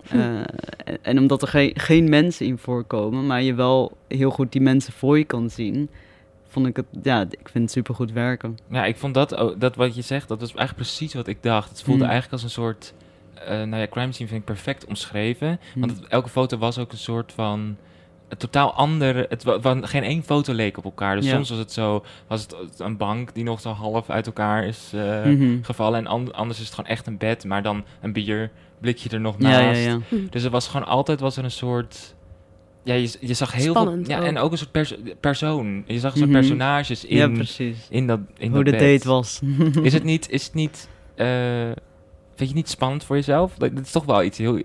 Hm. 0.09 0.17
Eh, 0.17 0.39
en, 0.85 0.97
en 1.01 1.17
omdat 1.17 1.41
er 1.41 1.47
geen, 1.47 1.71
geen 1.73 2.09
mensen 2.09 2.45
in 2.45 2.57
voorkomen, 2.57 3.25
maar 3.25 3.41
je 3.41 3.53
wel 3.53 3.97
heel 4.07 4.29
goed 4.29 4.51
die 4.51 4.61
mensen 4.61 4.93
voor 4.93 5.17
je 5.17 5.23
kan 5.23 5.49
zien, 5.49 5.89
vond 6.49 6.67
ik 6.67 6.75
het, 6.75 6.85
ja, 7.03 7.21
ik 7.21 7.49
vind 7.49 7.63
het 7.63 7.71
supergoed 7.71 8.11
werken. 8.11 8.57
Ja, 8.69 8.85
ik 8.85 8.97
vond 8.97 9.13
dat, 9.13 9.35
ook- 9.35 9.59
dat 9.59 9.75
wat 9.75 9.95
je 9.95 10.01
zegt, 10.01 10.27
dat 10.27 10.39
was 10.39 10.49
eigenlijk 10.49 10.75
precies 10.87 11.13
wat 11.13 11.27
ik 11.27 11.43
dacht. 11.43 11.69
Het 11.69 11.81
voelde 11.81 12.01
Hmm. 12.03 12.09
eigenlijk 12.11 12.33
als 12.33 12.43
een 12.43 12.63
soort, 12.63 12.93
eh 13.33 13.47
nou 13.63 13.75
ja, 13.81 13.87
crime 13.87 14.11
scene 14.11 14.29
vind 14.29 14.39
ik 14.39 14.45
perfect 14.45 14.85
omschreven. 14.85 15.59
Hmm. 15.73 15.81
Want 15.81 15.97
het- 15.99 16.07
elke 16.07 16.29
foto 16.29 16.57
was 16.57 16.77
ook 16.77 16.91
een 16.91 16.97
soort 16.97 17.31
van, 17.31 17.77
een 18.27 18.37
totaal 18.37 18.73
ander, 18.73 19.25
het 19.29 19.43
wa- 19.43 19.59
wa- 19.59 19.79
geen 19.81 20.03
één 20.03 20.23
foto 20.23 20.53
leek 20.53 20.77
op 20.77 20.83
elkaar. 20.83 21.15
Dus 21.15 21.25
Ja. 21.25 21.31
soms 21.31 21.49
was 21.49 21.59
het 21.59 21.71
zo, 21.71 22.03
was 22.27 22.41
het 22.41 22.55
een 22.79 22.97
bank 22.97 23.33
die 23.33 23.43
nog 23.43 23.61
zo 23.61 23.69
half 23.69 24.09
uit 24.09 24.25
elkaar 24.25 24.65
is 24.65 24.91
eh, 24.93 25.23
Mhm. 25.25 25.57
gevallen. 25.61 25.99
En 25.99 26.07
an- 26.07 26.33
anders 26.33 26.59
is 26.59 26.65
het 26.65 26.75
gewoon 26.75 26.89
echt 26.89 27.07
een 27.07 27.17
bed, 27.17 27.45
maar 27.45 27.63
dan 27.63 27.83
een 28.01 28.13
bierblikje 28.13 29.09
er 29.09 29.19
nog 29.21 29.37
naast. 29.37 29.83
ja, 29.83 29.89
ja. 29.89 29.99
Dus 30.29 30.43
er 30.43 30.49
was 30.49 30.67
gewoon 30.67 30.87
altijd 30.87 31.19
was 31.19 31.37
er 31.37 31.43
een 31.43 31.51
soort. 31.51 32.15
Ja, 32.83 32.93
je, 32.93 33.11
je 33.19 33.33
zag 33.33 33.51
heel 33.53 33.71
Spannend 33.73 34.05
veel. 34.05 34.15
Ja, 34.15 34.21
ook. 34.21 34.27
en 34.27 34.37
ook 34.37 34.51
een 34.51 34.57
soort 34.57 34.71
perso- 34.71 34.95
persoon. 35.19 35.83
Je 35.87 35.99
zag 35.99 36.11
een 36.11 36.17
soort 36.17 36.29
Mhm. 36.29 36.39
personages 36.39 37.05
in, 37.05 37.17
ja, 37.17 37.27
precies. 37.27 37.77
in 37.89 38.07
dat. 38.07 38.19
In 38.37 38.51
Hoe 38.51 38.63
dat 38.63 38.73
de 38.73 38.79
bed. 38.79 38.93
date 38.97 39.07
was. 39.07 39.39
Is 39.83 39.93
het 39.93 40.03
niet. 40.03 40.29
Is 40.29 40.43
het 40.43 40.53
niet 40.53 40.87
eh, 41.15 41.27
vind 42.35 42.49
je 42.51 42.55
het 42.55 42.65
niet 42.65 42.69
spannend 42.69 43.03
voor 43.03 43.15
jezelf? 43.15 43.53
Dat, 43.57 43.75
dat 43.75 43.85
is 43.85 43.91
toch 43.91 44.05
wel 44.05 44.23
iets 44.23 44.37
heel. 44.37 44.57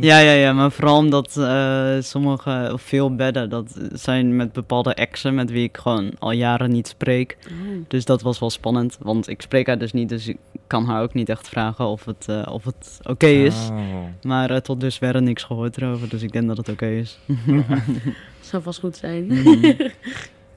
Ja, 0.00 0.18
ja, 0.18 0.32
ja, 0.32 0.52
maar 0.52 0.72
vooral 0.72 0.96
omdat 0.96 1.36
eh, 1.36 1.96
sommige, 2.00 2.70
of 2.72 2.82
veel 2.82 3.14
bedden, 3.14 3.50
dat 3.50 3.80
zijn 3.92 4.36
met 4.36 4.52
bepaalde 4.52 4.94
exen 4.94 5.34
met 5.34 5.50
wie 5.50 5.64
ik 5.64 5.76
gewoon 5.76 6.10
al 6.18 6.32
jaren 6.32 6.70
niet 6.70 6.88
spreek. 6.88 7.36
Oh. 7.46 7.84
Dus 7.88 8.04
dat 8.04 8.22
was 8.22 8.38
wel 8.38 8.50
spannend, 8.50 8.98
want 9.02 9.28
ik 9.28 9.42
spreek 9.42 9.66
haar 9.66 9.78
dus 9.78 9.92
niet, 9.92 10.08
dus 10.08 10.28
ik 10.28 10.36
kan 10.70 10.84
haar 10.84 11.02
ook 11.02 11.14
niet 11.14 11.28
echt 11.28 11.48
vragen 11.48 11.84
of 11.86 12.04
het, 12.04 12.26
eh, 12.28 12.46
of 12.52 12.64
het 12.64 13.00
oké 13.02 13.26
is. 13.26 13.68
Oh. 13.70 14.04
Maar 14.22 14.50
eh, 14.50 14.56
tot 14.56 14.80
dusver 14.80 15.22
niks 15.22 15.42
gehoord 15.42 15.76
erover, 15.76 16.08
dus 16.08 16.22
ik 16.22 16.32
denk 16.32 16.46
dat 16.48 16.56
het 16.56 16.68
oké 16.68 16.86
is. 16.86 17.18
Zou 18.40 18.62
vast 18.62 18.80
goed 18.80 18.96
zijn. 18.96 19.26
Mhm. 19.26 19.72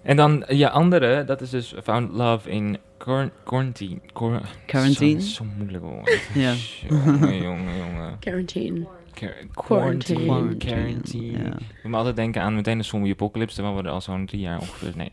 En 0.02 0.16
dan 0.16 0.44
je 0.48 0.70
andere, 0.70 1.24
dat 1.26 1.42
is 1.42 1.50
dus 1.50 1.74
Found 1.84 2.12
Love 2.14 2.50
in 2.50 2.78
quar- 2.98 3.30
Quarantine. 3.44 4.00
Quar- 4.14 4.50
Quarantine? 4.66 5.22
Zo, 5.22 5.28
zo 5.28 5.46
moeilijk 5.58 5.84
hoor. 5.84 6.10
Ja. 6.34 6.54
Jongen, 6.90 7.42
jongen, 7.42 7.78
jongen. 7.78 8.20
Quarantine. 8.20 8.86
Quar- 9.14 9.34
Quarantine. 9.54 10.20
Quarantine. 10.26 10.58
Quarantine. 10.74 11.38
Ja. 11.38 11.46
Ik 11.46 11.80
moet 11.84 11.92
me 11.92 11.98
altijd 11.98 12.16
denken 12.16 12.42
aan 12.42 12.56
meteen 12.56 12.78
de 12.78 12.84
zombie 12.84 13.12
apocalypse, 13.12 13.56
terwijl 13.56 13.76
we 13.78 13.84
er 13.84 13.90
al 13.90 14.02
zo'n 14.02 14.26
drie 14.26 14.42
jaar 14.42 14.60
ongeveer... 14.60 14.94
Nee. 14.96 15.12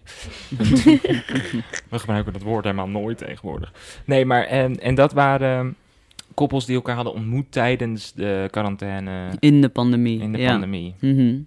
we 1.90 1.98
gebruiken 1.98 2.32
dat 2.32 2.42
woord 2.42 2.64
helemaal 2.64 2.88
nooit 2.88 3.18
tegenwoordig. 3.18 3.72
Nee, 4.04 4.24
maar 4.24 4.42
en, 4.44 4.80
en 4.80 4.94
dat 4.94 5.12
waren 5.12 5.76
koppels 6.34 6.66
die 6.66 6.74
elkaar 6.76 6.94
hadden 6.94 7.14
ontmoet 7.14 7.52
tijdens 7.52 8.12
de 8.12 8.48
quarantaine 8.50 9.28
In 9.38 9.60
de 9.60 9.68
pandemie. 9.68 10.20
in 10.20 10.32
de 10.32 10.38
ja. 10.38 10.50
pandemie. 10.50 10.94
Mhm. 11.00 11.38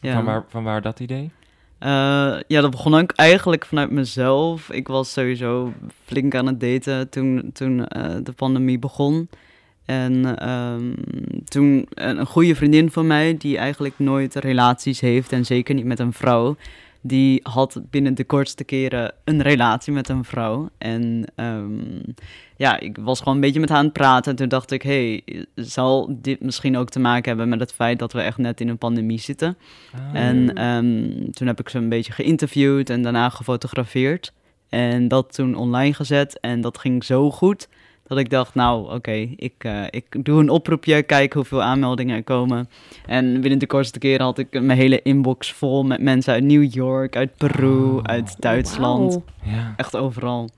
Ja. 0.00 0.12
Van, 0.14 0.24
waar, 0.24 0.44
van 0.48 0.64
waar 0.64 0.82
dat 0.82 1.00
idee? 1.00 1.30
Eh, 1.78 1.88
ja, 2.46 2.60
dat 2.60 2.70
begon 2.70 2.94
ook 2.94 3.12
eigenlijk 3.12 3.64
vanuit 3.66 3.90
mezelf. 3.90 4.70
Ik 4.70 4.88
was 4.88 5.12
sowieso 5.12 5.72
flink 6.04 6.34
aan 6.34 6.46
het 6.46 6.60
daten 6.60 7.08
toen, 7.08 7.50
toen 7.52 7.86
eh, 7.86 8.16
de 8.22 8.32
pandemie 8.32 8.78
begon. 8.78 9.28
En 9.88 10.38
ehm, 10.38 10.92
toen 11.44 11.86
een, 11.94 12.18
een 12.18 12.26
goede 12.26 12.54
vriendin 12.54 12.90
van 12.90 13.06
mij, 13.06 13.36
die 13.36 13.58
eigenlijk 13.58 13.94
nooit 13.98 14.34
relaties 14.34 15.00
heeft 15.00 15.32
en 15.32 15.46
zeker 15.46 15.74
niet 15.74 15.84
met 15.84 15.98
een 15.98 16.12
vrouw, 16.12 16.56
die 17.00 17.40
had 17.42 17.80
binnen 17.90 18.14
de 18.14 18.24
kortste 18.24 18.64
keren 18.64 19.12
een 19.24 19.42
relatie 19.42 19.92
met 19.92 20.08
een 20.08 20.24
vrouw. 20.24 20.68
En 20.78 21.24
ehm, 21.34 21.72
ja, 22.56 22.80
ik 22.80 22.96
was 23.00 23.18
gewoon 23.18 23.34
een 23.34 23.40
beetje 23.40 23.60
met 23.60 23.68
haar 23.68 23.78
aan 23.78 23.84
het 23.84 23.92
praten. 23.92 24.30
En 24.30 24.36
toen 24.36 24.48
dacht 24.48 24.70
ik, 24.70 24.82
hey, 24.82 25.22
zal 25.54 26.16
dit 26.20 26.40
misschien 26.40 26.76
ook 26.76 26.88
te 26.88 27.00
maken 27.00 27.28
hebben 27.28 27.48
met 27.48 27.60
het 27.60 27.72
feit 27.72 27.98
dat 27.98 28.12
we 28.12 28.20
echt 28.20 28.38
net 28.38 28.60
in 28.60 28.68
een 28.68 28.78
pandemie 28.78 29.20
zitten? 29.20 29.56
Ah. 29.94 30.20
En 30.20 30.54
ehm, 30.54 31.30
toen 31.30 31.46
heb 31.46 31.60
ik 31.60 31.68
ze 31.68 31.78
een 31.78 31.88
beetje 31.88 32.12
geïnterviewd 32.12 32.90
en 32.90 33.02
daarna 33.02 33.28
gefotografeerd. 33.28 34.32
En 34.68 35.08
dat 35.08 35.34
toen 35.34 35.54
online 35.54 35.94
gezet. 35.94 36.40
En 36.40 36.60
dat 36.60 36.78
ging 36.78 37.04
zo 37.04 37.30
goed 37.30 37.68
dat 38.08 38.18
ik 38.18 38.30
dacht, 38.30 38.54
nou 38.54 38.94
oké, 38.94 39.12
ik, 39.36 39.52
eh, 39.58 39.82
ik 39.90 40.24
doe 40.24 40.40
een 40.40 40.48
oproepje, 40.50 41.02
kijk 41.02 41.32
hoeveel 41.32 41.62
aanmeldingen 41.62 42.16
er 42.16 42.24
komen. 42.24 42.68
En 43.06 43.40
binnen 43.40 43.58
de 43.58 43.66
kortste 43.66 43.98
keren 43.98 44.24
had 44.24 44.38
ik 44.38 44.60
mijn 44.60 44.78
hele 44.78 45.02
inbox 45.02 45.52
vol 45.52 45.82
met 45.84 46.00
mensen 46.02 46.32
uit 46.32 46.44
New 46.44 46.74
York, 46.74 47.16
uit 47.16 47.36
Peru, 47.36 47.66
Oh. 47.96 48.02
uit 48.02 48.36
Duitsland. 48.40 49.12
Wauw, 49.12 49.24
ja. 49.42 49.74
Echt 49.76 49.96
overal. 49.96 50.48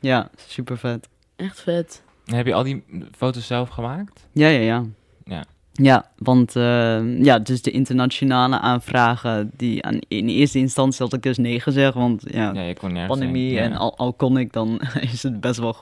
Ja, 0.00 0.30
super 0.46 0.78
vet. 0.78 1.08
echt 1.36 1.60
vet. 1.60 2.02
En 2.26 2.34
Heb 2.36 2.46
je 2.46 2.54
al 2.54 2.62
die 2.62 2.82
foto's 3.16 3.46
zelf 3.46 3.68
gemaakt? 3.68 4.26
Ja, 4.32 4.48
ja, 4.48 4.60
ja. 4.60 4.84
Ja. 5.24 5.44
Ja, 5.72 6.10
want 6.16 6.56
eh, 6.56 7.22
ja, 7.22 7.38
dus 7.38 7.62
de 7.62 7.70
internationale 7.70 8.58
aanvragen, 8.58 9.50
die 9.56 9.84
aan, 9.84 9.98
in 10.08 10.28
eerste 10.28 10.58
instantie 10.58 11.04
had 11.04 11.12
ik 11.12 11.22
dus 11.22 11.38
nee 11.38 11.60
gezegd, 11.60 11.94
want 11.94 12.22
ja, 12.30 12.52
Ja, 12.52 12.60
je 12.62 12.74
kon 12.74 12.92
nergens 12.92 13.18
pandemie. 13.18 13.52
Ja. 13.52 13.60
en 13.62 13.72
al, 13.72 13.96
al 13.96 14.12
kon 14.12 14.38
ik, 14.38 14.52
dan 14.52 14.80
is 15.12 15.22
het 15.22 15.40
best 15.40 15.58
wel 15.60 15.76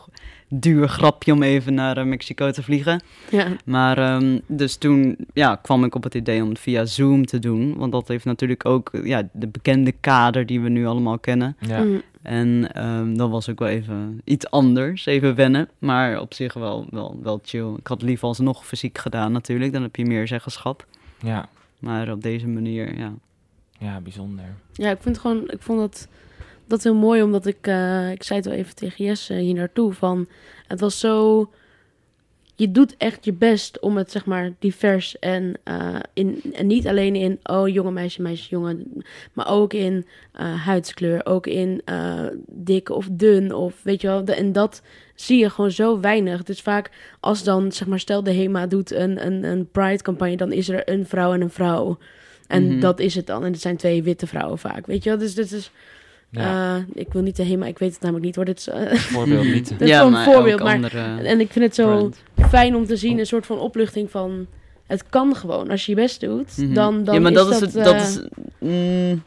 duur 0.49 0.89
grapje 0.89 1.33
om 1.33 1.43
even 1.43 1.75
naar 1.75 1.97
eh, 1.97 2.05
Mexico 2.05 2.51
te 2.51 2.63
vliegen. 2.63 3.03
Ja. 3.31 3.47
Maar 3.65 3.99
ehm, 3.99 4.39
dus 4.47 4.77
toen 4.77 5.17
ja, 5.33 5.57
kwam 5.57 5.85
ik 5.85 5.95
op 5.95 6.03
het 6.03 6.15
idee 6.15 6.43
om 6.43 6.49
het 6.49 6.59
via 6.59 6.85
Zoom 6.85 7.27
te 7.27 7.39
doen, 7.39 7.77
want 7.77 7.93
dat 7.93 8.09
heeft 8.09 8.25
natuurlijk 8.25 8.65
ook 8.65 8.91
ja, 9.03 9.29
de 9.33 9.49
bekende 9.49 9.93
kader 9.93 10.47
die 10.47 10.61
we 10.61 10.69
nu 10.69 10.87
allemaal 10.87 11.19
kennen. 11.19 11.57
Ja. 11.61 11.83
Mm. 11.83 12.03
En 12.23 12.73
ehm 12.73 13.17
dat 13.17 13.31
was 13.31 13.51
ook 13.51 13.59
wel 13.59 13.69
even 13.69 14.21
iets 14.25 14.51
anders, 14.51 15.07
even 15.07 15.35
wennen, 15.35 15.69
maar 15.79 16.21
op 16.21 16.35
zich 16.35 16.55
wel, 16.55 16.87
wel, 16.91 17.19
wel 17.23 17.41
chill. 17.43 17.75
Ik 17.79 17.87
had 17.87 18.03
liever 18.03 18.29
alsnog 18.29 18.67
fysiek 18.67 18.99
gedaan 18.99 19.33
natuurlijk, 19.33 19.73
dan 19.73 19.83
heb 19.83 19.97
je 19.97 20.05
meer 20.05 20.29
zeggenschap. 20.29 20.87
ja, 21.23 21.49
Maar 21.79 22.11
op 22.13 22.23
deze 22.23 22.47
manier, 22.47 22.99
ja. 22.99 23.13
ja, 23.79 24.01
bijzonder. 24.01 24.45
Ja, 24.73 24.91
ik 24.91 24.99
vind 25.01 25.17
het 25.17 25.25
gewoon, 25.25 25.51
ik 25.51 25.63
vond 25.63 25.79
dat, 25.79 26.09
dat 26.69 26.83
heel 26.83 26.95
mooi, 26.95 27.23
omdat 27.23 27.47
ik, 27.47 27.67
eh, 27.67 28.11
ik 28.11 28.23
zei 28.23 28.39
het 28.39 28.49
wel 28.49 28.59
even 28.59 28.75
tegen 28.75 29.05
Jesse 29.05 29.35
hier 29.35 29.55
naartoe, 29.55 29.93
van 29.93 30.27
het 30.67 30.81
was 30.81 30.99
zo, 30.99 31.51
je 32.55 32.71
doet 32.73 32.95
echt 32.97 33.25
je 33.25 33.33
best 33.33 33.81
om 33.81 33.97
het 33.97 34.11
zeg 34.11 34.25
maar 34.27 34.53
divers 34.59 35.19
en, 35.19 35.55
eh, 35.65 35.97
in, 36.13 36.41
en 36.53 36.67
niet 36.67 36.87
alleen 36.89 37.15
in, 37.17 37.39
oh 37.43 37.69
jonge 37.69 37.91
meisje, 37.91 38.23
meisje, 38.23 38.49
jongen, 38.51 39.03
maar 39.33 39.49
ook 39.51 39.73
in 39.73 40.07
eh, 40.33 40.65
huidskleur, 40.65 41.27
ook 41.27 41.47
in 41.47 41.83
dik 42.47 42.89
of 42.91 43.09
dun 43.13 43.53
of 43.55 43.83
weet 43.83 44.01
je 44.01 44.07
wel, 44.07 44.25
de- 44.25 44.35
en 44.35 44.53
dat 44.53 44.83
zie 45.15 45.39
je 45.39 45.51
gewoon 45.51 45.71
zo 45.71 46.01
weinig. 46.01 46.43
Dus 46.43 46.61
vaak 46.61 46.91
als 47.21 47.45
dan, 47.45 47.73
zeg 47.73 47.89
maar, 47.89 48.01
stel 48.01 48.23
de 48.23 48.33
HEMA 48.35 48.67
doet 48.67 48.91
een, 48.93 49.27
een, 49.27 49.45
een 49.45 49.71
Pride-campagne, 49.71 50.37
dan 50.37 50.53
is 50.53 50.69
er 50.69 50.89
een 50.91 51.07
vrouw 51.07 51.33
en 51.33 51.41
een 51.41 51.51
vrouw. 51.51 51.99
En 52.47 52.67
Mhm. 52.69 52.81
dat 52.81 53.01
is 53.01 53.15
het 53.15 53.27
dan. 53.27 53.45
En 53.45 53.53
het 53.53 53.61
zijn 53.61 53.77
twee 53.77 54.03
witte 54.03 54.27
vrouwen 54.27 54.59
vaak. 54.59 54.87
Weet 54.87 55.03
je 55.05 55.11
wel? 55.11 55.19
Dus 55.19 55.35
dit 55.35 55.53
is. 55.53 55.71
Ja, 56.31 56.77
eh, 56.77 56.83
ik 56.95 57.13
wil 57.13 57.23
niet 57.23 57.37
de 57.37 57.45
HEMA, 57.45 57.67
ik 57.67 57.79
weet 57.79 57.93
het 57.93 58.01
namelijk 58.01 58.25
niet 58.27 58.37
hoor. 58.37 58.45
Dit 58.45 58.59
is, 58.59 58.69
eh, 58.69 58.95
voorbeeld 58.95 59.45
niet. 59.55 59.69
Dat 59.79 59.89
is 59.89 59.97
gewoon 59.97 60.15
een 60.15 60.25
voorbeeld, 60.25 60.63
maar- 60.63 60.95
en 61.25 61.41
ik 61.41 61.53
vind 61.53 61.65
het 61.65 61.75
zo 61.75 61.87
brand. 61.87 62.23
fijn 62.49 62.75
om 62.77 62.87
te 62.87 62.97
zien, 62.97 63.19
een 63.19 63.27
soort 63.27 63.47
van 63.47 63.59
opluchting 63.59 64.11
van. 64.11 64.47
Het 64.87 65.05
kan 65.09 65.37
gewoon. 65.37 65.71
Als 65.71 65.87
je 65.87 65.93
je 65.95 66.01
best 66.01 66.21
doet, 66.21 66.57
Mhm. 66.57 66.75
dan, 66.75 67.05
dan 67.05 67.15
ja, 67.15 67.21
maar 67.21 67.31
is 67.33 67.37
dat 67.39 67.49
dat... 67.51 67.63
is 67.63 67.75
het. 67.75 67.85
Dat 67.85 67.95
eh, 67.95 68.01
is, 68.01 68.21
mm, 68.59 69.23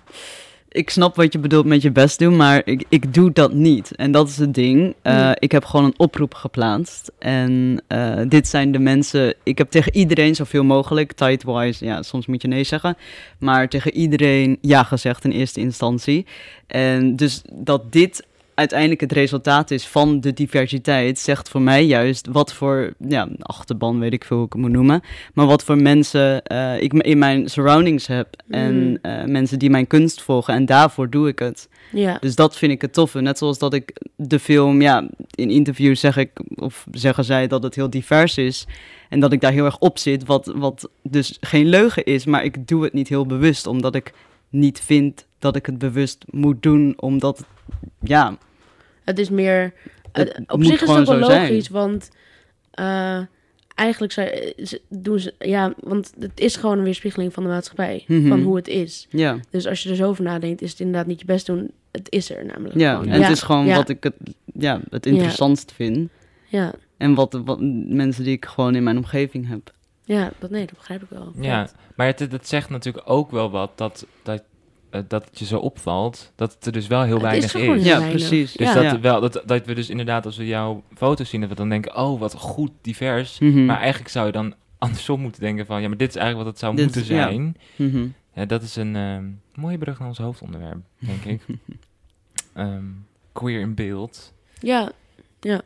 ik 0.71 0.89
snap 0.89 1.15
wat 1.15 1.33
je 1.33 1.39
bedoelt 1.39 1.65
met 1.65 1.81
je 1.81 1.91
best 1.91 2.19
doen, 2.19 2.35
maar 2.35 2.61
ik, 2.65 2.83
ik 2.89 3.13
doe 3.13 3.31
dat 3.31 3.53
niet. 3.53 3.95
En 3.95 4.11
dat 4.11 4.27
is 4.27 4.37
het 4.37 4.53
ding. 4.53 4.95
Eh, 5.01 5.19
Mm. 5.21 5.35
Ik 5.39 5.51
heb 5.51 5.65
gewoon 5.65 5.85
een 5.85 5.99
oproep 5.99 6.33
geplaatst. 6.33 7.11
En 7.19 7.81
eh, 7.87 8.19
dit 8.27 8.47
zijn 8.47 8.71
de 8.71 8.79
mensen. 8.79 9.33
Ik 9.43 9.57
heb 9.57 9.69
tegen 9.69 9.95
iedereen 9.95 10.35
zoveel 10.35 10.63
mogelijk, 10.63 11.11
tightwise, 11.11 11.85
ja, 11.85 12.01
soms 12.01 12.25
moet 12.25 12.41
je 12.41 12.47
nee 12.47 12.63
zeggen. 12.63 12.97
Maar 13.39 13.69
tegen 13.69 13.93
iedereen 13.93 14.57
ja 14.61 14.83
gezegd 14.83 15.23
in 15.23 15.31
eerste 15.31 15.59
instantie. 15.59 16.25
En 16.67 17.15
dus 17.15 17.41
dat 17.53 17.91
dit 17.91 18.25
uiteindelijk 18.55 19.01
het 19.01 19.11
resultaat 19.11 19.71
is 19.71 19.87
van 19.87 20.19
de 20.21 20.33
diversiteit, 20.33 21.19
zegt 21.19 21.49
voor 21.49 21.61
mij 21.61 21.85
juist 21.85 22.27
wat 22.31 22.53
voor 22.53 22.93
ja, 23.07 23.27
achterban, 23.39 23.99
weet 23.99 24.13
ik 24.13 24.23
veel 24.23 24.37
hoe 24.37 24.45
ik 24.45 24.51
het 24.53 24.61
moet 24.61 24.71
noemen. 24.71 25.01
Maar 25.33 25.45
wat 25.45 25.63
voor 25.63 25.77
mensen 25.81 26.43
eh, 26.43 26.81
ik 26.81 26.93
in 26.93 27.17
mijn 27.17 27.49
surroundings 27.49 28.07
heb. 28.07 28.27
En 28.49 28.89
Mm. 28.89 28.97
eh, 29.01 29.23
mensen 29.25 29.59
die 29.59 29.69
mijn 29.69 29.87
kunst 29.87 30.21
volgen. 30.21 30.53
En 30.53 30.65
daarvoor 30.65 31.09
doe 31.09 31.27
ik 31.27 31.39
het. 31.39 31.69
ja. 31.91 32.17
Dus 32.21 32.35
dat 32.35 32.57
vind 32.57 32.71
ik 32.71 32.81
het 32.81 32.93
toffe. 32.93 33.19
Net 33.21 33.37
zoals 33.37 33.59
dat 33.59 33.73
ik 33.73 33.93
de 34.15 34.39
film, 34.39 34.81
ja, 34.81 35.07
in 35.35 35.49
interviews 35.49 35.99
zeg 35.99 36.17
ik, 36.17 36.29
of 36.55 36.85
zeggen 36.91 37.23
zij 37.25 37.47
dat 37.47 37.63
het 37.63 37.75
heel 37.75 37.89
divers 37.89 38.37
is. 38.37 38.65
En 39.09 39.19
dat 39.19 39.31
ik 39.31 39.41
daar 39.41 39.51
heel 39.51 39.65
erg 39.65 39.77
op 39.79 39.97
zit, 39.97 40.25
wat, 40.25 40.51
wat 40.55 40.89
dus 41.03 41.37
geen 41.41 41.65
leugen 41.67 42.03
is. 42.03 42.25
Maar 42.25 42.43
ik 42.43 42.67
doe 42.67 42.83
het 42.83 42.93
niet 42.93 43.07
heel 43.09 43.25
bewust, 43.25 43.67
omdat 43.67 43.95
ik 43.95 44.13
niet 44.51 44.79
vind 44.79 45.25
dat 45.39 45.55
ik 45.55 45.65
het 45.65 45.77
bewust 45.77 46.25
moet 46.29 46.63
doen. 46.63 46.93
Omdat, 47.01 47.45
ja, 47.99 48.37
Het 49.03 49.19
is 49.19 49.29
meer. 49.29 49.73
Het 50.11 50.31
eh, 50.31 50.41
op 50.47 50.63
zich 50.63 50.81
is 50.81 50.89
het 50.89 51.07
wel 51.07 51.23
zijn. 51.25 51.41
logisch, 51.49 51.69
want 51.69 52.09
eh, 52.71 53.19
eigenlijk 53.75 54.13
zou, 54.13 54.27
ze- 54.63 54.81
doen 54.89 55.19
ze. 55.19 55.33
Ja, 55.39 55.73
want 55.79 56.13
het 56.19 56.39
is 56.39 56.55
gewoon 56.55 56.77
een 56.77 56.83
weerspiegeling 56.83 57.33
van 57.33 57.43
de 57.43 57.49
maatschappij. 57.49 58.03
Mhm. 58.07 58.27
Van 58.27 58.41
hoe 58.41 58.55
het 58.55 58.67
is. 58.67 59.07
ja. 59.09 59.37
Dus 59.49 59.67
als 59.67 59.83
je 59.83 59.89
er 59.89 59.95
zo 59.95 60.07
over 60.07 60.23
nadenkt, 60.23 60.61
is 60.61 60.69
het 60.71 60.79
inderdaad 60.79 61.07
niet 61.07 61.19
je 61.19 61.25
best 61.25 61.45
doen. 61.45 61.71
Het 61.91 62.07
is 62.09 62.31
er 62.31 62.45
namelijk. 62.45 62.79
Ja, 62.79 62.91
gewoon. 62.95 63.07
en 63.13 63.21
het 63.21 63.31
is 63.31 63.41
gewoon 63.41 63.65
ja, 63.65 63.75
wat 63.75 63.89
ik 63.89 64.03
het, 64.03 64.13
ja, 64.53 64.81
het 64.89 65.05
interessantst 65.05 65.71
vind. 65.71 66.09
Ja, 66.47 66.73
En 66.97 67.13
wat, 67.13 67.41
wat 67.45 67.59
mensen 67.87 68.23
die 68.23 68.33
ik 68.33 68.45
gewoon 68.45 68.75
in 68.75 68.83
mijn 68.83 68.97
omgeving 68.97 69.47
heb. 69.47 69.71
Ja 70.15 70.31
dat, 70.39 70.49
nee, 70.49 70.65
dat 70.65 70.75
begrijp 70.77 71.01
ik 71.03 71.09
wel. 71.09 71.31
Ja, 71.35 71.69
maar 71.95 72.07
het, 72.07 72.19
het 72.19 72.47
zegt 72.47 72.69
natuurlijk 72.69 73.09
ook 73.09 73.31
wel 73.31 73.49
wat 73.51 73.77
dat, 73.77 74.05
dat 74.23 74.43
eh, 74.89 75.01
dat 75.07 75.25
het 75.25 75.39
je 75.39 75.45
zo 75.45 75.57
opvalt, 75.59 76.31
dat 76.35 76.53
het 76.53 76.65
er 76.65 76.71
dus 76.71 76.87
wel 76.87 77.01
heel 77.03 77.13
Het 77.13 77.21
weinig 77.21 77.53
is 77.55 77.83
Ja, 77.83 77.97
weinig. 77.97 78.09
precies. 78.09 78.51
Dus 78.51 78.67
Ja. 78.67 78.73
dat, 78.73 78.83
Ja. 78.83 78.99
wel, 78.99 79.19
dat, 79.21 79.41
dat 79.45 79.65
we 79.65 79.73
dus 79.75 79.89
inderdaad, 79.89 80.25
als 80.25 80.37
we 80.37 80.45
jouw 80.45 80.83
foto's 80.95 81.29
zien, 81.29 81.39
dat 81.41 81.49
we 81.49 81.55
dan 81.55 81.69
denken, 81.69 81.95
oh, 81.95 82.19
wat 82.19 82.33
goed 82.33 82.71
divers. 82.81 83.39
Mhm. 83.39 83.65
Maar 83.65 83.77
eigenlijk 83.79 84.09
zou 84.09 84.25
je 84.25 84.31
dan 84.31 84.53
andersom 84.77 85.21
moeten 85.21 85.41
denken 85.41 85.65
van, 85.65 85.81
ja, 85.81 85.87
maar 85.87 85.97
dit 85.97 86.09
is 86.09 86.15
eigenlijk 86.15 86.45
wat 86.45 86.53
het 86.53 86.63
zou 86.63 86.75
Dit- 86.75 86.85
moeten 86.95 87.15
ja. 87.15 87.21
zijn. 87.23 87.57
Mhm. 87.75 88.07
Ja, 88.33 88.45
dat 88.45 88.61
is 88.61 88.75
een 88.75 88.95
ehm, 88.95 89.25
mooie 89.55 89.77
brug 89.77 89.99
naar 89.99 90.07
ons 90.07 90.17
hoofdonderwerp, 90.17 90.77
denk 90.99 91.23
ik. 91.25 91.41
Ehm, 92.53 92.83
queer 93.31 93.59
in 93.59 93.73
beeld. 93.73 94.33
Ja, 94.59 94.91
ja. 95.39 95.61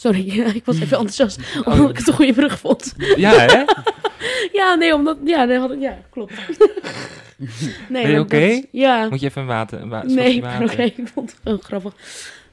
Sorry, 0.00 0.28
ik 0.60 0.64
was 0.64 0.74
even 0.80 0.98
enthousiast 0.98 1.40
Oh. 1.64 1.72
omdat 1.72 1.90
ik 1.90 1.96
het 1.98 2.08
een 2.08 2.14
goede 2.14 2.32
brug 2.32 2.58
vond. 2.58 2.94
Ja, 3.16 3.32
hè? 3.32 3.62
Ja, 4.52 4.74
nee, 4.74 4.94
omdat... 4.94 5.16
Ja, 5.24 5.44
nee, 5.44 5.58
had 5.58 5.70
ik, 5.72 5.80
ja 5.80 5.98
klopt. 6.10 6.32
nee, 7.36 7.48
Ben 7.88 8.00
je 8.00 8.08
maar 8.12 8.20
oké? 8.20 8.62
Ja. 8.70 9.08
Moet 9.08 9.20
je 9.20 9.26
even 9.26 9.40
een 9.42 9.46
water, 9.48 9.80
een 9.80 9.88
wa- 9.88 10.02
Nee, 10.02 10.40
water? 10.42 10.70
oké. 10.72 10.82
Ik 10.82 11.08
vond 11.14 11.30
het 11.30 11.40
gewoon 11.42 11.62
grappig. 11.62 11.92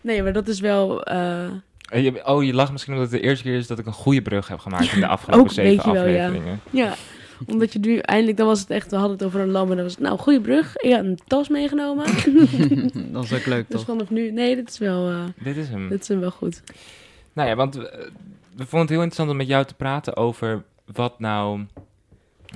Nee, 0.01 0.23
maar 0.23 0.33
dat 0.33 0.47
is 0.47 0.59
wel... 0.59 1.03
eh, 1.03 1.43
Eh, 1.89 2.03
je- 2.03 2.25
Oh, 2.25 2.43
je 2.43 2.53
lacht 2.53 2.71
misschien 2.71 2.93
omdat 2.93 3.11
het 3.11 3.21
de 3.21 3.27
eerste 3.27 3.43
keer 3.43 3.57
is 3.57 3.67
dat 3.67 3.79
ik 3.79 3.85
een 3.85 3.93
goede 3.93 4.21
brug 4.21 4.47
heb 4.47 4.59
gemaakt 4.59 4.91
in 4.93 4.99
de 4.99 5.07
afgelopen 5.07 5.43
ook 5.45 5.51
zeven 5.51 5.75
weet 5.75 5.83
je 5.83 5.91
wel, 5.91 6.07
ja. 6.13 6.25
afleveringen. 6.25 6.59
ja, 6.69 6.93
omdat 7.47 7.73
je 7.73 7.79
nu 7.79 7.97
eindelijk... 7.97 8.37
Dan 8.37 8.47
was 8.47 8.59
het 8.59 8.69
echt... 8.69 8.89
We 8.91 8.95
hadden 8.97 9.17
het 9.17 9.25
over 9.25 9.39
een 9.39 9.51
lamp 9.51 9.69
en 9.69 9.75
dan 9.75 9.85
was 9.85 9.93
het... 9.93 10.01
Nou, 10.03 10.17
goede 10.19 10.41
brug. 10.41 10.73
Ja, 10.81 10.99
een 10.99 11.19
tas 11.27 11.47
meegenomen. 11.49 12.05
dat 13.13 13.23
is 13.23 13.33
ook 13.33 13.45
leuk, 13.45 13.65
dus 13.69 13.77
toch? 13.77 13.85
vanaf 13.85 14.09
nu... 14.09 14.31
Nee, 14.31 14.55
dit 14.55 14.69
is 14.69 14.77
wel... 14.77 15.09
eh 15.09 15.19
Dit 15.43 15.57
is 15.57 15.67
hem. 15.69 15.89
dit 15.89 16.01
is 16.01 16.07
hem 16.07 16.19
wel 16.19 16.31
goed. 16.31 16.61
Nou 17.37 17.49
ja, 17.49 17.55
want 17.55 17.75
we, 17.75 18.11
we 18.55 18.65
vonden 18.65 18.79
het 18.79 18.89
heel 18.89 19.01
interessant 19.01 19.29
om 19.29 19.37
met 19.37 19.47
jou 19.47 19.65
te 19.65 19.73
praten 19.73 20.15
over 20.15 20.63
wat 20.85 21.19
nou 21.19 21.65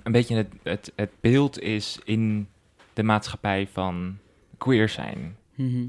een 0.03 0.11
beetje 0.11 0.35
het, 0.35 0.47
het, 0.63 0.91
het 0.95 1.11
beeld 1.19 1.59
is 1.59 1.99
in 2.03 2.47
de 2.93 3.03
maatschappij 3.03 3.67
van 3.67 4.17
queer 4.57 4.89
zijn. 4.89 5.37
Mhm. 5.55 5.87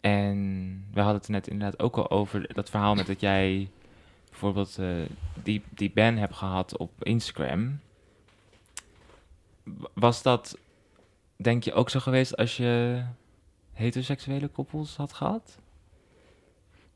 En 0.00 0.38
we 0.92 1.00
hadden 1.00 1.20
het 1.20 1.28
net 1.28 1.48
inderdaad 1.48 1.82
ook 1.82 1.96
al 1.96 2.10
over 2.10 2.54
dat 2.54 2.70
verhaal 2.70 2.94
met 2.94 3.06
dat 3.06 3.20
jij 3.20 3.70
bijvoorbeeld 4.30 4.78
eh, 4.78 4.88
die, 5.42 5.62
die 5.70 5.90
ban 5.94 6.16
hebt 6.16 6.34
gehad 6.34 6.76
op 6.76 7.04
Instagram. 7.04 7.80
Was 9.94 10.22
dat, 10.22 10.58
denk 11.36 11.64
je, 11.64 11.72
ook 11.72 11.90
zo 11.90 12.00
geweest 12.00 12.36
als 12.36 12.56
je 12.56 13.02
heteroseksuele 13.72 14.48
koppels 14.48 14.96
had 14.96 15.12
gehad? 15.12 15.58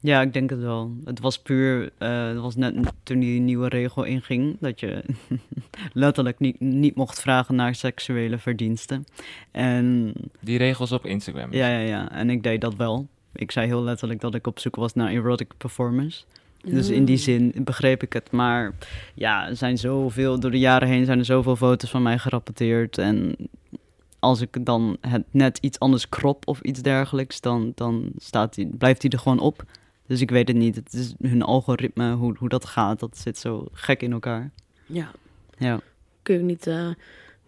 Ja, 0.01 0.21
ik 0.21 0.33
denk 0.33 0.51
het 0.51 0.61
wel. 0.61 0.97
Het 1.05 1.21
was 1.21 1.39
puur, 1.39 1.91
eh, 1.99 2.27
het 2.27 2.39
was 2.39 2.57
net 2.57 2.75
toen 3.03 3.19
die 3.19 3.41
nieuwe 3.41 3.69
regel 3.69 4.05
inging, 4.05 4.57
dat 4.61 4.81
je 4.81 5.05
letterlijk 5.93 6.39
niet, 6.39 6.61
niet 6.61 6.95
mocht 6.95 7.21
vragen 7.21 7.55
naar 7.55 7.75
seksuele 7.75 8.39
verdiensten. 8.39 9.05
En 9.51 10.13
Die 10.41 10.59
regels 10.59 10.93
op 10.93 11.07
Instagram. 11.07 11.53
ja, 11.53 11.69
ja, 11.69 11.79
ja, 11.79 12.11
en 12.11 12.31
ik 12.31 12.43
deed 12.43 12.61
dat 12.61 12.75
wel. 12.75 13.07
Ik 13.33 13.51
zei 13.51 13.67
heel 13.67 13.83
letterlijk 13.83 14.21
dat 14.21 14.35
ik 14.35 14.47
op 14.47 14.59
zoek 14.59 14.77
was 14.77 14.95
naar 14.95 15.11
erotic 15.11 15.53
performance. 15.57 16.25
Dus 16.65 16.89
in 16.89 17.05
die 17.05 17.17
zin 17.17 17.55
begreep 17.65 18.03
ik 18.03 18.13
het. 18.13 18.31
Maar 18.31 18.75
ja, 19.15 19.49
er 19.49 19.57
zijn 19.57 19.79
zoveel, 19.79 20.41
door 20.41 20.51
de 20.51 20.59
jaren 20.59 20.89
heen 20.89 21.05
zijn 21.05 21.19
er 21.19 21.25
zoveel 21.25 21.57
foto's 21.57 21.91
van 21.91 22.03
mij 22.03 22.19
gerapporteerd. 22.19 22.99
En 22.99 23.37
als 24.19 24.41
ik 24.41 24.65
dan 24.65 24.97
het 25.01 25.25
net 25.31 25.59
iets 25.59 25.79
anders 25.79 26.09
krop 26.09 26.49
of 26.49 26.61
iets 26.61 26.83
dergelijks, 26.83 27.41
dan, 27.41 27.73
dan 27.75 28.11
staat 28.17 28.55
die, 28.55 28.67
blijft 28.67 29.01
die 29.01 29.11
er 29.11 29.19
gewoon 29.19 29.39
op. 29.39 29.65
Dus 30.09 30.21
ik 30.21 30.31
weet 30.31 30.49
het 30.49 30.57
niet. 30.57 30.75
Het 30.75 30.93
is 30.93 31.15
hun 31.21 31.43
algoritme, 31.43 32.13
hoe, 32.15 32.35
hoe 32.39 32.49
dat 32.49 32.65
gaat, 32.65 32.99
dat 33.01 33.19
zit 33.19 33.39
zo 33.39 33.67
gek 33.73 34.03
in 34.03 34.13
elkaar. 34.13 34.51
Ja, 34.87 35.11
Ja, 35.59 35.81
kun 36.23 36.35
je 36.35 36.41
ook 36.41 36.47
niet... 36.47 36.67
eh 36.67 36.89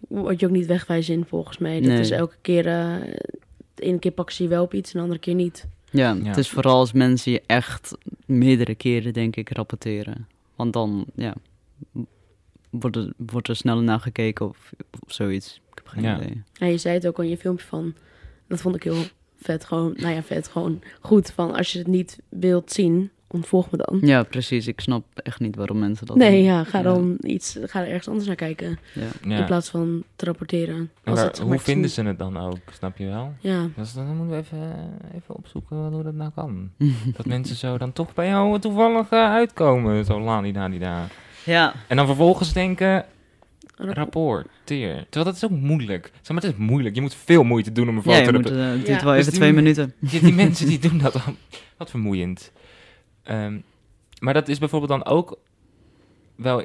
word 0.09 0.40
je 0.40 0.46
ook 0.46 0.53
niet 0.53 0.66
wegwijzen 0.66 1.14
in, 1.14 1.25
volgens 1.25 1.59
mij. 1.59 1.81
Dat 1.81 1.88
Nee. 1.90 2.01
is 2.01 2.11
elke 2.11 2.37
keer... 2.40 2.66
eh 2.66 2.96
de 3.75 3.83
ene 3.87 3.99
keer 3.99 4.11
pakken 4.11 4.35
ze 4.35 4.42
je 4.42 4.49
wel 4.49 4.62
op 4.62 4.75
iets 4.75 4.90
en 4.90 4.96
de 4.96 5.03
andere 5.03 5.20
keer 5.20 5.35
niet. 5.35 5.66
ja, 5.90 6.12
Ja. 6.12 6.23
het 6.25 6.37
is 6.37 6.49
vooral 6.51 6.79
als 6.79 6.92
mensen 6.92 7.33
je 7.33 7.42
echt 7.46 7.96
meerdere 8.27 8.75
keren, 8.75 9.12
denk 9.12 9.37
ik, 9.37 9.51
rapporteren. 9.53 10.27
Want 10.57 10.73
dan, 10.73 11.05
ja, 11.14 11.35
wordt 12.70 12.96
er, 12.96 13.12
wordt 13.16 13.49
er 13.49 13.57
sneller 13.57 13.83
naar 13.83 14.01
gekeken 14.01 14.49
of, 14.49 14.73
of 15.07 15.12
zoiets. 15.12 15.61
Ik 15.70 15.75
heb 15.75 15.87
geen 15.88 16.03
Ja. 16.03 16.16
idee. 16.20 16.42
Ja, 16.53 16.66
je 16.66 16.79
zei 16.79 16.94
het 16.94 17.07
ook 17.07 17.16
al 17.18 17.25
in 17.25 17.31
je 17.31 17.37
filmpje 17.37 17.66
van... 17.66 17.94
Dat 18.46 18.61
vond 18.61 18.75
ik 18.75 18.83
heel 18.83 19.03
vet. 19.40 19.64
Gewoon, 19.64 19.92
nou 19.96 20.14
ja, 20.14 20.22
vet. 20.22 20.48
Gewoon 20.48 20.81
goed. 21.00 21.31
Van 21.31 21.55
als 21.57 21.72
je 21.72 21.79
het 21.79 21.87
niet 21.88 22.18
wilt 22.29 22.72
zien, 22.72 23.11
ontvolg 23.26 23.70
me 23.70 23.76
dan. 23.79 23.98
Ja, 24.03 24.22
precies. 24.22 24.66
Ik 24.66 24.81
snap 24.81 25.05
echt 25.14 25.40
niet 25.40 25.57
waarom 25.57 25.79
mensen 25.79 26.07
dat 26.07 26.16
Nee, 26.16 26.31
doen. 26.31 26.42
ja, 26.42 26.64
ga 26.64 26.83
dan 26.83 27.16
iets... 27.20 27.59
Ga 27.62 27.81
er 27.81 27.87
ergens 27.88 28.09
anders 28.09 28.26
naar 28.26 28.37
kijken. 28.37 28.79
Ja. 29.22 29.37
In 29.38 29.44
plaats 29.44 29.68
van 29.68 30.03
te 30.16 30.24
rapporteren. 30.24 30.74
En 30.76 30.90
Als 31.05 31.14
waar- 31.18 31.24
het, 31.26 31.37
zeg 31.37 31.44
hoe 31.44 31.55
maar, 31.55 31.64
vinden 31.64 31.90
ze 31.90 32.03
het 32.03 32.18
dan 32.18 32.37
ook, 32.37 32.57
snap 32.72 32.96
je 32.96 33.07
wel? 33.07 33.33
Ja, 33.40 33.68
Dus 33.76 33.92
dan 33.92 34.07
moeten 34.16 34.29
we 34.29 34.37
even, 34.37 34.59
even 35.14 35.35
opzoeken 35.37 35.76
hoe 35.76 36.03
dat 36.03 36.14
nou 36.14 36.31
kan. 36.35 36.70
dat 37.16 37.26
mensen 37.26 37.57
zo 37.57 37.79
dan 37.79 37.92
toch 37.92 38.14
bij 38.14 38.26
jou 38.26 38.59
toevallig 38.59 39.11
eh, 39.11 39.18
uitkomen. 39.31 40.05
Zo 40.05 40.20
la-di-da-di-da. 40.20 41.07
ja. 41.44 41.74
En 41.88 41.96
dan 41.96 42.07
vervolgens 42.07 42.53
denken, 42.53 43.05
rapporteer. 43.88 44.95
Terwijl 44.95 45.25
dat 45.25 45.35
is 45.35 45.45
ook 45.45 45.51
moeilijk. 45.51 46.11
Zeg 46.21 46.29
maar, 46.37 46.43
het 46.43 46.53
is 46.53 46.59
moeilijk. 46.66 46.95
Je 46.95 47.01
moet 47.01 47.14
veel 47.14 47.43
moeite 47.43 47.73
doen 47.73 47.88
om 47.88 47.97
een 47.97 48.03
Ja, 48.05 48.11
foto 48.12 48.21
je 48.21 48.27
te 48.27 48.33
moet, 48.33 48.51
eh, 48.61 48.66
het 48.71 48.87
duurt 48.87 49.01
Ja. 49.01 49.05
wel 49.05 49.12
Dus 49.14 49.21
even 49.21 49.31
die 49.33 49.40
twee 49.40 49.53
minuten. 49.53 49.95
Ja, 49.99 50.21
die 50.21 50.33
mensen 50.33 50.66
die 50.66 50.79
doen 50.88 50.99
dat 50.99 51.12
dan. 51.12 51.37
Wat 51.77 51.90
vermoeiend. 51.90 52.53
Ehm, 53.23 53.59
maar 54.21 54.35
dat 54.35 54.49
is 54.49 54.59
bijvoorbeeld 54.59 54.90
dan 54.90 55.05
ook 55.12 55.38
wel 56.37 56.62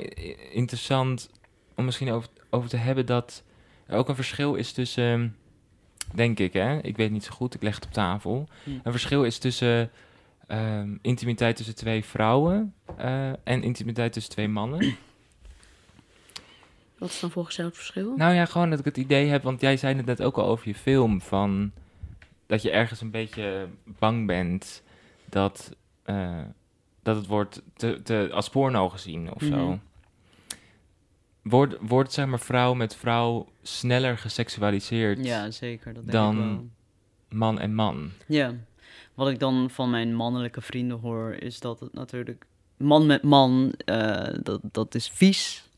interessant 0.51 1.29
om 1.75 1.85
misschien 1.85 2.11
over, 2.11 2.29
over 2.49 2.69
te 2.69 2.77
hebben 2.77 3.05
dat 3.05 3.43
er 3.87 3.97
ook 3.97 4.09
een 4.09 4.15
verschil 4.15 4.55
is 4.55 4.71
tussen, 4.71 5.35
denk 6.13 6.39
ik 6.39 6.53
hè, 6.53 6.79
ik 6.83 6.97
weet 6.97 7.11
niet 7.11 7.23
zo 7.23 7.31
goed, 7.31 7.53
ik 7.55 7.61
leg 7.61 7.75
het 7.75 7.85
op 7.85 7.91
tafel. 7.91 8.47
Hm. 8.63 8.69
Een 8.83 8.91
verschil 8.91 9.23
is 9.23 9.37
tussen 9.37 9.91
ehm, 10.47 10.89
intimiteit 11.01 11.55
tussen 11.55 11.75
twee 11.75 12.05
vrouwen 12.05 12.73
eh, 12.97 13.29
en 13.43 13.63
intimiteit 13.63 14.13
tussen 14.13 14.31
twee 14.31 14.47
mannen. 14.47 14.95
Wat 17.05 17.13
is 17.13 17.19
dan 17.19 17.31
volgens 17.31 17.55
jou 17.55 17.67
het 17.67 17.77
verschil? 17.77 18.13
Nou 18.15 18.33
ja, 18.33 18.45
gewoon 18.45 18.69
dat 18.69 18.79
ik 18.79 18.85
het 18.85 18.97
idee 18.97 19.27
heb, 19.27 19.43
want 19.43 19.61
jij 19.61 19.77
zei 19.77 19.95
het 19.95 20.05
net 20.05 20.21
ook 20.21 20.37
al 20.37 20.45
over 20.45 20.67
je 20.67 20.75
film, 20.75 21.21
van 21.21 21.71
dat 22.45 22.61
je 22.61 22.71
ergens 22.71 23.01
een 23.01 23.11
beetje 23.11 23.67
bang 23.83 24.27
bent 24.27 24.83
dat, 25.25 25.75
eh, 26.03 26.41
dat 27.03 27.15
het 27.15 27.27
wordt 27.27 27.61
te, 27.73 28.01
te, 28.03 28.29
als 28.31 28.49
porno 28.49 28.89
gezien 28.89 29.33
of 29.33 29.41
zo. 29.41 29.67
Mhm. 29.67 29.77
Wordt, 31.41 31.75
wordt 31.81 32.13
zeg 32.13 32.25
maar 32.25 32.39
vrouw 32.39 32.73
met 32.73 32.95
vrouw 32.95 33.47
sneller 33.61 34.17
geseksualiseerd 34.17 35.25
Ja, 35.25 35.51
zeker. 35.51 35.93
Dat 35.93 36.03
denk 36.03 36.13
Dan- 36.13 36.37
ik 36.37 36.43
wel. 36.43 36.69
man 37.29 37.59
en 37.59 37.73
man? 37.75 38.11
Ja. 38.27 38.53
Wat 39.13 39.29
ik 39.29 39.39
dan 39.39 39.69
van 39.69 39.89
mijn 39.89 40.15
mannelijke 40.15 40.61
vrienden 40.61 40.99
hoor, 40.99 41.33
is 41.33 41.59
dat 41.59 41.79
het 41.79 41.93
natuurlijk... 41.93 42.45
Man 42.77 43.05
met 43.05 43.23
man, 43.23 43.73
eh, 43.85 44.33
dat, 44.43 44.59
dat 44.63 44.95
is 44.95 45.09
vies. 45.09 45.69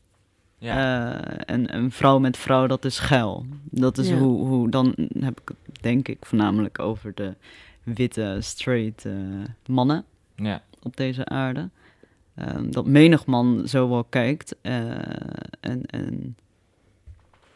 Ja, 0.58 1.12
Eh, 1.22 1.54
en 1.54 1.74
een 1.74 1.90
vrouw 1.90 2.18
met 2.18 2.36
vrouw, 2.36 2.66
dat 2.66 2.84
is 2.84 2.98
geil. 2.98 3.46
Dat 3.70 3.98
is 3.98 4.08
Ja. 4.08 4.16
hoe, 4.16 4.46
hoe... 4.46 4.70
Dan 4.70 4.94
heb 5.20 5.40
ik 5.40 5.48
het, 5.48 5.82
denk 5.82 6.08
ik, 6.08 6.16
voornamelijk 6.20 6.78
over 6.78 7.12
de 7.14 7.34
witte, 7.82 8.36
straight 8.40 9.04
eh, 9.04 9.12
mannen. 9.66 10.04
ja, 10.36 10.62
op 10.82 10.96
deze 10.96 11.24
aarde. 11.24 11.68
Ehm, 12.34 12.70
dat 12.70 12.86
menig 12.86 13.26
man 13.26 13.62
zo 13.68 13.88
wel 13.88 14.04
kijkt. 14.04 14.56
eh, 14.62 14.90
en, 15.60 15.86
en 15.86 16.36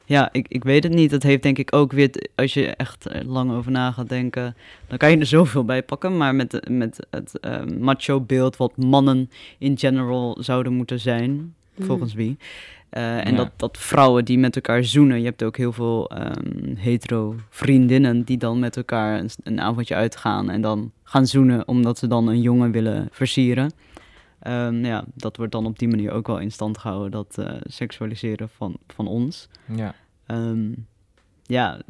ja, 0.04 0.28
ik, 0.32 0.48
ik 0.48 0.64
weet 0.64 0.82
het 0.82 0.92
niet. 0.92 1.10
Het 1.10 1.22
heeft 1.22 1.42
denk 1.42 1.58
ik 1.58 1.74
ook 1.74 1.92
weer, 1.92 2.10
als 2.34 2.54
je 2.54 2.66
echt 2.66 3.06
lang 3.24 3.50
over 3.52 3.70
na 3.70 3.90
gaat 3.92 4.08
denken, 4.08 4.56
dan 4.86 4.98
kan 4.98 5.10
je 5.10 5.16
er 5.18 5.26
zoveel 5.26 5.64
bij 5.64 5.82
pakken. 5.82 6.16
Maar 6.16 6.34
met, 6.34 6.68
met 6.70 7.06
het 7.10 7.38
ehm, 7.40 7.78
macho 7.84 8.20
beeld 8.20 8.56
wat 8.56 8.76
mannen 8.76 9.30
in 9.58 9.78
general 9.78 10.36
zouden 10.40 10.72
moeten 10.72 11.00
zijn, 11.00 11.54
Mm. 11.74 11.84
volgens 11.86 12.14
wie. 12.14 12.36
Eh, 12.92 13.26
en 13.26 13.30
Ja. 13.30 13.36
dat, 13.36 13.50
dat 13.56 13.78
vrouwen 13.78 14.24
die 14.24 14.38
met 14.38 14.54
elkaar 14.56 14.84
zoenen. 14.84 15.18
Je 15.18 15.24
hebt 15.24 15.42
ook 15.42 15.56
heel 15.56 15.72
veel 15.72 16.10
ehm, 16.10 16.74
hetero 16.76 17.34
vriendinnen 17.50 18.22
die 18.22 18.38
dan 18.38 18.58
met 18.58 18.76
elkaar 18.76 19.18
een, 19.18 19.30
een 19.42 19.60
avondje 19.60 19.94
uitgaan 19.94 20.50
en 20.50 20.60
dan 20.60 20.92
gaan 21.02 21.26
zoenen 21.26 21.68
omdat 21.68 21.98
ze 21.98 22.06
dan 22.06 22.28
een 22.28 22.40
jongen 22.40 22.70
willen 22.70 23.08
versieren. 23.10 23.72
Ehm, 24.40 24.84
ja, 24.84 25.04
dat 25.14 25.36
wordt 25.36 25.52
dan 25.52 25.66
op 25.66 25.78
die 25.78 25.88
manier 25.88 26.10
ook 26.12 26.26
wel 26.26 26.38
in 26.38 26.52
stand 26.52 26.78
gehouden, 26.78 27.10
dat 27.10 27.38
eh, 27.38 27.54
seksualiseren 27.64 28.48
van, 28.48 28.76
van 28.86 29.06
ons. 29.08 29.48
ja, 29.74 29.94
Ehm, 30.26 30.72
ja, 31.42 31.80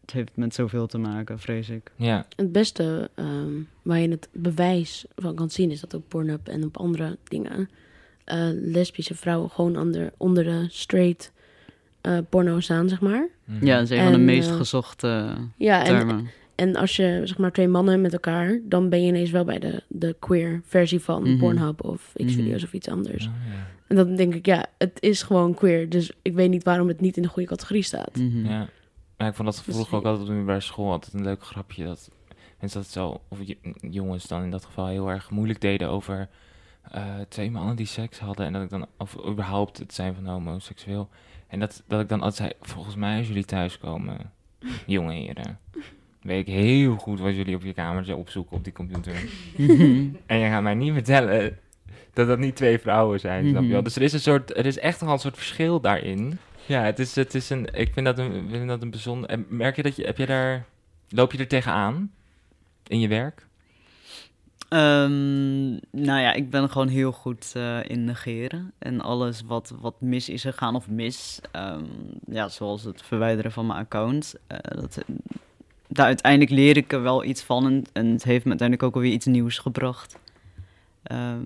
het 0.00 0.10
heeft 0.12 0.36
met 0.36 0.54
zoveel 0.54 0.86
te 0.86 0.98
maken, 0.98 1.38
vrees 1.38 1.68
ik. 1.68 1.92
ja, 1.96 2.26
Het 2.36 2.52
beste 2.52 3.10
ehm, 3.14 3.52
waar 3.82 3.98
je 3.98 4.08
het 4.10 4.28
bewijs 4.32 5.04
van 5.16 5.34
kan 5.34 5.50
zien 5.50 5.70
is 5.70 5.80
dat 5.80 5.94
op 5.94 6.08
Pornhub 6.08 6.48
en 6.48 6.64
op 6.64 6.76
andere 6.76 7.18
dingen 7.24 7.68
eh, 8.32 8.48
lesbische 8.52 9.14
vrouwen 9.14 9.50
gewoon 9.50 9.76
onder, 9.76 10.12
onder 10.16 10.44
de 10.44 10.66
straight 10.68 11.32
eh, 12.00 12.18
porno 12.28 12.60
staan, 12.60 12.88
zeg 12.88 13.00
maar. 13.00 13.28
mhm. 13.44 13.66
Ja, 13.66 13.74
dat 13.78 13.84
is 13.84 13.90
een 13.90 14.02
van 14.02 14.12
de 14.12 14.18
En, 14.18 14.24
meest 14.24 14.48
eh, 14.50 14.56
gezochte 14.56 15.34
Ja, 15.56 15.78
en, 15.80 15.84
termen. 15.86 16.30
en 16.54 16.76
als 16.76 16.96
je 16.96 17.20
zeg 17.24 17.38
maar 17.38 17.52
twee 17.52 17.68
mannen 17.68 18.00
met 18.00 18.12
elkaar, 18.12 18.60
dan 18.64 18.88
ben 18.88 19.02
je 19.02 19.06
ineens 19.08 19.30
wel 19.30 19.44
bij 19.44 19.58
de, 19.58 19.82
de 19.88 20.16
queer 20.18 20.60
versie 20.64 21.00
van 21.00 21.22
Mhm. 21.22 21.38
Pornhub 21.38 21.84
of 21.84 22.12
Xvideo's 22.14 22.54
Mhm. 22.56 22.64
of 22.64 22.72
iets 22.72 22.88
anders. 22.88 23.26
Oh, 23.26 23.32
ja. 23.50 23.66
En 23.88 23.96
dan 23.96 24.16
denk 24.16 24.34
ik, 24.34 24.46
ja, 24.46 24.66
het 24.78 24.96
is 25.00 25.22
gewoon 25.22 25.54
queer, 25.54 25.88
dus 25.88 26.12
ik 26.22 26.34
weet 26.34 26.50
niet 26.50 26.64
waarom 26.64 26.88
het 26.88 27.00
niet 27.00 27.16
in 27.16 27.22
de 27.22 27.28
goede 27.28 27.48
categorie 27.48 27.82
staat. 27.82 28.10
Ja. 28.44 28.68
Maar 29.16 29.28
ik 29.28 29.34
vond 29.34 29.48
dat 29.54 29.62
Dus 29.66 29.74
vroeger 29.74 29.94
ook 29.96 30.02
je- 30.02 30.08
altijd 30.08 30.18
op 30.18 30.26
de 30.26 30.32
middelbare 30.36 30.60
school 30.64 30.90
altijd 30.90 31.12
een 31.14 31.22
leuk 31.24 31.42
grapje. 31.44 31.84
Dat 31.84 32.10
mensen 32.60 32.80
dat 32.80 32.90
zo, 32.90 33.20
of 33.28 33.38
jongens 33.80 34.26
dan 34.26 34.42
in 34.42 34.50
dat 34.50 34.64
geval 34.64 34.86
heel 34.86 35.08
erg 35.10 35.30
moeilijk 35.30 35.60
deden 35.60 35.88
over 35.88 36.28
eh, 36.90 37.04
twee 37.28 37.50
mannen 37.50 37.76
die 37.76 37.86
seks 37.86 38.18
hadden. 38.18 38.46
En 38.46 38.52
dat 38.52 38.62
ik 38.62 38.70
dan, 38.70 38.86
of 38.98 39.16
überhaupt 39.26 39.78
het 39.78 39.94
zijn 39.94 40.14
van 40.14 40.26
homoseksueel. 40.26 41.08
En 41.46 41.60
dat, 41.60 41.82
dat 41.86 42.00
ik 42.00 42.08
dan 42.08 42.20
altijd 42.20 42.36
zei, 42.36 42.52
volgens 42.60 42.94
mij 42.94 43.18
als 43.18 43.26
jullie 43.26 43.44
thuiskomen, 43.44 44.32
jonge 44.86 45.12
heren, 45.12 45.58
weet 46.22 46.48
ik 46.48 46.54
heel 46.54 46.96
goed 46.96 47.20
wat 47.20 47.34
jullie 47.34 47.54
op 47.54 47.62
je 47.62 47.72
kamertje 47.72 48.16
opzoeken 48.16 48.56
op 48.56 48.64
die 48.64 48.72
computer. 48.72 49.14
En 50.26 50.38
je 50.38 50.48
gaat 50.48 50.62
mij 50.62 50.74
niet 50.74 50.92
vertellen 50.92 51.58
dat 52.12 52.26
dat 52.26 52.38
niet 52.38 52.56
twee 52.56 52.78
vrouwen 52.78 53.20
zijn, 53.20 53.48
snap 53.48 53.62
je 53.62 53.68
wel? 53.68 53.76
Mhm. 53.76 53.84
Dus 53.84 53.96
er 53.96 54.02
is 54.02 54.12
een 54.12 54.20
soort, 54.20 54.56
er 54.56 54.66
is 54.66 54.78
echt 54.78 55.00
een 55.00 55.18
soort 55.18 55.36
verschil 55.36 55.80
daarin. 55.80 56.38
Ja, 56.66 56.82
het 56.82 56.98
is, 56.98 57.14
het 57.14 57.34
is 57.34 57.50
een, 57.50 57.68
ik 57.74 57.92
vind 57.92 58.06
dat 58.06 58.18
een, 58.18 58.48
vind 58.50 58.68
dat 58.68 58.82
een 58.82 58.90
bijzonder, 58.90 59.30
en 59.30 59.46
merk 59.48 59.76
je 59.76 59.82
dat 59.82 59.96
je, 59.96 60.04
heb 60.04 60.18
je 60.18 60.26
daar, 60.26 60.64
loop 61.08 61.32
je 61.32 61.38
er 61.38 61.48
tegenaan 61.48 62.12
in 62.86 63.00
je 63.00 63.08
werk? 63.08 63.46
Ehm, 64.72 65.70
nou 65.90 66.20
ja, 66.20 66.32
ik 66.32 66.50
ben 66.50 66.70
gewoon 66.70 66.88
heel 66.88 67.12
goed 67.12 67.52
eh, 67.54 67.78
in 67.84 68.04
negeren. 68.04 68.72
En 68.78 69.00
alles 69.00 69.42
wat, 69.46 69.74
wat 69.80 69.94
mis 70.00 70.28
is 70.28 70.42
gegaan 70.42 70.74
of 70.74 70.88
mis, 70.88 71.40
ehm, 71.50 71.84
ja, 72.30 72.48
zoals 72.48 72.84
het 72.84 73.02
verwijderen 73.02 73.52
van 73.52 73.66
mijn 73.66 73.78
account. 73.78 74.34
eh, 74.46 74.58
dat, 74.80 74.98
daar 75.88 76.06
uiteindelijk 76.06 76.50
leer 76.50 76.76
ik 76.76 76.92
er 76.92 77.02
wel 77.02 77.24
iets 77.24 77.42
van 77.42 77.66
en, 77.66 77.84
en 77.92 78.06
het 78.06 78.24
heeft 78.24 78.44
me 78.44 78.50
uiteindelijk 78.50 78.88
ook 78.88 78.94
alweer 78.94 79.12
iets 79.12 79.26
nieuws 79.26 79.58
gebracht. 79.58 80.18
Ehm, 81.02 81.44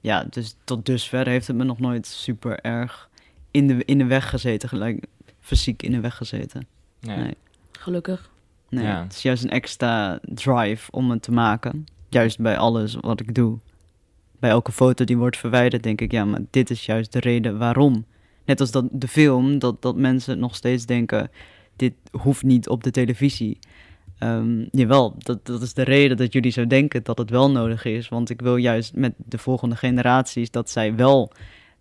ja, 0.00 0.24
dus 0.30 0.56
tot 0.64 0.86
dusver 0.86 1.26
heeft 1.26 1.46
het 1.46 1.56
me 1.56 1.64
nog 1.64 1.78
nooit 1.78 2.06
super 2.06 2.60
erg 2.60 3.08
in 3.50 3.66
de, 3.66 3.84
in 3.84 3.98
de 3.98 4.04
weg 4.04 4.30
gezeten, 4.30 4.68
gelijk 4.68 5.06
fysiek 5.40 5.82
in 5.82 5.92
de 5.92 6.00
weg 6.00 6.16
gezeten. 6.16 6.66
Nee. 7.00 7.16
Nee. 7.16 7.36
Gelukkig. 7.72 8.30
Nee, 8.68 8.84
Ja. 8.84 9.02
het 9.02 9.12
is 9.12 9.22
juist 9.22 9.44
een 9.44 9.50
extra 9.50 10.18
drive 10.22 10.90
om 10.90 11.10
het 11.10 11.22
te 11.22 11.32
maken. 11.32 11.86
Juist 12.08 12.40
bij 12.40 12.58
alles 12.58 12.96
wat 13.00 13.20
ik 13.20 13.34
doe. 13.34 13.58
Bij 14.38 14.50
elke 14.50 14.72
foto 14.72 15.04
die 15.04 15.16
wordt 15.16 15.36
verwijderd, 15.36 15.82
denk 15.82 16.00
ik, 16.00 16.12
ja, 16.12 16.24
maar 16.24 16.40
dit 16.50 16.70
is 16.70 16.86
juist 16.86 17.12
de 17.12 17.20
reden 17.20 17.58
waarom. 17.58 18.04
Net 18.44 18.60
als 18.60 18.70
dat 18.70 18.84
de 18.90 19.08
film, 19.08 19.58
dat, 19.58 19.82
dat 19.82 19.96
mensen 19.96 20.38
nog 20.38 20.54
steeds 20.54 20.86
denken, 20.86 21.30
dit 21.76 21.92
hoeft 22.10 22.42
niet 22.42 22.68
op 22.68 22.84
de 22.84 22.90
televisie. 22.90 23.58
Ehm, 24.18 24.64
jawel, 24.70 25.14
dat, 25.18 25.46
dat 25.46 25.62
is 25.62 25.74
de 25.74 25.82
reden 25.82 26.16
dat 26.16 26.32
jullie 26.32 26.50
zo 26.50 26.66
denken 26.66 27.02
dat 27.02 27.18
het 27.18 27.30
wel 27.30 27.50
nodig 27.50 27.84
is. 27.84 28.08
Want 28.08 28.30
ik 28.30 28.40
wil 28.40 28.56
juist 28.56 28.94
met 28.94 29.14
de 29.16 29.38
volgende 29.38 29.76
generaties 29.76 30.50
dat 30.50 30.70
zij 30.70 30.94
wel 30.94 31.32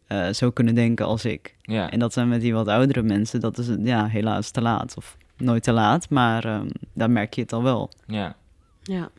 eh, 0.07 0.30
zo 0.30 0.51
kunnen 0.51 0.76
denken 0.76 1.05
als 1.05 1.26
ik. 1.26 1.55
Ja. 1.61 1.91
En 1.91 1.99
dat 1.99 2.13
zijn 2.13 2.28
met 2.28 2.41
die 2.41 2.53
wat 2.53 2.67
oudere 2.67 3.03
mensen, 3.03 3.39
dat 3.39 3.57
is 3.57 3.67
ja, 3.84 4.07
helaas 4.07 4.49
te 4.51 4.61
laat. 4.61 4.97
Of 4.97 5.17
nooit 5.38 5.63
te 5.63 5.71
laat, 5.71 6.09
maar 6.09 6.45
ehm, 6.45 6.67
daar 6.93 7.11
merk 7.11 7.34
je 7.34 7.41
het 7.41 7.53
al 7.53 7.63
wel. 7.63 7.91
ja. 8.07 8.36
Ja. 8.82 9.09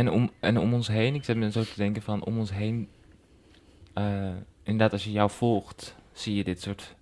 En 0.00 0.10
om, 0.10 0.30
en 0.40 0.58
om 0.58 0.74
ons 0.74 0.88
heen, 0.88 1.14
ik 1.14 1.24
zit 1.24 1.36
me 1.36 1.50
zo 1.50 1.62
te 1.62 1.72
denken 1.76 2.02
van 2.02 2.24
om 2.24 2.38
ons 2.38 2.52
heen, 2.52 2.88
eh, 3.92 4.32
inderdaad 4.62 4.92
als 4.92 5.04
je 5.04 5.12
jou 5.12 5.30
volgt, 5.30 5.94
zie 6.12 6.34
je 6.34 6.44
dit 6.44 6.60
soort 6.62 6.94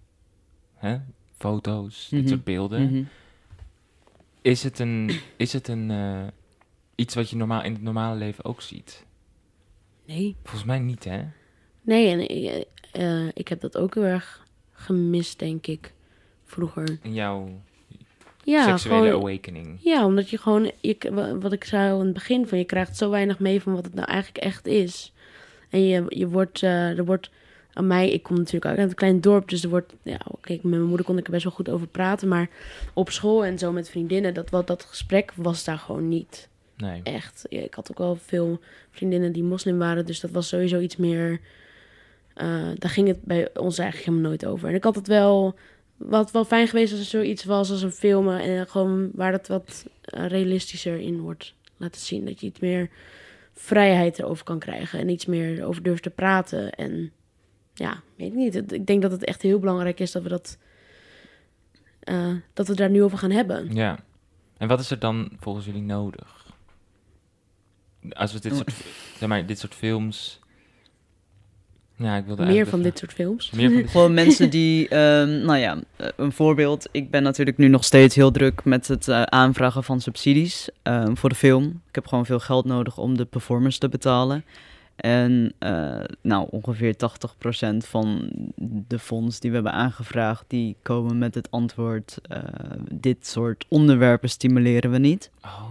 hè, 0.75 0.99
foto's, 1.37 2.09
dit 2.11 2.21
Mhm. 2.21 2.29
soort 2.29 2.45
beelden. 2.45 2.83
Mhm. 2.93 3.03
Is 4.43 4.63
het 4.63 4.79
een, 4.79 5.11
is 5.37 5.53
het 5.53 5.69
een 5.69 5.91
eh, 5.91 6.27
iets 6.95 7.15
wat 7.15 7.31
je 7.31 7.37
normaal 7.37 7.63
in 7.63 7.73
het 7.73 7.83
normale 7.83 8.17
leven 8.19 8.45
ook 8.45 8.61
ziet? 8.61 9.05
Nee. 10.07 10.37
Volgens 10.43 10.65
mij 10.65 10.79
niet, 10.79 11.05
hè? 11.05 11.23
Nee, 11.83 12.09
en 12.09 12.67
eh, 12.93 13.29
ik 13.35 13.49
heb 13.49 13.61
dat 13.61 13.77
ook 13.77 13.95
heel 13.95 14.05
erg 14.05 14.47
gemist, 14.73 15.39
denk 15.39 15.67
ik. 15.67 15.95
Vroeger. 16.45 16.99
In 17.03 17.15
jouw 17.15 17.61
Ja, 18.51 18.65
seksuele 18.65 19.07
gewoon, 19.09 19.21
awakening. 19.23 19.77
ja 19.81 20.05
omdat 20.05 20.31
je 20.31 20.39
gewoon, 20.39 20.71
je, 20.81 20.97
wa- 21.11 21.37
wat 21.39 21.53
ik 21.53 21.65
zei 21.65 21.93
aan 21.93 21.99
het 22.05 22.13
begin, 22.13 22.47
van 22.47 22.59
je 22.59 22.65
krijgt 22.65 22.97
zo 22.97 23.11
weinig 23.11 23.39
mee 23.39 23.63
van 23.63 23.75
wat 23.75 23.85
het 23.85 23.95
nou 23.95 24.09
eigenlijk 24.09 24.45
echt 24.45 24.67
is. 24.67 25.13
En 25.71 25.87
je, 25.87 26.05
je 26.09 26.29
wordt, 26.29 26.63
eh, 26.63 26.99
er 26.99 27.05
wordt 27.05 27.31
aan 27.73 27.87
mij, 27.87 28.11
ik 28.11 28.23
kom 28.23 28.37
natuurlijk 28.37 28.65
uit 28.79 28.89
een 28.89 28.95
klein 28.95 29.21
dorp, 29.21 29.49
dus 29.49 29.63
er 29.63 29.69
wordt, 29.69 29.95
ja, 30.03 30.19
kijk, 30.41 30.63
met 30.63 30.71
mijn 30.73 30.83
moeder 30.89 31.07
kon 31.07 31.19
ik 31.19 31.25
er 31.27 31.31
best 31.33 31.45
wel 31.45 31.53
goed 31.53 31.69
over 31.69 31.87
praten, 31.87 32.29
maar 32.29 32.49
op 32.95 33.11
school 33.11 33.45
en 33.45 33.59
zo 33.59 33.73
met 33.73 33.91
vriendinnen, 33.91 34.35
dat, 34.35 34.51
wat, 34.51 34.67
dat 34.67 34.85
gesprek 34.85 35.33
was 35.37 35.65
daar 35.65 35.79
gewoon 35.79 36.09
niet. 36.09 36.49
Nee. 36.77 37.01
echt. 37.03 37.45
Ja, 37.49 37.61
ik 37.61 37.75
had 37.75 37.91
ook 37.91 37.99
wel 37.99 38.17
veel 38.17 38.61
vriendinnen 38.91 39.33
die 39.33 39.43
moslim 39.43 39.79
waren, 39.79 40.07
dus 40.07 40.21
dat 40.21 40.31
was 40.31 40.49
sowieso 40.49 40.79
iets 40.81 40.97
meer. 40.97 41.41
eh, 42.35 42.47
daar 42.75 42.91
ging 42.91 43.09
het 43.09 43.23
bij 43.23 43.49
ons 43.57 43.79
eigenlijk 43.79 44.09
helemaal 44.11 44.31
nooit 44.31 44.47
over. 44.47 44.69
En 44.69 44.75
ik 44.75 44.85
had 44.85 44.95
het 44.95 45.07
wel. 45.07 45.55
Wat 45.99 46.31
wel 46.31 46.45
fijn 46.45 46.69
geweest 46.69 46.91
als 46.93 47.01
er 47.01 47.07
zoiets 47.07 47.45
was 47.45 47.71
als 47.71 47.83
een 47.83 47.93
film. 47.93 48.29
En 48.29 48.69
gewoon 48.69 49.11
waar 49.15 49.33
het 49.33 49.49
wat 49.49 49.87
eh, 50.03 50.27
realistischer 50.27 50.99
in 50.99 51.21
wordt 51.21 51.55
laten 51.77 52.01
zien. 52.01 52.25
Dat 52.25 52.41
je 52.41 52.47
iets 52.47 52.61
meer 52.61 52.91
vrijheid 53.53 54.19
erover 54.19 54.45
kan 54.45 54.59
krijgen. 54.59 54.99
En 54.99 55.09
iets 55.09 55.27
meer 55.27 55.65
over 55.65 55.83
durft 55.83 56.03
te 56.03 56.11
praten. 56.11 56.73
En 56.73 57.13
ja, 57.75 58.03
weet 58.17 58.29
ik 58.29 58.35
niet. 58.35 58.73
Ik 58.73 58.87
denk 58.87 59.03
dat 59.03 59.11
het 59.11 59.25
echt 59.25 59.43
heel 59.43 59.59
belangrijk 59.59 60.01
is 60.01 60.13
dat 60.13 60.23
we 60.23 60.29
dat. 60.29 60.59
eh, 62.01 62.35
dat 62.53 62.69
we 62.69 62.75
daar 62.75 62.91
nu 62.91 63.03
over 63.03 63.19
gaan 63.19 63.31
hebben. 63.31 63.75
Ja. 63.75 63.99
En 64.57 64.69
wat 64.69 64.81
is 64.81 64.91
er 64.91 64.99
dan 64.99 65.31
volgens 65.41 65.65
jullie 65.67 65.83
nodig? 65.83 66.47
Als 68.11 68.33
we 68.33 68.41
dit 68.41 68.55
soort, 68.57 68.73
zeg 69.19 69.29
maar, 69.29 69.47
dit 69.47 69.59
soort 69.59 69.75
films... 69.75 70.41
Ja, 71.99 72.17
ik 72.17 72.25
wilde 72.27 72.45
Meer 72.45 72.67
van 72.67 72.83
dit 72.83 72.99
soort 72.99 73.13
films. 73.13 73.51
Meer 73.51 73.71
van 73.71 73.77
dit 73.77 73.91
Gewoon 73.99 74.15
mensen 74.25 74.51
die, 74.51 74.89
ehm, 74.89 75.45
nou 75.45 75.59
ja, 75.59 75.79
eh, 75.97 76.09
een 76.17 76.33
voorbeeld. 76.33 76.89
Ik 76.93 77.11
ben 77.11 77.23
natuurlijk 77.23 77.57
nu 77.57 77.69
nog 77.69 77.85
steeds 77.85 78.15
heel 78.15 78.31
druk 78.31 78.65
met 78.65 78.89
het 78.89 79.09
eh, 79.09 79.23
aanvragen 79.23 79.85
van 79.85 80.01
subsidies 80.01 80.69
ehm, 80.83 81.15
voor 81.15 81.29
de 81.29 81.35
film. 81.35 81.65
Ik 81.89 81.95
heb 81.95 82.07
gewoon 82.07 82.27
veel 82.27 82.39
geld 82.39 82.65
nodig 82.65 82.99
om 82.99 83.17
de 83.17 83.25
performance 83.25 83.79
te 83.79 83.89
betalen. 83.89 84.45
En 84.99 85.53
eh, 85.59 86.01
nou, 86.23 86.49
ongeveer 86.51 86.95
80% 86.95 87.77
van 87.77 88.31
de 88.89 88.99
fonds 88.99 89.41
die 89.41 89.51
we 89.51 89.57
hebben 89.57 89.75
aangevraagd, 89.75 90.45
die 90.47 90.77
komen 90.83 91.19
met 91.19 91.35
het 91.35 91.51
antwoord, 91.51 92.19
eh, 92.23 92.39
dit 92.93 93.27
soort 93.27 93.65
onderwerpen 93.69 94.31
stimuleren 94.31 94.91
we 94.91 94.99
niet. 94.99 95.31
Oh, 95.45 95.63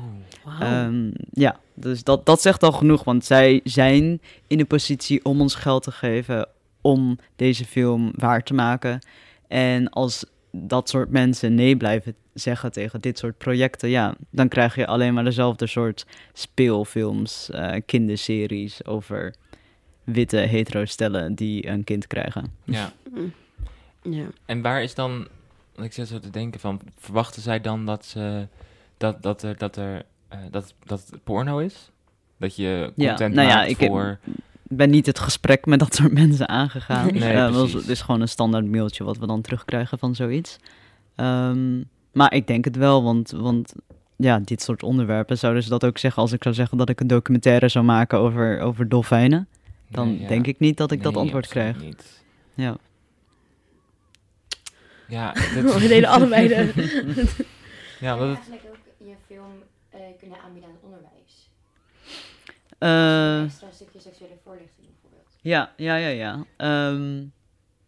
Wauw. 0.44 0.60
Ehm, 0.60 1.12
ja, 1.32 1.60
dus 1.74 2.04
dat, 2.04 2.26
dat 2.26 2.42
zegt 2.42 2.64
al 2.64 2.72
genoeg, 2.72 3.04
want 3.04 3.26
zij 3.26 3.62
zijn 3.64 4.22
in 4.48 4.58
de 4.58 4.66
positie 4.66 5.26
om 5.26 5.42
ons 5.42 5.56
geld 5.56 5.84
te 5.84 5.92
geven 5.92 6.48
om 6.82 7.18
deze 7.36 7.66
film 7.66 8.12
waar 8.16 8.44
te 8.44 8.54
maken. 8.54 9.00
En 9.48 9.90
als 9.90 10.26
dat 10.52 10.90
soort 10.90 11.10
mensen 11.10 11.56
nee 11.56 11.78
blijven 11.78 12.16
zeggen 12.34 12.72
tegen 12.72 13.02
dit 13.02 13.18
soort 13.18 13.38
projecten, 13.38 13.90
ja, 13.90 14.16
dan 14.30 14.48
krijg 14.48 14.76
je 14.76 14.88
alleen 14.88 15.14
maar 15.14 15.24
dezelfde 15.24 15.68
soort 15.68 16.06
speelfilms, 16.34 17.50
eh, 17.50 17.82
kinderseries 17.86 18.86
over 18.86 19.36
witte 20.04 20.38
hetero-stellen 20.38 21.36
die 21.36 21.68
een 21.68 21.84
kind 21.84 22.08
krijgen. 22.08 22.52
ja. 22.64 22.94
Mm. 23.14 23.34
Ja. 24.10 24.26
En 24.46 24.62
waar 24.62 24.84
is 24.84 24.96
dan... 24.96 25.28
want 25.76 25.88
Ik 25.88 25.94
zit 25.94 26.08
zo 26.08 26.20
te 26.20 26.30
denken 26.30 26.60
van... 26.60 26.82
Verwachten 26.98 27.42
zij 27.42 27.62
dan 27.62 27.86
dat 27.86 28.06
ze... 28.06 28.48
Dat, 28.98 29.22
dat 29.22 29.44
er... 29.44 29.58
Dat 29.58 29.76
er 29.76 30.06
eh, 30.28 30.40
dat, 30.52 30.74
dat 30.84 31.08
het 31.10 31.24
porno 31.24 31.58
is? 31.58 31.92
Dat 32.38 32.56
je 32.56 32.92
Ja, 32.96 33.08
content 33.08 33.36
nou 33.36 33.48
ja, 33.48 33.56
maakt 33.56 33.70
ik 33.70 33.78
voor... 33.78 34.20
ben 34.70 34.90
niet 34.90 35.06
het 35.06 35.20
gesprek 35.20 35.66
met 35.66 35.80
dat 35.80 35.96
soort 35.96 36.14
mensen 36.14 36.50
aangegaan. 36.50 37.08
Nee, 37.14 37.34
Eh, 37.34 37.76
is 37.88 38.02
gewoon 38.02 38.22
een 38.22 38.28
standaard 38.30 38.66
mailtje 38.66 39.04
wat 39.04 39.18
we 39.18 39.28
dan 39.28 39.42
terugkrijgen 39.42 40.00
van 40.00 40.16
zoiets. 40.16 40.58
Ehm, 41.16 41.82
maar 42.12 42.34
ik 42.34 42.48
denk 42.48 42.66
het 42.66 42.76
wel, 42.76 43.04
want, 43.04 43.32
want 43.32 43.74
ja, 44.16 44.40
dit 44.40 44.62
soort 44.62 44.84
onderwerpen 44.84 45.38
zouden 45.38 45.64
ze 45.64 45.70
dat 45.70 45.86
ook 45.86 45.98
zeggen 45.98 46.22
als 46.22 46.32
ik 46.32 46.44
zou 46.44 46.56
zeggen 46.56 46.78
dat 46.78 46.90
ik 46.90 47.00
een 47.00 47.08
documentaire 47.08 47.68
zou 47.68 47.86
maken 47.86 48.20
over, 48.20 48.60
over 48.60 48.90
dolfijnen. 48.90 49.48
Dan 49.90 50.08
Nee, 50.08 50.22
ja. 50.22 50.28
denk 50.28 50.48
ik 50.48 50.60
niet 50.60 50.78
dat 50.78 50.92
ik 50.92 51.04
dat 51.04 51.18
antwoord 51.18 51.48
krijg. 51.48 51.82
Niet. 51.82 52.24
Ja. 52.54 52.78
Ja, 55.08 55.34
We 55.54 55.76
dit, 55.80 55.88
deden 55.90 56.10
allebei 56.10 56.48
de... 56.48 56.56
ja, 58.00 58.16
dat 58.18 58.28
eigenlijk 58.28 58.64
ook 58.68 59.08
je 59.08 59.14
film 59.28 59.52
eh, 59.90 60.00
kunnen 60.20 60.38
aanbieden 60.46 60.70
aan 60.70 60.76
het 60.76 60.84
onderwijs? 60.84 61.17
Eh, 62.78 62.90
Een 63.38 63.44
extra 63.46 63.68
stukje 63.72 64.00
seksuele 64.00 64.34
voorlichting 64.44 64.88
bijvoorbeeld. 64.92 65.36
Ja, 65.42 65.72
ja, 65.78 65.96
ja, 65.96 66.08
ja. 66.08 66.46
Ehm, 66.58 67.24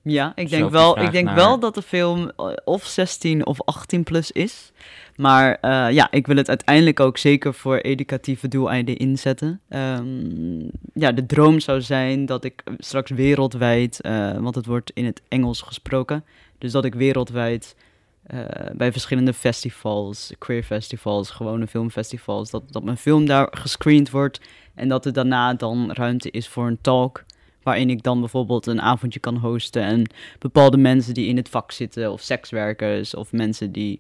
ja, 0.02 0.32
ik 0.36 0.50
denk, 0.50 0.70
wel, 0.70 1.00
ik 1.00 1.12
denk 1.12 1.26
naar- 1.26 1.36
wel 1.36 1.60
dat 1.60 1.76
de 1.76 1.82
film 1.82 2.30
eh, 2.38 2.52
of 2.66 2.86
16 2.86 3.46
of 3.46 3.62
18 3.62 4.04
plus 4.04 4.32
is. 4.32 4.72
Maar 5.16 5.58
eh, 5.62 5.92
ja, 5.92 6.12
ik 6.12 6.28
wil 6.28 6.36
het 6.36 6.48
uiteindelijk 6.50 7.00
ook 7.00 7.18
zeker 7.18 7.54
voor 7.54 7.78
educatieve 7.78 8.48
doeleinden 8.48 8.98
inzetten. 8.98 9.62
Ehm, 9.70 10.60
ja, 10.94 11.12
de 11.12 11.26
droom 11.26 11.60
zou 11.60 11.82
zijn 11.82 12.26
dat 12.26 12.44
ik 12.44 12.64
straks 12.78 13.12
wereldwijd, 13.12 14.02
eh, 14.02 14.38
want 14.38 14.56
het 14.56 14.66
wordt 14.66 14.92
in 14.94 15.06
het 15.06 15.22
Engels 15.28 15.62
gesproken, 15.62 16.26
dus 16.58 16.72
dat 16.72 16.86
ik 16.86 16.94
wereldwijd 16.96 17.76
eh, 18.24 18.40
bij 18.74 18.92
verschillende 18.92 19.34
festivals, 19.34 20.34
queer 20.38 20.64
festivals, 20.64 21.30
gewone 21.30 21.68
filmfestivals, 21.68 22.50
dat, 22.50 22.64
dat 22.72 22.84
mijn 22.84 22.98
film 22.98 23.26
daar 23.26 23.48
gescreend 23.52 24.10
wordt 24.10 24.42
en 24.80 24.88
dat 24.88 25.06
er 25.06 25.14
daarna 25.14 25.54
dan 25.54 25.92
ruimte 25.92 26.32
is 26.32 26.48
voor 26.48 26.68
een 26.68 26.82
talk 26.82 27.24
waarin 27.64 27.90
ik 27.90 28.04
dan 28.04 28.20
bijvoorbeeld 28.20 28.66
een 28.66 28.82
avondje 28.82 29.20
kan 29.20 29.38
hosten 29.38 29.84
en 29.84 30.12
bepaalde 30.40 30.78
mensen 30.78 31.14
die 31.14 31.28
in 31.28 31.38
het 31.38 31.50
vak 31.50 31.72
zitten, 31.72 32.12
of 32.12 32.22
sekswerkers, 32.22 33.16
of 33.16 33.32
mensen 33.32 33.72
die 33.72 34.00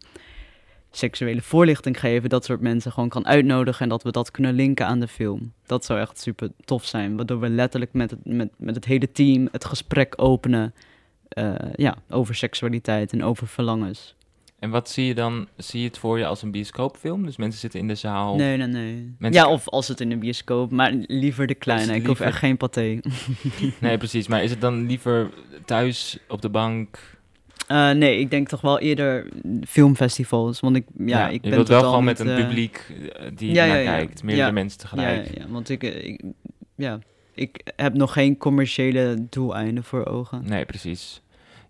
seksuele 0.92 1.42
voorlichting 1.42 2.00
geven, 2.00 2.30
dat 2.30 2.46
soort 2.46 2.62
mensen 2.62 2.92
gewoon 2.92 3.10
kan 3.10 3.26
uitnodigen 3.26 3.82
en 3.82 3.90
dat 3.90 4.04
we 4.04 4.12
dat 4.12 4.32
kunnen 4.32 4.54
linken 4.54 4.86
aan 4.86 5.00
de 5.00 5.08
film. 5.08 5.54
Dat 5.66 5.86
zou 5.86 6.00
echt 6.00 6.20
super 6.20 6.52
tof 6.66 6.86
zijn, 6.86 7.16
waardoor 7.16 7.40
we 7.40 7.50
letterlijk 7.50 7.94
met 7.94 8.12
het, 8.12 8.26
met, 8.26 8.50
met 8.58 8.76
het 8.76 8.86
hele 8.86 9.12
team 9.12 9.48
het 9.52 9.66
gesprek 9.66 10.14
openen 10.16 10.74
eh, 11.30 11.56
ja, 11.76 11.96
over 12.10 12.36
seksualiteit 12.36 13.14
en 13.14 13.24
over 13.24 13.48
verlangens. 13.48 14.16
En 14.60 14.70
wat 14.70 14.90
zie 14.90 15.06
je 15.06 15.14
dan? 15.16 15.48
Zie 15.58 15.82
je 15.82 15.88
het 15.88 15.98
voor 15.98 16.18
je 16.18 16.26
als 16.26 16.42
een 16.42 16.52
bioscoopfilm? 16.52 17.26
Dus 17.26 17.38
mensen 17.38 17.60
zitten 17.60 17.80
in 17.80 17.88
de 17.88 17.96
zaal. 17.96 18.36
Nee, 18.36 18.58
nee, 18.58 18.68
nee. 18.68 19.16
Mensen- 19.18 19.42
Ja, 19.44 19.50
of 19.50 19.68
als 19.70 19.88
het 19.88 20.02
in 20.02 20.12
een 20.12 20.20
bioscoop, 20.20 20.72
maar 20.72 20.92
liever 21.08 21.48
de 21.48 21.56
kleine. 21.56 21.92
Ik 21.94 21.98
hoef 22.00 22.06
liever- 22.08 22.26
echt 22.26 22.38
geen 22.38 22.58
paté. 22.58 23.00
Nee, 23.80 23.98
precies. 23.98 24.28
Maar 24.28 24.44
is 24.44 24.50
het 24.52 24.62
dan 24.62 24.86
liever 24.86 25.30
thuis 25.66 26.18
op 26.28 26.42
de 26.42 26.50
bank? 26.50 27.18
Eh, 27.68 27.92
nee, 27.92 28.20
ik 28.20 28.30
denk 28.32 28.48
toch 28.48 28.62
wel 28.62 28.80
eerder 28.80 29.28
filmfestivals. 29.68 30.60
Want 30.60 30.76
ik, 30.76 30.86
ja, 30.98 31.28
ik 31.28 31.34
je 31.34 31.40
ben 31.42 31.52
wilt 31.52 31.68
wel 31.68 31.84
gewoon 31.84 32.04
met 32.04 32.20
een 32.20 32.30
eh, 32.30 32.36
publiek 32.46 32.86
eh, 33.14 33.26
die 33.36 33.52
ja, 33.54 33.66
naar 33.66 33.78
ja, 33.78 33.84
kijkt. 33.92 34.24
Meerdere 34.24 34.52
mensen 34.52 34.80
tegelijk. 34.80 35.38
Ja, 35.38 35.48
want 35.48 35.70
ik, 35.70 35.84
ik, 35.84 36.22
ja, 36.76 37.00
ik 37.34 37.72
heb 37.76 37.94
nog 37.94 38.14
geen 38.14 38.38
commerciële 38.38 39.26
doeleinden 39.30 39.84
voor 39.84 40.06
ogen. 40.06 40.42
Nee, 40.46 40.66
precies. 40.66 41.22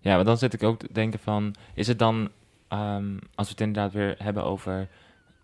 Ja, 0.01 0.15
maar 0.15 0.25
dan 0.25 0.37
zit 0.37 0.53
ik 0.53 0.63
ook 0.63 0.79
te 0.79 0.87
denken 0.91 1.19
van... 1.19 1.55
Is 1.73 1.87
het 1.87 1.99
dan, 1.99 2.29
ehm, 2.69 3.17
als 3.35 3.47
we 3.47 3.51
het 3.51 3.61
inderdaad 3.61 3.93
weer 3.93 4.15
hebben 4.17 4.43
over... 4.43 4.87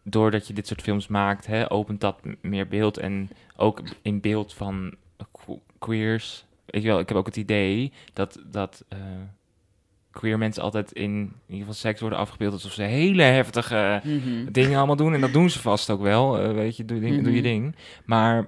Doordat 0.08 0.48
je 0.48 0.54
dit 0.54 0.68
soort 0.68 0.82
films 0.82 1.08
maakt, 1.08 1.48
hè, 1.48 1.72
opent 1.72 2.02
dat 2.02 2.20
meer 2.42 2.68
beeld. 2.68 2.98
En 2.98 3.30
ook 3.56 3.82
in 4.02 4.22
beeld 4.22 4.54
van 4.54 4.96
que- 5.32 5.60
queers. 5.80 6.46
Weet 6.66 6.82
je 6.82 6.88
wel, 6.88 7.00
ik 7.00 7.08
heb 7.10 7.18
ook 7.18 7.26
het 7.26 7.38
idee 7.38 7.92
dat, 8.14 8.40
dat 8.46 8.86
eh, 8.90 8.98
queer 10.12 10.38
mensen 10.38 10.64
altijd 10.64 10.92
in, 10.92 11.04
in 11.12 11.32
ieder 11.48 11.58
geval 11.60 11.74
seks 11.74 12.00
worden 12.02 12.20
afgebeeld... 12.20 12.54
alsof 12.54 12.72
ze 12.72 12.82
hele 12.84 13.22
heftige 13.24 14.02
Mhm. 14.04 14.52
dingen 14.52 14.78
allemaal 14.78 14.96
doen. 14.96 15.14
En 15.14 15.22
dat 15.22 15.34
doen 15.34 15.50
ze 15.50 15.60
vast 15.60 15.90
ook 15.90 16.02
wel. 16.02 16.40
eh, 16.40 16.52
weet 16.54 16.78
je, 16.78 16.86
doe, 16.86 16.98
je 16.98 17.04
ding, 17.04 17.24
doe 17.24 17.34
je 17.34 17.40
Mhm. 17.42 17.48
ding. 17.50 17.76
Maar 18.06 18.48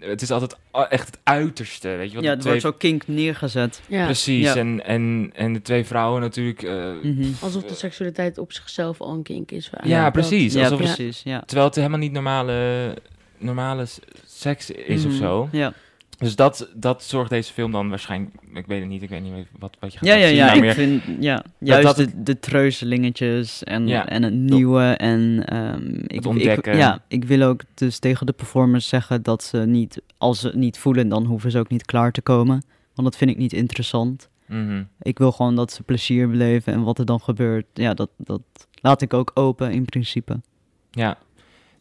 het 0.00 0.22
is 0.22 0.30
altijd 0.30 0.56
echt 0.88 1.06
het 1.06 1.18
uiterste. 1.22 1.88
Weet 1.88 2.08
je, 2.08 2.14
wat 2.14 2.24
Ja, 2.24 2.30
het 2.30 2.40
twee 2.40 2.52
wordt 2.60 2.66
zo 2.68 2.78
kink 2.78 3.02
neergezet. 3.06 3.80
Ja, 3.88 4.04
Precies, 4.04 4.44
Ja. 4.44 4.56
en, 4.56 4.84
en, 4.84 5.30
en 5.34 5.52
de 5.52 5.62
twee 5.62 5.84
vrouwen 5.84 6.20
natuurlijk. 6.20 6.62
eh, 6.62 6.90
Mhm. 7.02 7.26
alsof 7.40 7.62
de 7.62 7.74
seksualiteit 7.74 8.38
op 8.38 8.52
zichzelf 8.52 9.00
al 9.00 9.12
een 9.12 9.22
kink 9.22 9.50
is. 9.50 9.70
Ja, 9.84 10.10
precies. 10.10 10.52
Ja, 10.54 10.62
alsof 10.62 10.78
het- 10.78 10.94
precies. 10.94 11.22
Ja. 11.24 11.40
terwijl 11.46 11.66
het 11.66 11.76
helemaal 11.76 11.98
niet 11.98 12.12
normale, 12.12 12.94
normale 13.38 13.84
seks 14.26 14.70
is 14.70 15.04
of 15.04 15.10
Mhm. 15.12 15.20
zo. 15.20 15.48
Ja, 15.52 15.72
Dus 16.20 16.36
dat, 16.36 16.68
dat 16.74 17.02
zorgt 17.02 17.30
deze 17.30 17.52
film 17.52 17.72
dan 17.72 17.88
waarschijnlijk. 17.88 18.34
Ik 18.54 18.66
weet 18.66 18.80
het 18.80 18.88
niet, 18.88 19.02
ik 19.02 19.08
weet 19.08 19.22
niet 19.22 19.46
wat, 19.58 19.76
wat 19.80 19.92
je 19.92 19.98
gaat 19.98 20.08
ja, 20.08 20.14
ja, 20.14 20.26
zien, 20.26 20.36
ja 20.36 20.46
maar 20.46 20.54
ik 20.56 20.60
meer- 20.62 20.74
vind 20.74 21.02
ja, 21.20 21.44
juist 21.58 21.86
dat 21.86 21.96
de, 21.96 22.22
de 22.22 22.38
treuzelingetjes 22.40 23.64
en, 23.64 23.86
Ja. 23.86 24.08
en 24.08 24.22
het 24.22 24.34
nieuwe. 24.34 24.82
En 24.82 25.42
ehm, 25.46 25.86
ik, 25.94 26.12
ik, 26.12 26.26
ontdekken. 26.26 26.76
ja, 26.76 27.02
ik 27.08 27.24
wil 27.24 27.42
ook 27.42 27.60
dus 27.74 27.98
tegen 27.98 28.26
de 28.26 28.32
performers 28.32 28.88
zeggen 28.88 29.22
dat 29.22 29.42
ze 29.42 29.58
niet, 29.58 30.02
als 30.18 30.40
ze 30.40 30.46
het 30.46 30.56
niet 30.56 30.78
voelen, 30.78 31.08
dan 31.08 31.24
hoeven 31.24 31.50
ze 31.50 31.58
ook 31.58 31.68
niet 31.70 31.84
klaar 31.84 32.12
te 32.12 32.22
komen. 32.22 32.62
Want 32.94 33.08
dat 33.08 33.16
vind 33.16 33.30
ik 33.30 33.36
niet 33.36 33.52
interessant. 33.52 34.28
Mhm. 34.46 34.82
Ik 35.02 35.18
wil 35.18 35.32
gewoon 35.32 35.56
dat 35.56 35.72
ze 35.72 35.82
plezier 35.82 36.28
beleven 36.30 36.72
en 36.72 36.82
wat 36.82 36.98
er 36.98 37.04
dan 37.04 37.20
gebeurt, 37.20 37.66
ja, 37.74 37.94
dat, 37.94 38.10
dat 38.16 38.42
laat 38.80 39.02
ik 39.02 39.14
ook 39.14 39.30
open 39.34 39.72
in 39.72 39.84
principe. 39.84 40.40
Ja, 40.90 41.18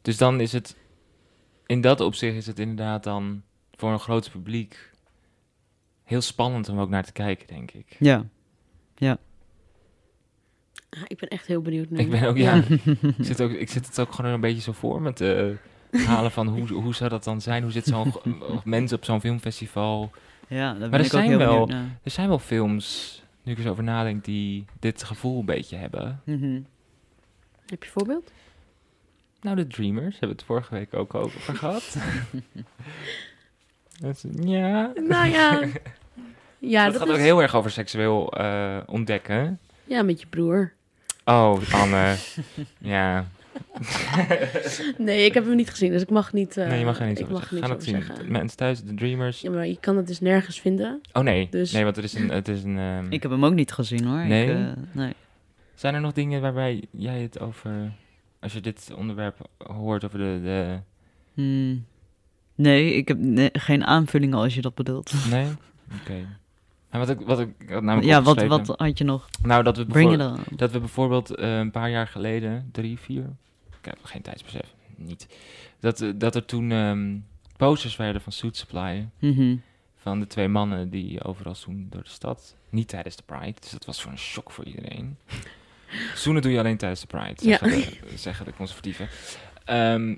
dus 0.02 0.18
dan 0.18 0.40
is 0.40 0.52
het. 0.52 0.76
In 1.66 1.82
dat 1.82 2.00
opzicht 2.02 2.36
is 2.36 2.48
het 2.48 2.60
inderdaad 2.60 3.04
dan 3.04 3.42
voor 3.80 3.92
een 3.92 4.00
groot 4.00 4.32
publiek 4.32 4.90
heel 6.04 6.22
spannend 6.22 6.70
om 6.70 6.80
ook 6.80 6.90
naar 6.90 7.04
te 7.06 7.12
kijken, 7.12 7.48
denk 7.48 7.72
ik. 7.72 7.96
Ja, 8.00 8.26
Ah, 10.90 11.02
ik 11.08 11.18
ben 11.18 11.30
echt 11.30 11.46
heel 11.48 11.62
benieuwd 11.62 11.90
nu. 11.90 11.98
Ik 11.98 12.10
ben 12.10 12.24
ook, 12.24 12.38
ja. 12.48 12.64
ik, 13.02 13.14
zit 13.20 13.42
ook, 13.42 13.52
ik 13.52 13.70
zit 13.70 13.86
het 13.88 14.00
ook 14.00 14.12
gewoon 14.14 14.32
een 14.32 14.42
beetje 14.42 14.62
zo 14.62 14.72
voor 14.72 15.02
me 15.02 15.14
te 15.14 15.58
halen 15.92 16.32
van 16.32 16.48
hoe, 16.48 16.68
hoe 16.74 16.96
zou 16.96 17.10
dat 17.10 17.24
dan 17.24 17.42
zijn? 17.42 17.64
Hoe 17.64 17.72
zit 17.72 17.86
zo'n 17.86 18.14
mensen 18.64 18.98
op 18.98 19.06
zo'n 19.06 19.22
filmfestival? 19.22 20.12
ja 20.48 20.74
daar 20.74 20.90
ben 20.90 21.00
er 21.00 21.06
ik 21.06 21.06
ook 21.06 21.12
zijn 21.12 21.28
heel 21.30 21.38
wel- 21.38 21.50
benieuwd 21.66 21.70
naar. 21.70 22.00
Er 22.04 22.12
zijn 22.12 22.28
wel 22.28 22.40
films, 22.40 23.22
nu 23.44 23.52
ik 23.52 23.60
zo 23.60 23.70
over 23.70 23.84
nadenk, 23.84 24.26
die 24.26 24.66
dit 24.80 25.04
gevoel 25.04 25.40
een 25.40 25.46
beetje 25.46 25.76
hebben. 25.76 26.22
Mhm. 26.26 26.62
Heb 27.66 27.80
je 27.84 27.86
een 27.86 27.92
voorbeeld? 27.94 28.32
Nou, 29.42 29.56
de 29.56 29.68
Dreamers 29.68 30.12
hebben 30.12 30.30
we 30.30 30.36
het 30.36 30.44
vorige 30.44 30.74
week 30.74 30.94
ook 30.94 31.14
over 31.14 31.56
gehad. 31.56 31.98
Ja. 34.42 34.92
Nou 35.08 35.28
ja. 35.30 35.62
Ja, 36.62 36.84
dat, 36.84 36.94
dat, 36.94 37.02
gaat 37.02 37.12
ook 37.12 37.18
heel 37.22 37.42
erg 37.42 37.56
over 37.56 37.72
seksueel 37.72 38.34
eh, 38.34 38.78
ontdekken. 38.86 39.60
Ja, 39.86 40.02
met 40.04 40.22
je 40.22 40.28
broer. 40.28 40.74
Oh, 41.26 41.58
Anne. 41.72 42.16
ja. 42.78 43.26
Nee, 44.98 45.26
ik 45.26 45.34
heb 45.34 45.46
hem 45.46 45.56
niet 45.56 45.70
gezien, 45.70 45.92
dus 45.92 46.02
ik 46.02 46.10
mag 46.10 46.34
niet. 46.34 46.58
eh, 46.58 46.68
nee, 46.68 46.80
je 46.80 46.86
mag 46.86 47.00
er 47.00 47.08
niet 47.08 47.20
ik 47.20 47.24
over 47.24 47.34
mag 47.34 47.42
zeggen. 47.50 47.62
er 47.62 47.68
Ga 47.68 47.74
niks 47.74 47.86
dat 47.86 47.94
over 47.96 48.06
zien. 48.08 48.16
zeggen. 48.18 48.32
Mensen 48.32 48.58
thuis, 48.58 48.84
de 48.84 48.94
Dreamers. 48.94 49.42
Ja, 49.42 49.50
maar 49.52 49.68
je 49.68 49.78
kan 49.80 49.98
het 49.98 50.08
dus 50.08 50.20
nergens 50.20 50.60
vinden. 50.62 51.02
Oh 51.14 51.24
nee, 51.24 51.48
Dus- 51.50 51.72
nee, 51.72 51.84
want 51.84 51.96
het 51.96 52.06
is 52.06 52.14
een... 52.14 52.30
Het 52.30 52.48
is 52.48 52.64
een 52.64 52.78
ehm, 52.78 53.06
Ik 53.12 53.22
heb 53.22 53.32
hem 53.32 53.46
ook 53.46 53.54
niet 53.54 53.72
gezien 53.72 54.06
hoor. 54.06 54.26
Nee? 54.26 54.44
Ik, 54.44 54.50
eh, 54.56 54.66
nee. 54.92 55.14
Zijn 55.76 55.94
er 55.94 56.02
nog 56.02 56.14
dingen 56.14 56.42
waarbij 56.42 56.84
jij 56.92 57.22
het 57.22 57.40
over... 57.40 57.92
Als 58.40 58.54
je 58.54 58.62
dit 58.62 58.92
onderwerp 58.98 59.50
hoort 59.58 60.06
over 60.06 60.18
de... 60.20 60.40
de 60.44 60.78
Hmm. 61.34 61.86
Nee, 62.60 62.94
ik 62.94 63.08
heb 63.08 63.18
geen 63.54 63.86
aanvullingen 63.86 64.38
als 64.38 64.56
je 64.56 64.62
dat 64.62 64.76
bedoelt. 64.76 65.14
nee? 65.30 65.48
Oké. 66.02 66.38
Maar 66.92 67.00
wat 67.00 67.10
ik, 67.10 67.20
wat 67.20 67.40
ik 67.40 67.50
had 67.70 67.82
namelijk 67.84 68.08
ja, 68.08 68.22
wat, 68.22 68.46
wat 68.46 68.68
had 68.78 68.98
je 68.98 69.04
nog? 69.04 69.30
Nou, 69.44 69.64
dat 69.64 69.78
we, 69.78 69.86
bijvoorbeeld, 69.86 70.40
dat 70.60 70.72
we 70.72 70.80
bijvoorbeeld 70.80 71.36
eh, 71.36 71.58
een 71.58 71.72
paar 71.72 71.90
jaar 71.90 72.08
geleden, 72.08 72.70
drie, 72.72 73.00
vier... 73.00 73.24
Ik 73.80 73.86
heb 73.86 73.98
geen 74.04 74.22
tijdsbesef, 74.22 74.74
niet. 74.96 75.28
Dat, 75.80 76.02
eh, 76.02 76.10
dat 76.16 76.36
er 76.36 76.46
toen 76.46 76.72
ehm, 76.72 77.18
posters 77.58 77.96
werden 77.96 78.22
van 78.22 78.32
Suit 78.32 78.58
Supply... 78.58 79.10
Mhm. 79.20 79.56
van 79.98 80.20
de 80.20 80.28
twee 80.28 80.48
mannen 80.48 80.90
die 80.90 81.24
overal 81.24 81.56
zoenen 81.56 81.88
door 81.90 82.04
de 82.04 82.10
stad. 82.10 82.56
Niet 82.70 82.88
tijdens 82.88 83.16
de 83.16 83.24
Pride, 83.26 83.56
dus 83.60 83.70
dat 83.72 83.86
was 83.86 84.02
voor 84.02 84.12
een 84.12 84.18
shock 84.18 84.52
voor 84.52 84.66
iedereen. 84.66 85.18
Zoenen 86.16 86.42
doe 86.42 86.52
je 86.52 86.60
alleen 86.60 86.78
tijdens 86.78 87.02
de 87.02 87.08
Pride, 87.08 87.50
Ja. 87.50 87.58
zeggen, 87.58 87.70
de, 88.10 88.18
zeggen 88.18 88.46
de 88.46 88.54
conservatieven. 88.54 89.08
Ehm, 89.66 90.16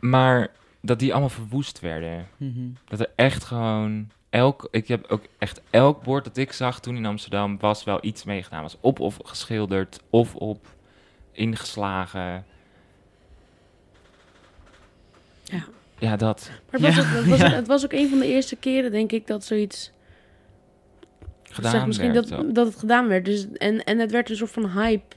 maar 0.00 0.50
dat 0.82 0.98
die 0.98 1.10
allemaal 1.10 1.28
verwoest 1.28 1.80
werden. 1.80 2.28
Mhm. 2.36 2.68
Dat 2.84 3.00
er 3.00 3.10
echt 3.16 3.44
gewoon... 3.44 4.10
Elk, 4.30 4.68
ik 4.70 4.88
heb 4.88 5.06
ook 5.08 5.24
echt 5.38 5.60
elk 5.70 6.02
bord 6.02 6.24
dat 6.24 6.36
ik 6.36 6.52
zag 6.52 6.80
toen 6.80 6.96
in 6.96 7.06
Amsterdam... 7.06 7.58
was 7.58 7.84
wel 7.84 7.98
iets 8.04 8.24
meegedaan. 8.24 8.62
Was 8.62 8.76
op 8.80 9.00
of 9.00 9.18
geschilderd, 9.22 10.00
of 10.10 10.34
op 10.34 10.66
ingeslagen. 11.32 12.44
Ja. 15.44 15.64
Ja, 15.98 16.16
dat. 16.16 16.50
Maar 16.70 16.80
het 16.80 16.94
was, 16.94 17.04
Ja, 17.04 17.10
ook, 17.10 17.16
het, 17.16 17.28
was 17.28 17.38
ja. 17.50 17.50
het 17.50 17.66
was 17.66 17.84
ook 17.84 17.92
een 17.92 18.08
van 18.08 18.18
de 18.18 18.26
eerste 18.26 18.56
keren, 18.56 18.90
denk 18.90 19.12
ik, 19.12 19.26
dat 19.26 19.44
zoiets. 19.44 19.92
Gedaan 21.42 21.70
zeg 21.70 21.86
misschien 21.86 22.12
werd 22.12 22.28
dat, 22.28 22.38
ook. 22.38 22.54
dat 22.54 22.66
het 22.66 22.76
gedaan 22.76 23.08
werd. 23.08 23.24
Dus, 23.24 23.46
en, 23.52 23.84
en 23.84 23.98
het 23.98 24.10
werd 24.10 24.30
een 24.30 24.36
soort 24.36 24.50
van 24.50 24.70
hype. 24.70 25.16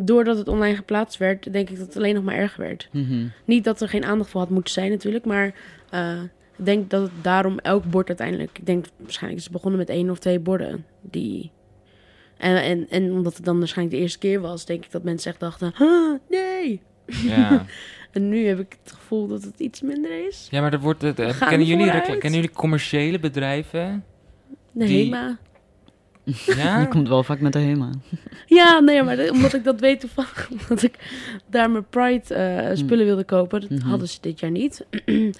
Doordat 0.00 0.38
het 0.38 0.48
online 0.48 0.76
geplaatst 0.76 1.18
werd, 1.18 1.52
denk 1.52 1.70
ik 1.70 1.78
dat 1.78 1.86
het 1.86 1.96
alleen 1.96 2.14
nog 2.14 2.24
maar 2.24 2.34
erger 2.34 2.60
werd. 2.64 2.88
Mhm. 2.92 3.26
Niet 3.44 3.64
dat 3.64 3.80
er 3.80 3.88
geen 3.88 4.04
aandacht 4.04 4.30
voor 4.30 4.40
had 4.40 4.50
moeten 4.50 4.72
zijn, 4.72 4.90
natuurlijk. 4.90 5.24
Maar 5.24 5.54
eh, 5.90 6.22
ik 6.58 6.64
denk 6.64 6.90
dat 6.90 7.02
het 7.02 7.10
daarom 7.22 7.58
elk 7.58 7.84
bord 7.84 8.08
uiteindelijk. 8.08 8.58
Ik 8.58 8.66
denk 8.66 8.86
waarschijnlijk 8.96 9.38
is 9.38 9.44
het 9.44 9.52
begonnen 9.56 9.78
met 9.80 9.88
één 9.88 10.10
of 10.10 10.18
twee 10.18 10.38
borden. 10.38 10.84
Die. 11.00 11.50
En, 12.36 12.62
en, 12.62 12.86
en 12.90 13.12
omdat 13.12 13.36
het 13.36 13.44
dan 13.44 13.58
waarschijnlijk 13.58 13.96
de 13.96 14.02
eerste 14.02 14.18
keer 14.18 14.40
was, 14.40 14.64
denk 14.64 14.84
ik 14.84 14.90
dat 14.90 15.02
mensen 15.02 15.30
echt 15.30 15.40
dachten: 15.40 15.72
"Huh, 15.76 16.18
nee. 16.28 16.80
Ja. 17.06 17.64
En 18.12 18.28
nu 18.28 18.46
heb 18.46 18.58
ik 18.58 18.76
het 18.82 18.92
gevoel 18.92 19.26
dat 19.26 19.42
het 19.42 19.60
iets 19.60 19.80
minder 19.80 20.26
is. 20.26 20.48
Ja, 20.50 20.60
maar 20.60 20.72
er 20.72 20.80
wordt, 20.80 21.02
het, 21.02 21.18
eh, 21.18 21.40
kennen, 21.48 21.66
jullie 21.66 21.90
kennen 21.90 22.32
jullie 22.32 22.50
commerciële 22.50 23.18
bedrijven? 23.18 24.04
De 24.72 24.84
Die- 24.84 25.04
HEMA. 25.04 25.38
Ja? 26.56 26.80
Je 26.80 26.88
komt 26.88 27.08
wel 27.08 27.22
vaak 27.22 27.40
met 27.40 27.52
de 27.52 27.58
HEMA. 27.58 27.90
Ja, 28.46 28.80
nee, 28.80 29.02
maar 29.02 29.30
omdat 29.30 29.54
ik 29.54 29.64
dat 29.64 29.80
weet 29.80 30.00
toevallig. 30.00 30.48
Omdat 30.60 30.82
ik 30.82 30.98
daar 31.46 31.70
mijn 31.70 31.86
Pride 31.88 32.34
eh, 32.34 32.76
spullen 32.76 33.04
wilde 33.06 33.24
kopen. 33.24 33.60
Dat 33.60 33.70
Mhm. 33.70 33.88
hadden 33.88 34.08
ze 34.08 34.18
dit 34.20 34.40
jaar 34.40 34.50
niet. 34.50 34.86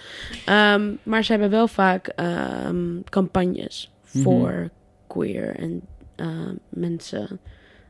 Ehm, 0.45 0.91
maar 1.03 1.25
ze 1.25 1.31
hebben 1.33 1.51
wel 1.51 1.69
vaak 1.69 2.07
ehm, 2.07 3.01
campagnes 3.09 3.91
Mhm. 4.13 4.23
voor 4.23 4.71
queer 5.07 5.57
en 5.57 5.81
eh, 6.17 6.27
mensen. 6.69 7.41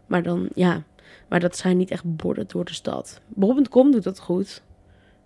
Maar 0.06 0.22
dan, 0.22 0.48
ja. 0.54 0.82
Maar 1.28 1.40
dat 1.40 1.56
zijn 1.56 1.76
niet 1.76 1.90
echt 1.90 2.16
borden 2.16 2.44
door 2.48 2.64
de 2.64 2.72
stad. 2.74 3.20
Bol.com 3.28 3.90
doet 3.90 4.02
dat 4.04 4.18
goed. 4.20 4.62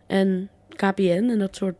En 0.06 0.48
KPN 0.68 1.28
en 1.30 1.38
dat 1.38 1.56
soort... 1.56 1.74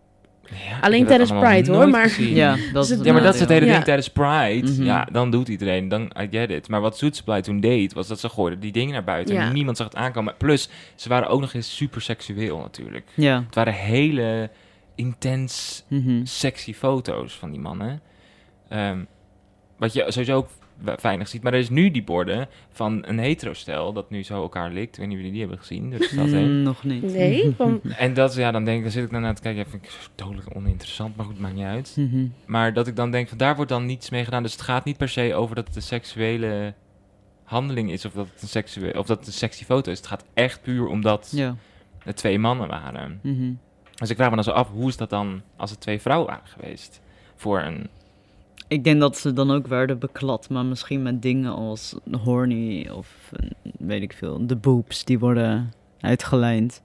Ja, 0.51 0.79
Alleen 0.81 1.07
tijdens 1.07 1.31
Pride, 1.31 1.73
hoor, 1.73 1.89
maar- 1.89 2.09
gezien. 2.09 2.35
Ja, 2.35 2.57
dat 2.73 2.91
is 2.91 2.99
Ja, 3.03 3.13
maar 3.13 3.23
dat 3.23 3.35
is 3.35 3.41
het 3.41 3.49
hele 3.49 3.67
Ja. 3.67 3.73
ding 3.73 3.85
tijdens 3.85 4.09
Pride. 4.11 4.71
Mhm. 4.73 4.83
Ja, 4.83 5.09
dan 5.13 5.31
doet 5.31 5.49
iedereen, 5.49 5.89
dan 5.89 6.03
I 6.21 6.29
get 6.31 6.51
it. 6.51 6.69
Maar 6.69 6.81
wat 6.81 6.99
Supply 6.99 7.41
toen 7.43 7.61
deed, 7.61 7.93
was 7.93 8.09
dat 8.09 8.21
ze 8.21 8.29
gooiden 8.29 8.61
die 8.61 8.73
dingen 8.73 8.93
naar 8.93 9.05
buiten. 9.05 9.35
Ja. 9.35 9.43
En 9.47 9.53
niemand 9.53 9.77
zag 9.77 9.87
het 9.87 9.97
aankomen. 9.97 10.35
Plus, 10.39 10.69
ze 10.95 11.09
waren 11.09 11.29
ook 11.29 11.41
nog 11.41 11.53
eens 11.55 11.77
super 11.77 12.01
seksueel 12.03 12.59
natuurlijk. 12.59 13.09
Ja. 13.15 13.43
Het 13.47 13.55
waren 13.55 13.73
hele 13.75 14.51
intens 14.95 15.85
Mhm. 15.89 16.25
sexy 16.25 16.75
foto's 16.75 17.33
van 17.35 17.51
die 17.51 17.61
mannen. 17.61 18.01
Ehm, 18.69 18.99
wat 19.79 19.93
je 19.93 20.05
sowieso 20.09 20.37
ook 20.37 20.49
weinig 21.01 21.29
ziet. 21.29 21.43
Maar 21.43 21.53
er 21.53 21.59
is 21.59 21.71
nu 21.71 21.91
die 21.91 22.03
borden 22.05 22.49
van 22.71 23.03
een 23.07 23.19
hetero-stel 23.19 23.93
dat 23.93 24.11
nu 24.11 24.23
zo 24.23 24.43
elkaar 24.43 24.71
likt. 24.71 24.93
Ik 24.93 24.99
weet 24.99 25.07
niet 25.09 25.17
of 25.17 25.23
jullie 25.23 25.31
die 25.33 25.41
hebben 25.41 25.59
gezien. 25.59 25.95
stad 25.99 26.27
heen. 26.27 26.57
Mm, 26.57 26.63
nog 26.63 26.85
niet. 26.85 27.03
Nee, 27.03 27.55
van, 27.57 27.81
En 27.99 28.15
dat, 28.15 28.35
ja, 28.35 28.51
dan 28.51 28.65
denk 28.65 28.77
ik, 28.77 28.83
dan 28.83 28.93
zit 28.93 29.05
ik 29.05 29.11
dan 29.11 29.21
naar 29.21 29.35
te 29.35 29.43
kijken. 29.43 29.63
Ja, 29.65 29.71
vind 29.71 29.85
ik 29.85 29.91
dodelijk 30.15 30.57
oninteressant, 30.57 31.17
maar 31.17 31.27
goed, 31.27 31.39
maakt 31.41 31.55
niet 31.55 31.65
uit. 31.65 31.95
Mhm. 31.99 32.27
Maar 32.47 32.73
dat 32.73 32.87
ik 32.87 32.97
dan 32.97 33.11
denk, 33.11 33.29
van 33.29 33.39
daar 33.39 33.57
wordt 33.57 33.71
dan 33.71 33.87
niets 33.87 34.11
mee 34.11 34.25
gedaan. 34.25 34.43
Dus 34.43 34.53
het 34.53 34.63
gaat 34.63 34.85
niet 34.85 34.97
per 34.97 35.09
se 35.09 35.35
over 35.35 35.55
dat 35.55 35.67
het 35.67 35.77
een 35.77 35.83
seksuele 35.83 36.75
handeling 37.45 37.91
is. 37.93 38.05
Of 38.05 38.13
dat 38.13 38.27
het 38.33 38.43
een, 38.43 38.49
seksuele, 38.49 38.99
of 38.99 39.07
dat 39.07 39.19
het 39.19 39.27
een 39.27 39.33
sexy 39.33 39.65
foto 39.65 39.91
is. 39.91 39.99
Het 39.99 40.07
gaat 40.07 40.25
echt 40.35 40.63
puur 40.63 40.87
omdat 40.87 41.33
Ja. 41.35 41.57
het 41.99 42.17
twee 42.17 42.39
mannen 42.39 42.69
waren. 42.69 43.19
Mhm. 43.23 43.53
Dus 43.95 44.11
ik 44.11 44.17
vraag 44.17 44.29
me 44.29 44.35
dan 44.35 44.45
zo 44.45 44.51
af, 44.51 44.71
hoe 44.71 44.89
is 44.89 44.97
dat 44.97 45.11
dan 45.11 45.43
als 45.57 45.71
het 45.71 45.81
twee 45.81 46.01
vrouwen 46.01 46.29
waren 46.29 46.47
geweest? 46.47 47.01
Voor 47.37 47.61
een... 47.61 47.89
Ik 48.73 48.85
denk 48.85 49.01
dat 49.01 49.19
ze 49.19 49.33
dan 49.33 49.51
ook 49.51 49.67
werden 49.67 49.99
beklad, 49.99 50.49
maar 50.49 50.65
misschien 50.65 51.03
met 51.03 51.23
dingen 51.23 51.53
als 51.53 51.95
horny 52.23 52.89
of 52.89 53.31
eh, 53.37 53.49
weet 53.79 54.03
ik 54.03 54.13
veel. 54.13 54.47
De 54.47 54.57
boobs 54.57 55.05
die 55.05 55.19
worden 55.19 55.73
uitgelijnd. 56.01 56.83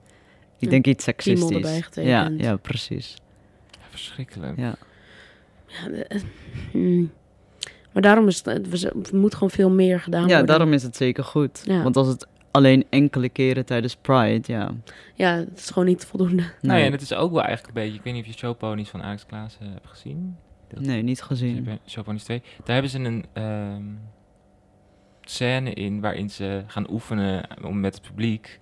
Ik 0.57 0.63
Ja, 0.63 0.69
denk 0.69 0.88
iets 0.88 1.03
seksistisch. 1.03 1.55
erbij 1.55 1.73
ja, 1.75 1.81
getekend. 1.81 2.41
ja, 2.41 2.55
precies. 2.55 3.15
Ja, 3.71 3.77
verschrikkelijk. 3.89 4.57
Ja. 4.57 4.75
ja, 5.67 5.89
de- 5.89 6.05
eh, 6.05 6.21
hmm. 6.71 7.11
Maar 7.91 8.01
daarom 8.01 8.27
is 8.27 8.41
het, 8.45 8.69
we, 8.69 8.93
we 9.11 9.17
moet 9.17 9.33
gewoon 9.33 9.49
veel 9.49 9.69
meer 9.69 9.99
gedaan 9.99 10.21
ja, 10.21 10.27
worden. 10.27 10.45
daarom 10.45 10.73
is 10.73 10.83
het 10.83 10.95
zeker 10.95 11.23
goed. 11.23 11.61
Ja. 11.65 11.83
Want 11.83 11.95
als 11.97 12.07
het 12.07 12.27
alleen 12.51 12.85
enkele 12.89 13.29
keren 13.29 13.65
tijdens 13.65 13.95
Pride, 13.95 14.41
ja. 14.53 14.71
Ja, 15.15 15.35
het 15.35 15.57
is 15.57 15.69
gewoon 15.69 15.88
niet 15.88 16.05
voldoende. 16.05 16.35
Nou 16.41 16.53
Nee, 16.61 16.79
ja, 16.79 16.85
en 16.85 16.91
het 16.91 17.01
is 17.01 17.13
ook 17.13 17.31
wel 17.31 17.41
eigenlijk 17.43 17.77
een 17.77 17.83
beetje... 17.83 17.97
Ik 17.97 18.03
weet 18.03 18.13
niet 18.13 18.25
of 18.25 18.31
je 18.31 18.38
showponies 18.38 18.89
van 18.89 19.03
Alex 19.03 19.25
Klaassen 19.25 19.71
hebt 19.71 19.88
gezien. 19.88 20.35
Nee 20.76 21.01
niet 21.01 21.22
gezien. 21.22 21.68
Showponies 21.88 22.24
2. 22.24 22.41
Daar 22.63 22.74
hebben 22.74 22.91
ze 22.91 22.99
een 22.99 23.26
ehm, 23.34 23.84
scène 25.22 25.74
in 25.74 26.01
waarin 26.01 26.30
ze 26.30 26.63
gaan 26.68 26.91
oefenen 26.91 27.47
om 27.63 27.80
met 27.80 27.93
het 27.95 28.03
publiek... 28.07 28.59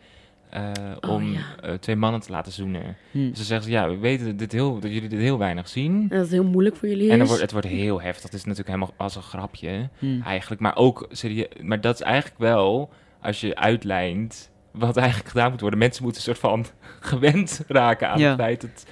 eh, 0.49 0.71
Oh, 1.01 1.09
om 1.09 1.23
ja. 1.33 1.39
eh, 1.61 1.73
twee 1.73 1.95
mannen 1.95 2.21
te 2.21 2.31
laten 2.31 2.51
zoenen. 2.51 2.95
Hm. 3.11 3.29
Dus 3.29 3.37
ze 3.37 3.43
zeggen, 3.43 3.71
ja, 3.71 3.89
we 3.89 3.97
weten 3.97 4.37
dit 4.37 4.51
heel, 4.51 4.79
dat 4.79 4.91
jullie 4.91 5.09
dit 5.09 5.19
heel 5.19 5.37
weinig 5.37 5.67
zien. 5.69 5.95
En 6.01 6.07
dat 6.07 6.19
het 6.19 6.29
heel 6.31 6.43
moeilijk 6.43 6.75
voor 6.75 6.87
jullie 6.89 7.05
is. 7.05 7.11
En 7.11 7.17
dan 7.17 7.27
wordt, 7.27 7.41
het 7.41 7.51
wordt 7.51 7.67
heel 7.67 8.01
heftig. 8.01 8.23
Het 8.23 8.33
is 8.33 8.43
natuurlijk 8.45 8.69
helemaal 8.75 8.93
als 8.97 9.15
een 9.15 9.21
grapje. 9.21 9.89
Hm. 9.99 10.21
Eigenlijk, 10.21 10.61
maar 10.61 10.75
ook 10.75 11.07
serieus. 11.11 11.47
Maar 11.61 11.81
dat 11.81 11.93
is 11.95 12.01
eigenlijk 12.01 12.39
wel, 12.39 12.89
als 13.21 13.41
je 13.41 13.55
uitlijnt, 13.55 14.51
wat 14.71 14.97
eigenlijk 14.97 15.29
gedaan 15.29 15.51
moet 15.51 15.61
worden. 15.61 15.79
Mensen 15.79 16.03
moeten 16.03 16.21
een 16.21 16.35
soort 16.35 16.51
van 16.51 16.65
gewend 17.11 17.63
raken 17.67 18.09
aan 18.09 18.19
Ja. 18.19 18.27
het 18.29 18.39
feit 18.39 18.61
dat, 18.61 18.85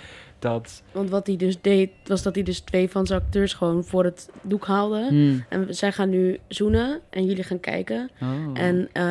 dat... 0.44 0.84
Want 0.91 1.10
wat 1.10 1.28
hij 1.28 1.36
dus 1.36 1.62
deed, 1.62 1.89
was 2.06 2.22
dat 2.22 2.36
hij 2.36 2.44
dus 2.44 2.60
twee 2.60 2.89
van 2.89 3.06
zijn 3.06 3.22
acteurs 3.22 3.54
gewoon 3.54 3.84
voor 3.84 4.04
het 4.04 4.30
doek 4.41 4.66
haalde. 4.66 5.06
Hm. 5.10 5.34
En 5.50 5.76
zij 5.76 5.91
gaan 5.91 6.10
nu 6.10 6.39
zoenen 6.48 7.00
en 7.10 7.26
jullie 7.26 7.44
gaan 7.44 7.60
kijken. 7.60 8.10
Oh. 8.22 8.30
En 8.54 8.89
eh 8.94 9.04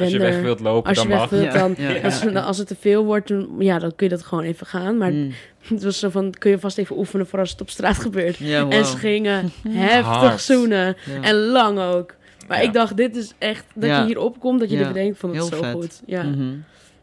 Als 0.00 0.10
je 0.10 0.18
weg 0.18 0.40
wilt 0.40 0.60
lopen, 0.60 0.88
als 0.88 1.02
je 1.02 1.08
dan 1.08 1.18
weg 1.18 1.20
mag. 1.20 1.30
wilt, 1.40 1.52
Ja, 1.52 1.58
dan, 1.58 1.74
ja, 1.78 1.90
ja. 1.90 2.02
Als, 2.02 2.26
als 2.50 2.58
het 2.58 2.66
te 2.66 2.76
veel 2.80 3.04
wordt, 3.04 3.28
dan, 3.28 3.48
ja, 3.58 3.78
dan 3.78 3.94
kun 3.96 4.06
je 4.08 4.14
dat 4.14 4.22
gewoon 4.24 4.44
even 4.44 4.66
gaan. 4.66 4.96
Maar 4.96 5.10
Hm. 5.10 5.30
het 5.74 5.82
was 5.82 5.98
zo 5.98 6.08
van, 6.08 6.30
kun 6.38 6.50
je 6.50 6.58
vast 6.58 6.78
even 6.78 6.98
oefenen 6.98 7.26
voor 7.26 7.38
als 7.38 7.50
het 7.50 7.60
op 7.60 7.70
straat 7.70 7.98
gebeurt. 7.98 8.36
Ja, 8.36 8.68
En 8.68 8.84
ze 8.86 8.96
gingen 8.96 9.50
heftig 9.68 10.04
Hard. 10.06 10.40
zoenen. 10.40 10.96
Ja. 11.06 11.22
En 11.22 11.34
lang 11.34 11.78
ook. 11.78 12.14
Maar 12.48 12.58
Ja. 12.62 12.66
ik 12.68 12.72
dacht, 12.72 12.96
dit 12.96 13.16
is 13.16 13.32
echt, 13.38 13.64
dat 13.74 13.88
Ja. 13.88 14.00
je 14.00 14.06
hier 14.06 14.18
opkomt, 14.18 14.60
dat 14.60 14.70
je 14.70 14.76
Ja. 14.76 14.82
dit 14.84 14.92
bedenkt, 14.92 15.18
van 15.18 15.28
het 15.28 15.38
Heel 15.38 15.48
is 15.50 15.56
zo 15.56 15.62
vet. 15.62 15.72
goed. 15.72 16.02
Ja. 16.06 16.22
Mhm. 16.22 16.52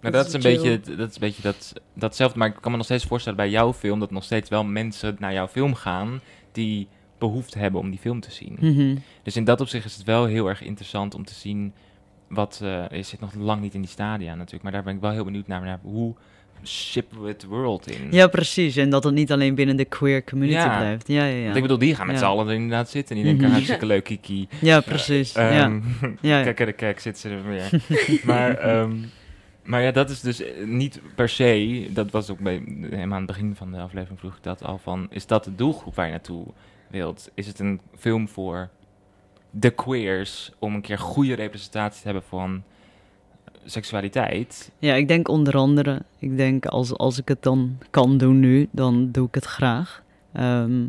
Dat 0.01 0.13
dat, 0.13 0.27
is 0.27 0.33
een 0.33 0.41
beetje, 0.41 0.79
dat 0.97 1.09
is 1.09 1.13
een 1.15 1.19
beetje 1.21 1.41
dat, 1.41 1.73
datzelfde. 1.93 2.37
Maar 2.39 2.47
ik 2.47 2.55
kan 2.61 2.71
me 2.71 2.77
nog 2.77 2.85
steeds 2.85 3.05
voorstellen 3.05 3.37
bij 3.37 3.49
jouw 3.49 3.73
film... 3.73 3.99
dat 3.99 4.11
nog 4.11 4.23
steeds 4.23 4.49
wel 4.49 4.63
mensen 4.63 5.15
naar 5.19 5.33
jouw 5.33 5.47
film 5.47 5.75
gaan... 5.75 6.21
die 6.51 6.87
behoefte 7.17 7.59
hebben 7.59 7.81
om 7.81 7.89
die 7.89 7.99
film 7.99 8.19
te 8.19 8.31
zien. 8.31 8.57
Mhm. 8.59 8.95
Dus 9.23 9.35
in 9.35 9.43
dat 9.43 9.61
opzicht 9.61 9.85
is 9.85 9.95
het 9.95 10.05
wel 10.05 10.25
heel 10.25 10.47
erg 10.49 10.61
interessant 10.63 11.15
om 11.15 11.25
te 11.25 11.33
zien 11.33 11.73
wat... 12.27 12.59
eh 12.63 12.83
je 12.91 13.03
zit 13.03 13.19
nog 13.19 13.33
lang 13.33 13.61
niet 13.61 13.73
in 13.73 13.81
die 13.81 13.89
stadia 13.89 14.35
natuurlijk, 14.35 14.63
maar 14.63 14.71
daar 14.71 14.83
ben 14.83 14.95
ik 14.95 15.01
wel 15.01 15.11
heel 15.11 15.23
benieuwd 15.23 15.47
naar. 15.47 15.61
naar 15.61 15.79
hoe 15.81 16.13
shippen 16.65 17.21
we 17.21 17.27
het 17.27 17.43
world 17.45 17.91
in? 17.91 18.07
Ja, 18.11 18.27
precies. 18.27 18.75
En 18.75 18.89
dat 18.89 19.03
het 19.03 19.13
niet 19.13 19.31
alleen 19.31 19.55
binnen 19.55 19.75
de 19.75 19.85
queer 19.85 20.23
community 20.23 20.57
Ja. 20.57 20.77
blijft. 20.77 21.07
Ja, 21.07 21.25
ja, 21.25 21.35
ja. 21.35 21.43
Want 21.43 21.55
ik 21.55 21.61
bedoel, 21.61 21.77
die 21.77 21.95
gaan 21.95 22.05
met 22.05 22.15
Ja. 22.15 22.21
z'n 22.21 22.27
allen 22.27 22.47
er 22.47 22.53
inderdaad 22.53 22.89
zitten. 22.89 23.15
En 23.15 23.21
die 23.21 23.31
denken, 23.31 23.43
Mhm. 23.45 23.53
hartstikke 23.57 23.85
leuk, 23.85 24.03
Kiki. 24.03 24.47
Ja, 24.61 24.79
precies. 24.81 25.33
ja. 25.33 25.49
Ehm, 25.49 25.79
Ja. 26.21 26.41
Kijk, 26.43 26.55
kijk, 26.55 26.75
kijk, 26.77 26.99
zit 26.99 27.17
ze 27.17 27.29
er 27.29 27.45
weer. 27.47 27.69
maar, 28.25 28.57
ehm, 28.57 28.91
maar 29.63 29.81
ja, 29.81 29.91
dat 29.91 30.09
is 30.09 30.21
dus 30.21 30.41
eh, 30.41 30.65
niet 30.65 31.01
per 31.15 31.29
se... 31.29 31.87
Dat 31.93 32.11
was 32.11 32.29
ook 32.29 32.39
bij, 32.39 32.63
helemaal 32.81 33.05
aan 33.05 33.25
het 33.25 33.25
begin 33.25 33.55
van 33.55 33.71
de 33.71 33.77
aflevering 33.79 34.19
vroeg 34.19 34.35
ik 34.35 34.43
dat 34.43 34.63
al 34.63 34.77
van... 34.77 35.07
Is 35.09 35.27
dat 35.27 35.43
de 35.43 35.55
doelgroep 35.55 35.95
waar 35.95 36.05
je 36.05 36.11
naartoe 36.11 36.45
wilt? 36.87 37.31
Is 37.33 37.47
het 37.47 37.59
een 37.59 37.81
film 37.97 38.27
voor 38.27 38.69
de 39.49 39.69
queers... 39.69 40.51
om 40.59 40.75
een 40.75 40.81
keer 40.81 40.99
goede 40.99 41.33
representatie 41.33 42.01
te 42.01 42.07
hebben 42.07 42.23
van 42.23 42.63
seksualiteit? 43.65 44.71
Ja, 44.79 44.93
ik 44.93 45.07
denk 45.07 45.27
onder 45.27 45.57
andere, 45.57 46.01
ik 46.19 46.37
denk 46.37 46.65
als, 46.65 46.93
als 46.93 47.17
ik 47.17 47.27
het 47.27 47.43
dan 47.43 47.77
kan 47.89 48.17
doen 48.17 48.39
nu, 48.39 48.67
dan 48.71 49.11
doe 49.11 49.27
ik 49.27 49.35
het 49.35 49.45
graag. 49.45 50.03
Ehm, 50.33 50.85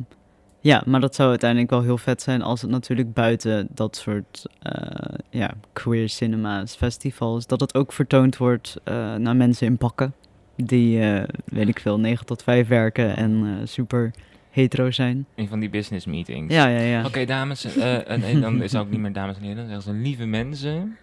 ja, 0.61 0.83
maar 0.87 1.01
dat 1.01 1.15
zou 1.15 1.29
uiteindelijk 1.29 1.71
wel 1.71 1.83
heel 1.83 1.99
vet 1.99 2.23
zijn 2.23 2.43
als 2.43 2.63
het 2.63 2.71
natuurlijk 2.71 3.13
buiten 3.13 3.69
dat 3.75 3.97
soort 3.97 4.47
eh, 4.63 5.19
ja, 5.31 5.51
queer 5.73 6.09
cinema's, 6.09 6.77
festivals, 6.77 7.47
dat 7.47 7.61
het 7.61 7.75
ook 7.75 7.93
vertoond 7.93 8.37
wordt 8.37 8.77
eh, 8.85 9.15
naar 9.15 9.37
mensen 9.37 9.67
in 9.67 9.77
pakken. 9.77 10.15
Die, 10.57 11.01
eh, 11.01 11.29
weet 11.45 11.69
ik 11.69 11.81
veel, 11.81 12.01
9 12.01 12.27
tot 12.27 12.43
5 12.43 12.69
werken 12.69 13.17
en 13.17 13.61
super 13.69 14.13
hetero 14.51 14.91
zijn. 14.91 15.27
In 15.35 15.49
van 15.49 15.61
die 15.61 15.71
business 15.71 16.07
meetings. 16.07 16.55
Ja, 16.55 16.67
ja, 16.67 16.81
ja. 16.81 17.05
Oké, 17.05 17.25
dames, 17.25 17.77
eh, 17.77 18.11
en, 18.11 18.23
en 18.23 18.41
dan 18.41 18.63
is 18.63 18.73
het 18.73 18.81
ook 18.81 18.91
niet 18.91 19.01
meer 19.01 19.13
dames 19.13 19.37
en 19.37 19.43
heren. 19.43 19.69
Dan 19.69 19.83
zijn 19.83 20.03
lieve 20.03 20.27
mensen, 20.27 20.97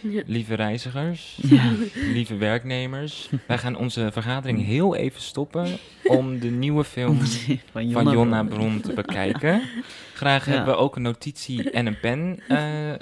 Ja. 0.00 0.22
lieve 0.26 0.54
reizigers, 0.54 1.38
Ja. 1.42 1.72
lieve 1.94 2.36
werknemers. 2.36 3.28
Wij 3.48 3.58
gaan 3.58 3.76
onze 3.76 4.08
vergadering 4.12 4.64
heel 4.64 4.94
even 4.96 5.20
stoppen 5.20 5.66
om 6.04 6.38
de 6.38 6.50
nieuwe 6.50 6.84
film 6.84 7.20
Van 7.20 7.58
van 7.72 7.88
Jonna 7.88 8.42
Bron. 8.44 8.58
Bron 8.58 8.80
te 8.80 8.92
bekijken. 9.02 9.62
Graag 10.14 10.46
Ja. 10.46 10.52
hebben 10.52 10.74
we 10.74 10.80
ook 10.80 10.96
een 10.96 11.02
notitie 11.02 11.70
en 11.70 11.86
een 11.86 12.00
pen 12.00 12.40
eh, 12.48 12.92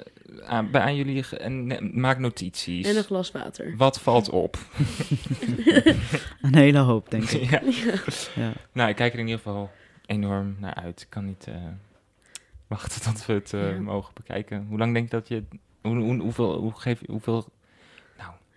aan, 0.46 0.70
bij 0.70 0.80
aan 0.80 0.96
jullie. 0.96 1.28
En, 1.38 1.78
maak 2.00 2.18
notities. 2.18 2.86
En 2.86 2.96
een 2.96 3.04
glas 3.04 3.30
water. 3.30 3.74
Wat 3.76 4.00
valt 4.00 4.30
op? 4.30 4.58
Een 6.42 6.54
hele 6.54 6.78
hoop, 6.78 7.10
denk 7.10 7.30
ik. 7.30 7.50
ja. 8.34 8.52
Nou, 8.72 8.88
ik 8.88 8.96
kijk 8.96 9.12
er 9.12 9.18
in 9.18 9.24
ieder 9.26 9.40
geval 9.42 9.70
enorm 10.06 10.56
naar 10.58 10.74
uit. 10.74 11.00
Ik 11.00 11.06
kan 11.08 11.24
niet 11.26 11.46
eh, 11.48 11.54
wachten 12.66 13.02
tot 13.02 13.26
we 13.26 13.32
het 13.32 13.52
eh, 13.52 13.78
mogen 13.78 14.14
bekijken. 14.14 14.66
Hoe 14.68 14.78
lang 14.78 14.92
denk 14.92 15.10
je 15.10 15.16
dat 15.16 15.28
je... 15.28 15.44
Hoe, 15.80 15.96
hoe, 15.96 16.20
hoeveel, 16.20 16.56
hoe 16.56 16.72
geef, 16.74 17.00
hoeveel... 17.06 17.44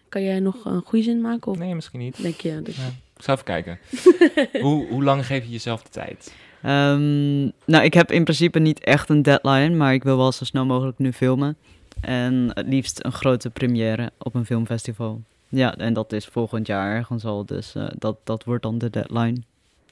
Kan 0.09 0.23
jij 0.23 0.39
nog 0.39 0.65
een 0.65 0.81
goede 0.85 1.03
zin 1.03 1.21
maken? 1.21 1.51
Of 1.51 1.57
Nee, 1.57 1.75
misschien 1.75 1.99
niet. 1.99 2.21
denk 2.21 2.41
je... 2.41 2.61
Dus... 2.61 2.77
Ja, 2.77 2.87
ik 2.87 3.23
zal 3.23 3.33
even 3.33 3.45
kijken. 3.45 3.79
hoe, 4.65 4.87
hoe 4.87 5.03
lang 5.03 5.25
geef 5.25 5.43
je 5.43 5.51
jezelf 5.51 5.83
de 5.83 5.89
tijd? 5.89 6.33
Ehm, 6.61 7.41
nou, 7.41 7.83
ik 7.83 7.93
heb 7.93 8.11
in 8.11 8.23
principe 8.23 8.59
niet 8.59 8.79
echt 8.79 9.09
een 9.09 9.21
deadline, 9.21 9.69
maar 9.69 9.93
ik 9.93 10.03
wil 10.03 10.17
wel 10.17 10.31
zo 10.31 10.45
snel 10.45 10.65
mogelijk 10.65 10.97
nu 10.97 11.13
filmen. 11.13 11.57
En 12.01 12.51
het 12.53 12.67
liefst 12.67 13.03
een 13.03 13.11
grote 13.11 13.49
première 13.49 14.11
op 14.17 14.35
een 14.35 14.45
filmfestival. 14.45 15.21
Ja, 15.49 15.75
en 15.75 15.93
dat 15.93 16.13
is 16.13 16.25
volgend 16.25 16.67
jaar 16.67 16.95
ergens 16.95 17.25
al, 17.25 17.45
dus 17.45 17.75
eh, 17.75 17.87
dat, 17.97 18.17
dat 18.23 18.43
wordt 18.43 18.63
dan 18.63 18.77
de 18.77 18.89
deadline. 18.89 19.37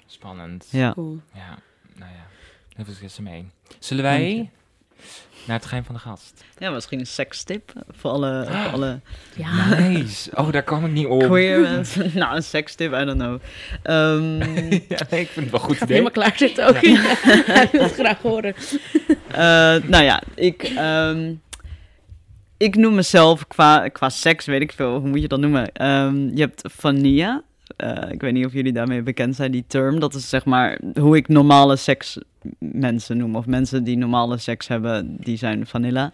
Spannend. 0.05 0.67
Ja. 0.71 0.93
Cool. 0.93 1.19
Ja, 1.33 1.57
nou 1.95 2.11
ja. 2.11 2.25
Veel 2.75 2.93
succes 2.93 3.17
ermee. 3.17 3.45
Zullen 3.79 4.03
wij. 4.03 4.49
Naar 5.45 5.57
het 5.57 5.65
geheim 5.65 5.83
van 5.83 5.95
de 5.95 6.01
gast? 6.01 6.43
Ja, 6.57 6.69
misschien 6.69 6.99
een 6.99 7.05
sekstip 7.07 7.71
voor 7.91 8.11
alle, 8.11 8.45
voor 8.47 8.71
alle 8.71 8.99
Ja. 9.35 9.79
Nice. 9.79 10.29
Oh, 10.35 10.51
daar 10.51 10.63
kwam 10.63 10.85
ik 10.85 10.91
niet 10.91 11.07
op. 11.07 11.23
queer 11.23 11.59
mensen. 11.69 12.11
nou, 12.13 12.35
een 12.35 12.43
sekstip, 12.43 12.93
I 12.93 13.05
don't 13.05 13.19
know. 13.19 13.39
Ehm, 13.83 14.39
ja, 14.95 15.05
nee, 15.09 15.19
ik 15.21 15.27
vind 15.29 15.35
het 15.35 15.51
wel 15.51 15.53
een 15.53 15.59
goed 15.59 15.77
Gaat 15.77 15.89
idee. 15.89 15.97
helemaal 15.97 16.11
klaar 16.11 16.37
zitten 16.37 16.67
ook. 16.67 16.75
Hij 16.81 17.69
wil 17.71 17.81
het 17.83 17.93
graag 17.93 18.21
horen. 18.21 18.53
Eh, 19.31 19.37
nou 19.89 20.03
ja, 20.03 20.21
ik, 20.35 20.63
ehm, 20.63 21.33
ik 22.57 22.75
noem 22.75 22.95
mezelf 22.95 23.47
qua, 23.47 23.87
qua 23.87 24.09
seks, 24.09 24.45
weet 24.45 24.61
ik 24.61 24.71
veel, 24.71 24.99
hoe 24.99 25.09
moet 25.09 25.21
je 25.21 25.27
dat 25.27 25.39
noemen? 25.39 25.71
Ehm, 25.71 26.15
je 26.35 26.39
hebt 26.39 26.61
vanilla. 26.75 27.43
Eh, 27.77 28.11
ik 28.11 28.21
weet 28.21 28.33
niet 28.33 28.45
of 28.45 28.53
jullie 28.53 28.71
daarmee 28.73 29.01
bekend 29.01 29.35
zijn, 29.35 29.51
die 29.51 29.63
term. 29.67 29.99
Dat 29.99 30.13
is 30.13 30.29
zeg 30.29 30.45
maar 30.45 30.79
hoe 30.99 31.15
ik 31.15 31.27
normale 31.27 31.75
seks 31.75 32.17
mensen 32.59 33.17
noem. 33.17 33.35
Of 33.35 33.45
mensen 33.45 33.83
die 33.83 33.97
normale 33.97 34.37
seks 34.37 34.67
hebben, 34.67 35.15
die 35.19 35.37
zijn 35.37 35.67
vanilla. 35.67 36.13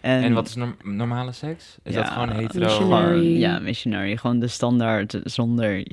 En 0.00 0.32
wat 0.32 0.48
is 0.48 0.54
norm- 0.54 0.76
normale 0.84 1.32
seks? 1.32 1.76
Is 1.82 1.94
dat 1.94 2.08
gewoon 2.08 2.30
hetero? 2.30 2.64
missionary. 2.64 3.08
Gewoon, 3.18 3.32
ja, 3.38 3.58
missionary. 3.58 4.16
Gewoon 4.16 4.38
de 4.38 4.46
standaard 4.48 5.18
zonder 5.24 5.84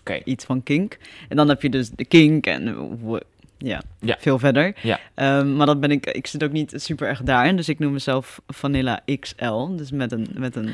Oké. 0.00 0.20
iets 0.24 0.44
van 0.44 0.62
kink. 0.62 0.98
En 1.28 1.36
dan 1.36 1.48
heb 1.48 1.62
je 1.62 1.68
dus 1.70 1.90
de 1.90 2.04
kink 2.04 2.46
en 2.46 2.76
ja, 3.58 3.82
Ja. 4.00 4.16
veel 4.18 4.38
verder. 4.38 4.74
Ja. 4.82 5.00
Ehm, 5.14 5.56
maar 5.56 5.66
dat 5.66 5.80
ben 5.80 5.90
ik, 5.90 6.06
ik 6.06 6.26
zit 6.26 6.44
ook 6.44 6.52
niet 6.52 6.72
super 6.76 7.08
erg 7.08 7.22
daarin. 7.22 7.56
Dus 7.56 7.68
ik 7.68 7.78
noem 7.78 7.92
mezelf 7.92 8.40
Vanilla 8.46 9.00
XL. 9.20 9.76
Dus 9.76 9.90
met 9.90 10.12
een, 10.12 10.26
met 10.34 10.56
een 10.56 10.70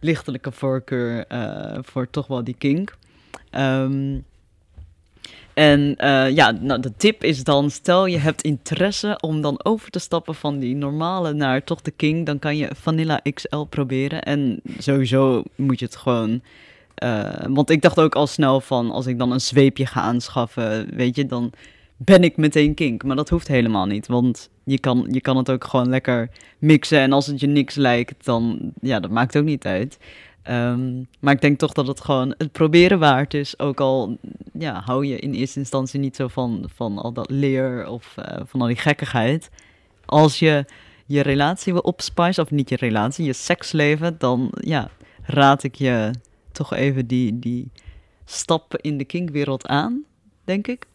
lichtelijke 0.00 0.52
voorkeur 0.52 1.26
eh, 1.26 1.78
voor 1.82 2.10
toch 2.10 2.26
wel 2.26 2.44
die 2.44 2.54
kink. 2.58 2.96
Ehm, 3.50 4.18
En 5.58 5.96
eh, 5.96 6.30
ja, 6.34 6.50
nou, 6.50 6.80
de 6.80 6.92
tip 6.96 7.24
is 7.24 7.44
dan, 7.44 7.70
stel 7.70 8.06
je 8.06 8.18
hebt 8.18 8.42
interesse 8.42 9.18
om 9.20 9.40
dan 9.40 9.64
over 9.64 9.90
te 9.90 9.98
stappen 9.98 10.34
van 10.34 10.58
die 10.58 10.74
normale 10.76 11.32
naar 11.32 11.64
toch 11.64 11.80
de 11.82 11.90
King, 11.90 12.26
dan 12.26 12.38
kan 12.38 12.56
je 12.56 12.70
Vanilla 12.74 13.20
XL 13.34 13.60
proberen. 13.68 14.22
En 14.22 14.60
sowieso 14.78 15.42
moet 15.54 15.78
je 15.78 15.84
het 15.84 15.96
gewoon, 15.96 16.42
eh, 16.94 17.44
want 17.48 17.70
ik 17.70 17.82
dacht 17.82 18.00
ook 18.00 18.14
al 18.14 18.26
snel 18.26 18.60
van, 18.60 18.90
als 18.90 19.06
ik 19.06 19.18
dan 19.18 19.32
een 19.32 19.40
zweepje 19.40 19.86
ga 19.86 20.00
aanschaffen, 20.00 20.88
weet 20.94 21.16
je, 21.16 21.26
dan 21.26 21.52
ben 21.96 22.24
ik 22.24 22.36
meteen 22.36 22.74
kink. 22.74 23.02
Maar 23.04 23.16
dat 23.16 23.28
hoeft 23.28 23.48
helemaal 23.48 23.86
niet, 23.86 24.06
want 24.06 24.50
je 24.64 24.78
kan, 24.78 25.06
je 25.10 25.20
kan 25.20 25.36
het 25.36 25.50
ook 25.50 25.64
gewoon 25.64 25.88
lekker 25.88 26.30
mixen. 26.58 27.00
En 27.00 27.12
als 27.12 27.26
het 27.26 27.40
je 27.40 27.46
niks 27.46 27.74
lijkt, 27.74 28.24
dan, 28.24 28.72
ja, 28.80 29.00
dat 29.00 29.10
maakt 29.10 29.36
ook 29.36 29.44
niet 29.44 29.64
uit. 29.66 29.98
Ehm, 30.42 31.02
maar 31.20 31.34
ik 31.34 31.40
denk 31.40 31.58
toch 31.58 31.72
dat 31.72 31.86
het 31.86 32.00
gewoon 32.00 32.34
het 32.38 32.52
proberen 32.52 32.98
waard 32.98 33.34
is. 33.34 33.58
Ook 33.58 33.80
al 33.80 34.18
ja, 34.52 34.82
hou 34.84 35.06
je 35.06 35.18
in 35.18 35.32
eerste 35.32 35.58
instantie 35.58 36.00
niet 36.00 36.16
zo 36.16 36.28
van, 36.28 36.68
van 36.74 36.98
al 36.98 37.12
dat 37.12 37.30
leer 37.30 37.88
of 37.88 38.16
eh, 38.16 38.40
van 38.44 38.60
al 38.60 38.66
die 38.66 38.76
gekkigheid. 38.76 39.50
Als 40.04 40.38
je 40.38 40.64
je 41.06 41.20
relatie 41.20 41.72
wil 41.72 41.82
opspicen, 41.82 42.42
of 42.42 42.50
niet 42.50 42.68
je 42.68 42.76
relatie, 42.76 43.24
je 43.24 43.32
seksleven, 43.32 44.18
dan 44.18 44.52
ja, 44.60 44.90
raad 45.22 45.62
ik 45.62 45.74
je 45.74 46.10
toch 46.52 46.74
even 46.74 47.06
die, 47.06 47.38
die 47.38 47.70
stappen 48.24 48.80
in 48.80 48.98
de 48.98 49.04
kinkwereld 49.04 49.66
aan, 49.66 50.04
denk 50.44 50.66
ik. 50.66 50.86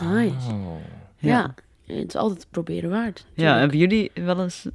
Nice. 0.00 0.50
Oh. 0.50 0.76
Ja. 1.18 1.54
het 1.86 2.08
is 2.08 2.16
altijd 2.16 2.46
proberen 2.50 2.90
waard. 2.90 3.26
Ja, 3.34 3.58
hebben 3.58 3.78
jullie 3.78 4.10
wel 4.14 4.42
eens 4.42 4.66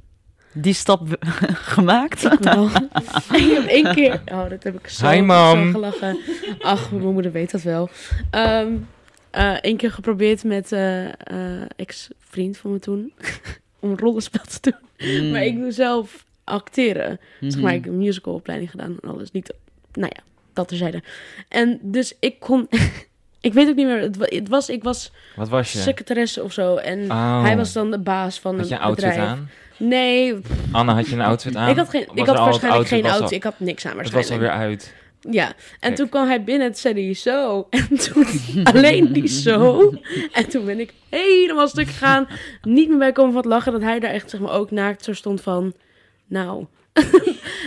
die 0.54 0.74
stap 0.74 1.16
gemaakt? 1.74 2.24
Ik 2.24 2.38
wel. 2.38 2.64
ik 3.40 3.50
heb 3.54 3.66
één 3.66 3.94
keer... 3.94 4.20
Oh, 4.32 4.48
dat 4.48 4.62
heb 4.62 4.78
ik 4.78 4.88
zo, 4.88 5.08
Hi, 5.08 5.26
zo 5.26 5.70
gelachen. 5.70 6.18
Ach, 6.60 6.90
mijn 6.90 7.12
moeder 7.12 7.32
weet 7.32 7.50
dat 7.50 7.62
wel. 7.62 7.88
Ehm 8.30 8.72
eh, 9.30 9.56
Eén 9.60 9.76
keer 9.76 9.90
geprobeerd 9.92 10.44
met 10.44 10.72
eh, 10.72 11.04
eh, 11.06 11.62
ex-vriend 11.76 12.56
van 12.56 12.72
me 12.72 12.78
toen. 12.78 13.12
om 13.80 13.90
een 13.90 13.98
rollenspel 13.98 14.42
te 14.60 14.74
doen. 14.96 15.24
Mm. 15.24 15.30
Maar 15.30 15.44
ik 15.44 15.56
doe 15.58 15.70
zelf 15.72 16.24
acteren. 16.44 17.20
Zeg 17.40 17.54
maar, 17.60 17.62
Mhm. 17.70 17.74
ik 17.78 17.84
heb 17.84 17.92
een 17.92 17.98
musicalopleiding 17.98 18.70
gedaan 18.70 18.96
en 19.02 19.10
alles. 19.10 19.30
Niet, 19.30 19.54
nou 19.92 20.12
ja, 20.16 20.22
dat 20.52 20.68
terzijde. 20.68 21.02
En 21.48 21.78
dus 21.82 22.14
ik 22.20 22.40
kon... 22.40 22.68
ik 23.40 23.52
weet 23.52 23.68
ook 23.68 23.74
niet 23.76 23.86
meer... 23.86 24.00
Het 24.00 24.16
wa- 24.16 24.26
het 24.36 24.48
was, 24.48 24.68
ik 24.68 24.82
was 24.82 25.12
Wat 25.36 25.48
was 25.48 25.72
je? 25.72 25.78
secretaresse 25.78 26.42
of 26.42 26.52
zo. 26.52 26.76
En 26.76 27.10
Oh. 27.10 27.42
hij 27.42 27.56
was 27.56 27.72
dan 27.72 27.90
de 27.90 27.98
baas 27.98 28.40
van 28.40 28.58
Had 28.58 28.68
je 28.68 28.78
een 28.80 28.90
bedrijf. 28.90 29.18
aan? 29.18 29.50
Nee, 29.88 30.34
Anne, 30.72 30.92
had 30.92 31.06
je 31.08 31.14
een 31.14 31.20
outfit 31.20 31.56
aan? 31.56 31.68
ik 31.68 31.76
had, 31.76 31.88
geen, 31.88 32.04
Was 32.06 32.16
ik 32.16 32.26
had 32.26 32.36
waarschijnlijk 32.36 32.72
outfit? 32.74 32.98
geen 33.00 33.04
al- 33.12 33.18
auto. 33.18 33.36
Ik 33.36 33.42
had 33.42 33.54
niks 33.58 33.86
aan 33.86 33.92
Het 33.92 34.02
was 34.02 34.12
waarschijnlijk. 34.12 34.52
alweer 34.52 34.66
uit. 34.68 34.94
Ja, 35.30 35.46
en 35.48 35.54
Kijk. 35.80 35.96
toen 35.96 36.08
kwam 36.08 36.26
hij 36.26 36.44
binnen 36.44 36.66
en 36.66 36.74
zei 36.74 37.04
hij 37.04 37.14
zo. 37.14 37.66
En 37.70 37.88
toen 37.98 38.26
alleen 38.74 39.12
die 39.12 39.28
zo. 39.28 39.92
En 40.32 40.48
toen 40.48 40.64
ben 40.64 40.80
ik 40.80 40.92
helemaal 41.08 41.68
stuk 41.68 41.86
gegaan. 41.86 42.26
Niet 42.62 42.88
meer 42.88 42.98
bij 42.98 43.12
komen 43.12 43.32
van 43.32 43.40
het 43.42 43.50
lachen. 43.50 43.72
Dat 43.72 43.82
hij 43.82 44.00
daar 44.00 44.10
echt 44.10 44.30
zeg 44.30 44.40
maar 44.40 44.52
ook 44.52 44.70
naakt 44.70 45.04
zo 45.04 45.12
stond 45.12 45.40
van... 45.40 45.72
Nou... 46.26 46.66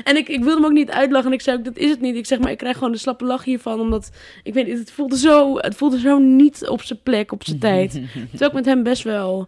en 0.03 0.17
ik, 0.17 0.27
ik 0.27 0.39
wilde 0.43 0.53
hem 0.55 0.65
ook 0.65 0.71
niet 0.71 0.91
uitlachen. 0.91 1.27
En 1.27 1.33
ik 1.33 1.41
zei 1.41 1.57
ook, 1.57 1.65
dat 1.65 1.77
is 1.77 1.89
het 1.89 2.01
niet. 2.01 2.15
Ik 2.15 2.25
zeg 2.25 2.39
maar, 2.39 2.51
ik 2.51 2.57
krijg 2.57 2.77
gewoon 2.77 2.91
een 2.93 2.99
slappe 2.99 3.25
lach 3.25 3.43
hiervan. 3.43 3.79
Omdat, 3.79 4.09
ik 4.43 4.53
weet 4.53 4.67
niet, 4.67 4.77
het 4.79 4.91
voelde 4.91 5.17
zo... 5.17 5.57
Het 5.57 5.75
voelde 5.75 5.99
zo 5.99 6.17
niet 6.17 6.67
op 6.67 6.81
zijn 6.81 6.99
plek, 7.03 7.31
op 7.31 7.43
zijn 7.45 7.59
tijd. 7.59 7.91
Terwijl 8.29 8.49
ik 8.49 8.53
met 8.55 8.65
hem 8.65 8.83
best 8.83 9.03
wel... 9.03 9.47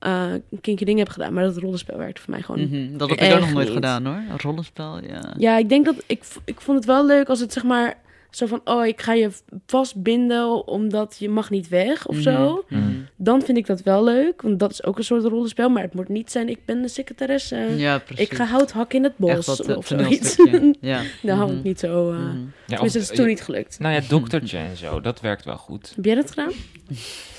eh 0.00 0.26
kinky 0.60 0.84
dingen 0.84 1.04
heb 1.04 1.08
gedaan. 1.12 1.32
Maar 1.32 1.44
dat 1.44 1.56
rollenspel 1.56 1.98
werkte 1.98 2.20
voor 2.20 2.30
mij 2.30 2.42
gewoon 2.42 2.60
Mhm, 2.60 2.96
Dat 2.96 3.10
heb 3.10 3.20
ik 3.20 3.32
ook 3.32 3.40
nog 3.40 3.52
nooit 3.52 3.64
niet. 3.66 3.74
gedaan 3.74 4.06
hoor. 4.06 4.14
Een 4.14 4.38
rollenspel, 4.40 5.02
ja. 5.04 5.34
ja, 5.38 5.56
ik 5.58 5.68
denk 5.68 5.84
dat 5.84 5.94
ik, 6.06 6.22
ik 6.44 6.60
vond 6.60 6.76
het 6.76 6.86
wel 6.86 7.06
leuk 7.06 7.28
als 7.28 7.40
het 7.40 7.52
zeg 7.52 7.62
maar 7.64 7.98
zo 8.30 8.46
van 8.46 8.60
oh, 8.64 8.86
ik 8.86 9.00
ga 9.02 9.12
je 9.12 9.30
vastbinden 9.66 10.66
omdat 10.68 11.16
je 11.18 11.28
mag 11.28 11.50
niet 11.50 11.68
weg 11.68 12.06
of 12.06 12.16
zo. 12.16 12.64
Mhm. 12.68 12.82
Dan 13.16 13.42
vind 13.42 13.58
ik 13.58 13.66
dat 13.66 13.82
wel 13.82 14.04
leuk, 14.04 14.42
want 14.42 14.58
dat 14.58 14.70
is 14.70 14.84
ook 14.84 14.98
een 14.98 15.04
soort 15.04 15.24
rollenspel, 15.24 15.68
maar 15.68 15.82
het 15.82 15.94
moet 15.94 16.08
niet 16.08 16.30
zijn 16.30 16.48
ik 16.48 16.58
ben 16.64 16.82
de 16.82 16.88
secretaresse. 16.88 17.56
Ja, 17.76 17.98
precies. 17.98 18.24
ik 18.28 18.34
ga 18.34 18.44
hout 18.44 18.72
hakken 18.72 18.98
in 18.98 19.04
het 19.04 19.16
bos 19.16 19.30
Echt 19.30 19.46
dat 19.46 19.68
eh, 19.68 19.76
of 19.76 19.86
zoiets. 19.86 20.36
Ja. 20.80 21.02
Daar 21.22 21.36
hou 21.36 21.50
ik 21.50 21.56
Mhm. 21.56 21.66
niet 21.66 21.78
zo. 21.78 22.10
eh 22.10 22.16
Mhm. 22.18 22.26
Ja, 22.26 22.32
Tenminste, 22.66 22.98
of- 22.98 23.04
dat 23.04 23.10
is 23.12 23.16
toen 23.18 23.26
niet 23.26 23.42
gelukt. 23.42 23.78
Nou 23.78 23.94
ja, 23.94 24.00
doktertje 24.08 24.58
en 24.58 24.76
zo, 24.76 25.00
dat 25.00 25.20
werkt 25.20 25.44
wel 25.44 25.56
goed. 25.56 25.92
Heb 25.96 26.04
jij 26.04 26.14
dat 26.14 26.28
gedaan? 26.30 26.52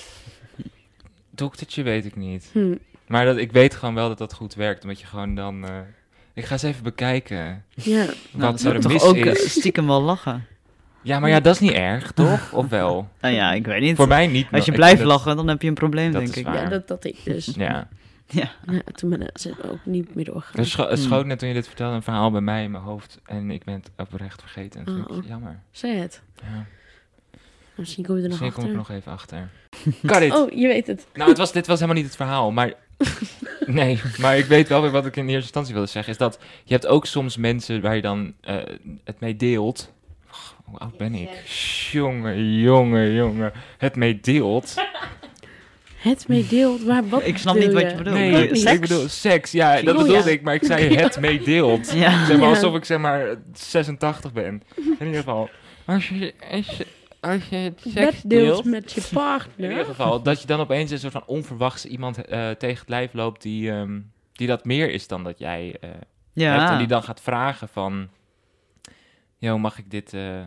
Doktertje 1.42 1.84
weet 1.84 2.06
ik 2.06 2.16
niet. 2.16 2.50
Hm. 2.52 2.76
Maar 3.08 3.26
dat, 3.26 3.38
ik 3.38 3.52
weet 3.52 3.76
gewoon 3.76 3.96
wel 3.96 4.08
dat 4.08 4.18
dat 4.18 4.34
goed 4.34 4.54
werkt, 4.54 4.84
omdat 4.84 5.00
je 5.00 5.06
gewoon 5.06 5.36
dan... 5.36 5.66
eh, 5.68 5.76
ik 6.34 6.46
ga 6.46 6.52
eens 6.52 6.64
even 6.64 6.84
bekijken 6.84 7.64
Ja. 7.76 7.96
Nou, 7.96 8.08
wat 8.32 8.62
dat 8.62 8.74
er 8.74 8.80
toch 8.82 8.92
mis 8.92 9.04
ook 9.04 9.16
eh, 9.16 9.26
is. 9.26 9.52
stiekem 9.52 9.88
wel 9.88 10.02
lachen. 10.02 10.46
Ja, 11.02 11.20
maar 11.20 11.30
ja, 11.30 11.40
dat 11.40 11.54
is 11.56 11.60
niet 11.62 11.72
erg, 11.72 12.12
toch? 12.22 12.54
Of 12.54 12.70
wel? 12.70 13.10
Nou 13.22 13.34
ja, 13.36 13.54
ik 13.54 13.66
weet 13.66 13.82
niet. 13.82 13.96
Voor 13.96 14.08
mij 14.08 14.28
niet. 14.28 14.48
Als 14.52 14.66
je 14.66 14.72
blijft 14.72 15.04
lachen, 15.04 15.36
dan 15.36 15.48
heb 15.48 15.62
je 15.62 15.68
een 15.68 15.74
probleem, 15.74 16.12
Dat 16.12 16.22
denk 16.22 16.34
is 16.34 16.40
ik. 16.40 16.46
waar. 16.46 16.56
ja, 16.64 16.70
dat, 16.70 16.88
dat 16.88 17.04
ik 17.06 17.18
dus. 17.24 17.46
Ja. 17.46 17.88
Ja. 18.28 18.52
Ja, 18.72 18.82
toen 18.94 19.10
ben 19.10 19.22
ik 19.22 19.38
ze 19.38 19.54
ook 19.72 19.80
niet 19.86 20.16
meer 20.16 20.26
doorgegaan. 20.26 20.60
Er 20.64 20.66
scho- 20.70 20.88
Hmm. 20.88 20.96
schoot 20.98 21.26
net 21.26 21.40
toen 21.40 21.48
je 21.48 21.54
dit 21.54 21.68
vertelde 21.68 21.96
een 21.96 22.04
verhaal 22.04 22.32
bij 22.32 22.42
mij 22.42 22.64
in 22.64 22.72
mijn 22.72 22.84
hoofd. 22.84 23.20
En 23.26 23.52
ik 23.52 23.64
ben 23.64 23.74
het 23.74 23.90
oprecht 23.98 24.42
vergeten. 24.42 24.80
En 24.80 24.86
dat 24.86 24.96
vind 24.96 25.10
Oh. 25.10 25.18
ik 25.18 25.28
jammer. 25.28 25.60
Zei 25.72 25.98
het. 25.98 26.22
Ja. 26.42 26.66
Misschien 27.82 28.06
kom 28.06 28.16
je 28.18 28.24
er 28.24 28.30
nog 28.30 28.40
Misschien 28.40 28.64
kom 28.64 28.72
ik 28.72 28.78
nog 28.78 28.90
even 28.92 29.12
achter. 29.12 29.50
Cut 30.06 30.22
it! 30.22 30.34
Oh, 30.34 30.52
je 30.52 30.68
weet 30.68 30.88
het. 30.88 31.08
Nou, 31.14 31.30
het 31.30 31.38
was, 31.38 31.52
dit 31.52 31.68
was 31.68 31.80
helemaal 31.80 32.02
niet 32.02 32.12
het 32.12 32.20
verhaal, 32.22 32.52
maar... 32.52 32.74
Nee, 33.66 34.02
maar 34.20 34.38
ik 34.38 34.46
weet 34.46 34.68
wel 34.68 34.82
weer 34.82 34.92
wat 34.92 35.06
ik 35.06 35.16
in 35.16 35.24
eerste 35.24 35.42
instantie 35.42 35.74
wilde 35.74 35.90
zeggen. 35.90 36.12
Is 36.12 36.18
dat 36.20 36.40
je 36.64 36.74
hebt 36.74 36.88
ook 36.88 37.06
soms 37.06 37.38
mensen 37.38 37.82
waar 37.82 37.96
je 37.96 38.02
dan 38.02 38.34
eh, 38.42 38.56
het 39.04 39.20
mee 39.20 39.36
deelt. 39.36 39.92
Och, 40.30 40.56
hoe 40.66 40.80
oud 40.80 40.98
ben 40.98 41.14
ik? 41.16 41.30
Jongen, 41.92 42.60
jongen, 42.60 43.14
jongen. 43.14 43.52
Het 43.78 43.96
mee 43.96 44.20
deelt. 44.20 44.76
Het 46.02 46.28
meedeelt, 46.28 46.84
waar 46.84 47.10
wat 47.10 47.26
Ik 47.26 47.38
snap 47.38 47.56
niet 47.56 47.74
wat 47.74 47.82
je 47.82 47.96
bedoelt. 47.96 48.16
Nee, 48.16 48.50
ik 48.50 48.82
bedoel 48.82 49.08
seks. 49.08 49.52
Ja, 49.52 49.82
dat 49.82 49.96
Oh, 49.96 50.02
bedoelde 50.02 50.30
ja. 50.30 50.36
ik, 50.36 50.42
maar 50.42 50.54
ik 50.54 50.64
zei 50.64 50.96
het 50.96 51.20
mee 51.20 51.42
deelt. 51.42 51.92
Ja. 51.92 52.26
Zeg 52.26 52.38
maar 52.38 52.48
alsof 52.48 52.76
ik 52.76 52.86
zeg 52.86 53.00
maar 53.00 53.36
86 53.54 54.34
ben. 54.34 54.64
In 54.76 55.06
ieder 55.06 55.16
geval. 55.16 55.50
Als 55.86 56.10
je, 56.10 56.34
als 56.52 56.68
je, 56.68 56.88
als 57.22 57.50
je 57.50 57.56
het 57.56 57.80
seks 57.82 57.94
Bed 57.94 58.30
deelt 58.30 58.46
deelt... 58.46 58.66
met 58.66 58.92
je 58.92 59.02
In 59.02 59.06
ieder 59.08 59.24
partner. 59.24 59.86
geval, 59.86 60.22
dat 60.22 60.42
je 60.42 60.48
dan 60.48 60.60
opeens 60.60 60.92
een 60.92 61.00
soort 61.00 61.12
van 61.14 61.26
onverwachts 61.26 61.86
iemand 61.86 62.26
eh, 62.26 62.50
tegen 62.50 62.80
het 62.80 62.90
lijf 62.90 63.14
loopt 63.14 63.42
die, 63.42 63.72
ehm, 63.72 64.00
die 64.32 64.48
dat 64.48 64.66
meer 64.66 64.92
is 64.92 65.08
dan 65.08 65.24
dat 65.24 65.40
jij 65.40 65.76
eh, 65.80 65.90
hebt. 65.90 66.06
Ja. 66.34 66.72
En 66.72 66.78
die 66.78 66.88
dan 66.88 67.04
gaat 67.04 67.22
vragen 67.22 67.68
van... 67.68 68.10
Yo, 69.38 69.58
mag 69.58 69.78
ik 69.78 69.92
dit, 69.92 70.14
eh, 70.14 70.42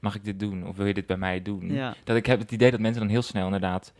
mag 0.00 0.14
ik 0.14 0.24
dit 0.24 0.40
doen? 0.40 0.66
Of 0.66 0.76
wil 0.76 0.86
je 0.86 0.94
dit 0.94 1.06
bij 1.06 1.16
mij 1.16 1.42
doen? 1.42 1.72
Ja. 1.72 1.94
Dat 2.04 2.16
ik 2.16 2.26
heb 2.26 2.38
het 2.38 2.52
idee 2.52 2.70
dat 2.70 2.80
mensen 2.80 3.00
dan 3.00 3.10
heel 3.10 3.22
snel 3.22 3.44
inderdaad... 3.44 3.92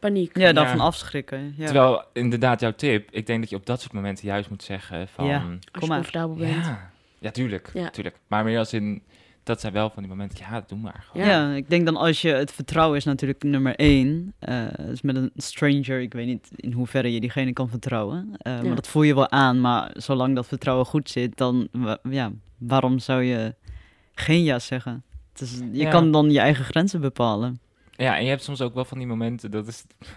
Paniek. 0.00 0.36
ja, 0.38 0.46
Ja. 0.46 0.52
daarvan 0.52 0.80
afschrikken. 0.80 1.54
Ja. 1.56 1.64
Terwijl, 1.64 2.04
inderdaad, 2.12 2.60
jouw 2.60 2.72
tip... 2.74 3.10
Ik 3.10 3.26
denk 3.26 3.40
dat 3.40 3.50
je 3.50 3.56
op 3.56 3.66
dat 3.66 3.80
soort 3.80 3.92
momenten 3.92 4.26
juist 4.26 4.50
moet 4.50 4.62
zeggen 4.62 5.08
van... 5.08 5.26
Ja. 5.26 5.34
Als 5.36 5.44
Kom 5.44 5.58
je 5.80 5.86
maar. 5.86 5.96
comfortabel 5.96 6.36
bent. 6.36 6.64
Ja, 6.64 6.90
ja 7.18 7.30
tuurlijk, 7.30 7.70
Ja. 7.74 7.90
tuurlijk. 7.90 8.16
Maar 8.26 8.44
meer 8.44 8.58
als 8.58 8.72
in... 8.72 9.02
Dat 9.44 9.60
zijn 9.60 9.72
wel 9.72 9.90
van 9.90 10.02
die 10.02 10.12
momenten... 10.12 10.38
Ja, 10.50 10.64
doe 10.66 10.78
maar 10.78 11.04
gewoon. 11.10 11.26
Ja. 11.26 11.52
ik 11.54 11.68
denk 11.70 11.84
dan 11.86 11.96
als 11.96 12.22
je 12.22 12.28
het 12.28 12.52
vertrouwen 12.52 12.96
is 12.96 13.04
natuurlijk 13.04 13.42
nummer 13.42 13.74
één. 13.76 14.34
eh, 14.38 14.66
dus 14.76 15.02
met 15.02 15.16
een 15.16 15.30
stranger, 15.36 16.00
ik 16.00 16.12
weet 16.12 16.26
niet 16.26 16.50
in 16.56 16.72
hoeverre 16.72 17.12
je 17.12 17.20
diegene 17.20 17.52
kan 17.52 17.68
vertrouwen. 17.68 18.34
eh, 18.36 18.56
Ja. 18.56 18.62
Maar 18.62 18.74
dat 18.74 18.88
voel 18.88 19.02
je 19.02 19.14
wel 19.14 19.30
aan. 19.30 19.60
Maar 19.60 19.90
zolang 19.94 20.34
dat 20.34 20.46
vertrouwen 20.46 20.86
goed 20.86 21.10
zit, 21.10 21.36
dan 21.36 21.68
wa- 21.72 21.98
ja, 22.10 22.32
waarom 22.58 22.98
zou 22.98 23.22
je 23.22 23.54
geen 24.14 24.42
ja 24.42 24.58
zeggen? 24.58 25.02
Het 25.32 25.40
is, 25.40 25.58
je 25.58 25.68
Ja. 25.72 25.90
kan 25.90 26.12
dan 26.12 26.30
je 26.30 26.38
eigen 26.40 26.64
grenzen 26.64 27.00
bepalen. 27.00 27.60
Ja, 27.90 28.16
en 28.16 28.22
je 28.22 28.28
hebt 28.28 28.42
soms 28.42 28.60
ook 28.60 28.74
wel 28.74 28.84
van 28.84 28.98
die 28.98 29.06
momenten... 29.06 29.50
Dat 29.50 29.66
is... 29.66 29.84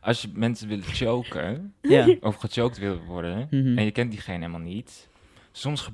Als 0.00 0.22
je 0.22 0.28
mensen 0.34 0.68
willen 0.68 0.84
choken... 0.84 1.74
Ja. 1.82 2.16
of 2.20 2.36
gechoked 2.36 2.78
willen 2.78 3.04
worden... 3.04 3.46
Mhm. 3.50 3.78
en 3.78 3.84
je 3.84 3.90
kent 3.90 4.10
diegene 4.10 4.38
helemaal 4.38 4.60
niet. 4.60 5.08
Soms 5.52 5.80
ge- 5.80 5.90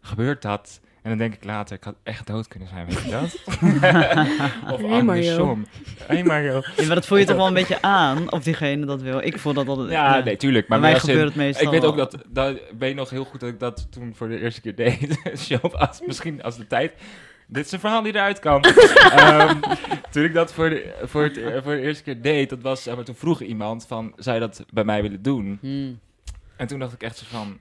gebeurt 0.00 0.42
dat. 0.42 0.80
En 1.06 1.12
dan 1.12 1.18
denk 1.18 1.34
ik 1.34 1.44
later, 1.44 1.76
ik 1.76 1.84
had 1.84 1.94
echt 2.02 2.26
dood 2.26 2.48
kunnen 2.48 2.68
zijn, 2.68 2.86
weet 2.86 3.02
je 3.02 3.10
dat? 3.10 3.38
of 4.72 4.80
Hey, 4.80 5.02
Mario. 5.02 5.38
andersom. 5.38 5.66
Mario. 6.24 6.62
Ja, 6.76 6.86
maar 6.86 6.94
dat 6.94 7.06
voel 7.06 7.18
je 7.18 7.24
toch 7.24 7.36
wel 7.36 7.46
een 7.46 7.54
beetje 7.54 7.82
aan 7.82 8.32
of 8.32 8.42
diegene 8.42 8.86
dat 8.86 9.02
wil. 9.02 9.18
Ik 9.22 9.38
voel 9.38 9.52
dat 9.52 9.68
altijd. 9.68 9.90
Ja, 9.90 10.18
nee, 10.18 10.36
tuurlijk. 10.36 10.68
Maar 10.68 10.80
Bij 10.80 10.90
mij 10.90 10.98
in- 11.00 11.06
gebeurt 11.06 11.26
het 11.26 11.34
meestal. 11.36 11.64
Ik 11.64 11.70
weet 11.70 11.84
ook 11.84 11.96
dat, 11.96 12.16
dat, 12.28 12.60
weet 12.78 12.88
je 12.88 12.94
nog 12.94 13.10
heel 13.10 13.24
goed 13.24 13.40
dat 13.40 13.48
ik 13.48 13.60
dat 13.60 13.86
toen 13.92 14.14
voor 14.14 14.28
de 14.28 14.40
eerste 14.40 14.60
keer 14.60 14.74
deed. 14.74 15.20
Show, 15.46 15.74
als, 15.74 16.00
misschien 16.06 16.42
als 16.42 16.56
de 16.56 16.66
tijd... 16.66 16.92
Dit 17.48 17.64
is 17.66 17.72
een 17.72 17.80
verhaal 17.80 18.02
die 18.02 18.12
eruit 18.14 18.38
kan. 18.38 18.62
Ehm, 19.16 19.60
toen 20.10 20.24
ik 20.24 20.34
dat 20.34 20.52
voor 20.52 20.68
de, 20.70 20.94
voor, 21.02 21.22
het, 21.22 21.40
voor 21.62 21.74
de 21.74 21.80
eerste 21.80 22.02
keer 22.02 22.22
deed, 22.22 22.48
dat 22.50 22.62
was, 22.62 22.82
zeg 22.82 22.94
maar, 22.94 23.04
toen 23.04 23.14
vroeg 23.14 23.40
iemand 23.40 23.86
van, 23.86 24.12
zou 24.16 24.34
je 24.34 24.40
dat 24.40 24.64
bij 24.72 24.84
mij 24.84 25.02
willen 25.02 25.22
doen? 25.22 25.58
Hmm. 25.60 25.98
En 26.56 26.66
toen 26.66 26.78
dacht 26.78 26.92
ik 26.92 27.02
echt 27.02 27.16
zo 27.16 27.24
van... 27.28 27.58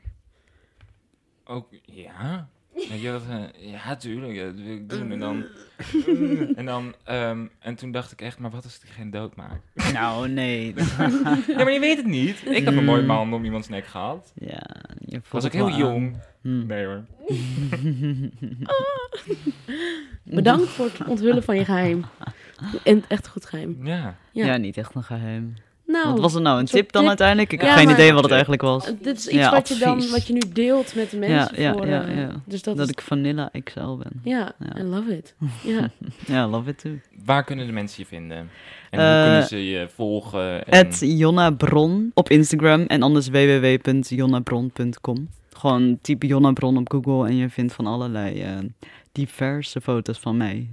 Ook, 1.46 1.68
ja? 1.82 2.48
Weet 2.76 3.02
je, 3.02 3.12
dat, 3.12 3.22
ja, 3.58 3.96
tuurlijk, 3.96 4.34
ja, 4.34 4.44
dat 4.46 4.56
wil 4.56 4.74
ik 4.76 4.90
doen. 4.90 5.12
En 5.12 5.20
dan, 5.20 5.44
en 6.60 6.66
dan, 6.66 6.94
ehm, 7.04 7.46
en 7.60 7.76
toen 7.76 7.92
dacht 7.92 8.12
ik 8.12 8.22
echt, 8.22 8.40
maar 8.40 8.52
wat 8.52 8.64
als 8.64 8.80
ik 8.84 8.90
geen 8.90 9.10
dood 9.10 9.36
maak? 9.36 9.62
Nou, 9.94 10.30
nee. 10.30 10.74
Ja, 11.48 11.64
maar 11.64 11.72
je 11.72 11.80
weet 11.80 11.98
het 11.98 12.06
niet. 12.06 12.46
Ik 12.46 12.66
heb 12.66 12.76
een 12.76 12.84
mooie 12.86 13.04
man 13.06 13.34
om 13.34 13.44
iemands 13.46 13.70
nek 13.70 13.86
gehad. 13.86 14.32
ja, 14.36 14.64
je 15.06 15.12
voelt 15.12 15.30
Was 15.30 15.44
ik 15.44 15.52
heel 15.52 15.72
aan. 15.72 15.78
jong. 15.78 16.18
Hm. 16.42 16.66
Nee 16.66 16.86
hoor. 16.86 17.04
Bedankt 20.24 20.70
voor 20.70 20.86
het 20.86 21.08
onthullen 21.08 21.44
van 21.44 21.56
je 21.56 21.66
geheim. 21.66 22.06
En 22.84 23.04
echt 23.08 23.28
goed 23.28 23.46
geheim. 23.46 23.78
Ja. 23.86 24.16
Ja. 24.32 24.46
Ja. 24.46 24.58
niet 24.58 24.78
echt 24.78 24.96
een 24.96 25.04
geheim. 25.04 25.54
Nou, 25.88 26.10
Wat 26.10 26.20
was 26.20 26.34
het 26.34 26.44
nou, 26.44 26.60
een 26.60 26.66
tip 26.66 26.92
dan 26.92 27.02
tip. 27.02 27.10
uiteindelijk? 27.10 27.54
Ik 27.54 27.62
Ja, 27.62 27.68
heb 27.68 27.78
geen 27.78 27.90
idee 27.90 28.14
wat 28.14 28.22
het 28.24 28.32
eigenlijk 28.32 28.62
was. 28.62 28.86
dit 29.02 29.18
is 29.18 29.26
iets 29.28 29.36
Ja, 29.36 29.52
wat, 29.52 29.68
je 29.68 29.76
dan, 29.78 30.10
wat 30.10 30.28
je 30.28 30.34
nu 30.34 30.42
deelt 30.54 30.96
met 30.96 31.10
de 31.10 31.18
mensen. 31.18 31.62
ja, 31.62 31.74
voor, 31.74 31.88
ja, 31.88 32.04
eh, 32.06 32.18
ja. 32.18 32.30
Dus 32.46 32.62
dat, 32.64 32.78
Dat 32.78 32.86
is, 32.86 32.92
ik 32.92 33.02
Vanilla 33.02 33.50
XL 33.64 33.96
ben. 33.96 34.12
ja, 34.24 34.52
ja. 34.60 34.80
I 34.80 34.84
love 34.84 35.18
it. 35.18 35.36
Ja. 35.64 35.90
Ja, 36.26 36.48
love 36.48 36.70
it 36.70 36.80
too. 36.80 36.92
Waar 37.26 37.44
kunnen 37.44 37.66
de 37.66 37.72
mensen 37.72 38.02
je 38.02 38.06
vinden? 38.08 38.38
En 38.90 39.00
hoe 39.00 39.10
Eh, 39.10 39.24
kunnen 39.24 39.48
ze 39.48 39.70
je 39.70 39.88
volgen? 39.96 40.66
En... 40.68 40.78
Het 40.86 41.00
Jonna 41.06 41.50
Bron 41.52 42.12
op 42.14 42.30
Instagram 42.30 42.82
en 42.82 43.02
anders 43.02 43.28
www.jonnabron.com. 43.28 45.30
Gewoon 45.58 45.98
typ 46.02 46.24
Jonna 46.24 46.52
Bron 46.52 46.78
op 46.78 46.92
Google 46.92 47.28
en 47.28 47.36
je 47.36 47.50
vindt 47.50 47.74
van 47.74 47.88
allerlei 47.88 48.42
eh, 48.42 48.50
diverse 49.12 49.82
foto's 49.82 50.18
van 50.20 50.38
mij. 50.38 50.68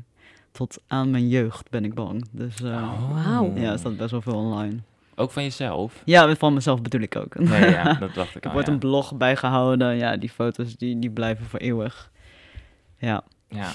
Tot 0.53 0.79
aan 0.87 1.11
mijn 1.11 1.29
jeugd 1.29 1.71
ben 1.71 1.85
ik 1.85 1.95
bang. 1.95 2.25
Dus 2.31 2.63
eh, 2.63 2.69
Oh. 2.71 3.25
Wauw. 3.25 3.53
ja, 3.57 3.73
er 3.73 3.79
staat 3.79 3.97
best 3.97 4.11
wel 4.11 4.21
veel 4.23 4.35
online. 4.35 4.77
Ook 5.15 5.31
van 5.31 5.43
jezelf? 5.43 6.03
Ja, 6.05 6.35
van 6.37 6.55
mezelf 6.55 6.83
bedoel 6.83 7.01
ik 7.01 7.17
ook. 7.17 7.39
Nee, 7.39 7.71
ja, 7.71 7.93
dat 8.01 8.15
dacht 8.15 8.37
ik 8.37 8.41
Er 8.43 8.47
al. 8.47 8.53
wordt 8.53 8.67
ja. 8.67 8.73
een 8.73 8.79
blog 8.79 9.15
bijgehouden. 9.17 9.97
Ja, 9.97 10.17
die 10.17 10.31
foto's 10.31 10.77
die, 10.77 10.99
die 10.99 11.11
blijven 11.11 11.47
voor 11.47 11.59
eeuwig. 11.59 12.11
Ja, 12.99 13.23
Ja. 13.49 13.69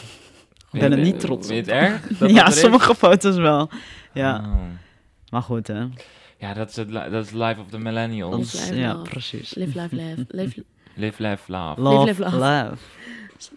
ik 0.71 0.79
ben 0.79 0.91
er 0.91 0.97
niet 0.97 1.19
trots 1.19 1.47
Vind 1.47 1.67
op. 1.67 1.73
je 1.73 1.79
het 1.79 1.83
erg? 1.91 2.07
dat 2.07 2.19
dat 2.19 2.29
ja 2.29 2.41
er 2.41 2.47
is? 2.47 2.59
sommige 2.59 2.95
foto's 2.95 3.35
wel. 3.35 3.69
Ja, 4.13 4.37
Oh. 4.37 4.55
maar 5.29 5.41
goed 5.41 5.67
hè. 5.67 5.85
Ja, 6.39 6.53
dat 6.53 6.69
is 6.69 6.75
het 6.75 6.91
dat 6.91 7.25
is 7.25 7.31
life 7.31 7.59
of 7.59 7.67
the 7.69 7.77
millennials. 7.79 8.31
Dat 8.31 8.39
Live, 8.53 8.57
is, 8.63 8.69
live, 8.69 8.81
ja, 8.81 8.93
precies. 8.93 9.53
Live, 9.55 9.79
live, 9.79 9.95
live. 9.95 10.25
Live, 10.29 10.63
Live. 11.23 11.51
Love, 11.51 12.05
live, 12.05 12.21
love. 12.23 12.37
love. 12.37 12.75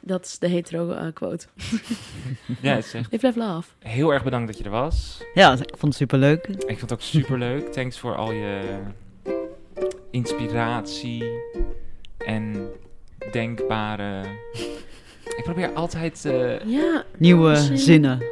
Dat 0.00 0.24
is 0.24 0.38
de 0.38 0.48
hetero 0.48 0.90
eh, 0.90 1.12
quote. 1.12 1.46
Ja, 2.60 2.74
het 2.74 2.84
is 2.84 2.94
echt 2.94 3.12
Live, 3.12 3.26
live, 3.26 3.38
love. 3.38 3.68
heel 3.78 4.12
erg 4.12 4.22
bedankt 4.24 4.46
dat 4.46 4.58
je 4.58 4.64
er 4.64 4.70
was. 4.70 5.22
Ja, 5.34 5.52
ik 5.52 5.58
vond 5.76 5.82
het 5.82 5.94
superleuk. 5.94 6.46
Ik 6.46 6.66
vond 6.66 6.80
het 6.80 6.92
ook 6.92 7.00
super 7.00 7.38
leuk. 7.38 7.72
Thanks 7.72 7.98
voor 7.98 8.16
al 8.16 8.32
je 8.32 8.60
inspiratie 10.10 11.24
en 12.18 12.68
denkbare. 13.32 14.22
Ik 15.36 15.40
probeer 15.44 15.72
altijd, 15.72 16.24
eh, 16.24 16.64
Ja. 16.64 17.04
Nieuwe 17.16 17.56
Zin. 17.56 17.78
zinnen 17.78 18.22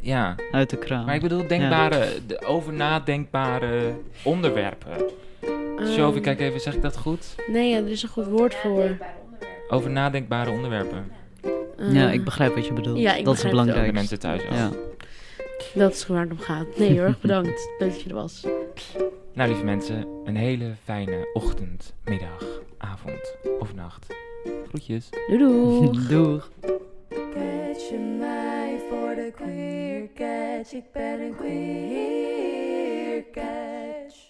ja, 0.00 0.34
uit 0.52 0.70
de 0.70 0.76
kraam. 0.78 1.04
maar 1.06 1.14
ik 1.14 1.20
bedoel 1.20 1.46
denkbare, 1.46 2.08
de, 2.26 2.44
over 2.46 2.72
nadenkbare 2.72 3.94
onderwerpen. 4.22 4.96
Sophie, 5.76 6.14
ehm, 6.14 6.20
kijk 6.20 6.40
even, 6.40 6.60
zeg 6.60 6.74
ik 6.74 6.82
dat 6.82 6.96
goed? 6.96 7.34
Nee, 7.46 7.70
ja, 7.70 7.76
er 7.76 7.88
is 7.88 8.02
een 8.02 8.08
goed 8.08 8.26
woord 8.26 8.54
voor. 8.54 8.96
Over 9.68 9.90
nadenkbare 9.90 10.50
onderwerpen. 10.50 11.10
Ja, 11.78 12.10
ik 12.10 12.24
begrijp 12.24 12.54
wat 12.54 12.66
je 12.66 12.72
bedoelt. 12.72 12.98
ja, 12.98 13.14
ik 13.14 13.24
dat 13.24 13.34
is 13.34 13.42
het 13.42 13.52
De 13.52 13.90
mensen 13.92 14.18
thuis 14.18 14.42
ook. 14.42 14.52
Ja. 14.52 14.70
Dat 15.74 15.92
is 15.92 16.06
waar 16.06 16.20
het 16.22 16.30
om 16.30 16.38
gaat. 16.38 16.78
Nee, 16.78 16.88
heel 16.90 17.02
erg 17.10 17.20
bedankt. 17.20 17.68
Leuk 17.78 17.90
dat 17.90 18.02
je 18.02 18.08
er 18.08 18.14
was. 18.14 18.46
Nou, 19.32 19.48
lieve 19.48 19.64
mensen, 19.64 20.06
een 20.24 20.36
hele 20.36 20.72
fijne 20.84 21.30
ochtend, 21.32 21.94
middag, 22.04 22.44
avond 22.78 23.36
of 23.58 23.74
nacht. 23.74 24.06
Groetjes. 24.68 25.08
Doei 25.26 25.38
doei. 25.38 25.90
Doeg. 26.08 26.50
Catch 27.08 27.88
je 27.90 28.16
mij 28.18 28.80
voor 28.90 29.14
de 29.14 29.32
queer 29.34 30.08
catch. 30.14 30.72
Ik 30.72 30.92
ben 30.92 31.20
een 31.20 31.36
queer 31.36 33.24
catch. 33.32 34.27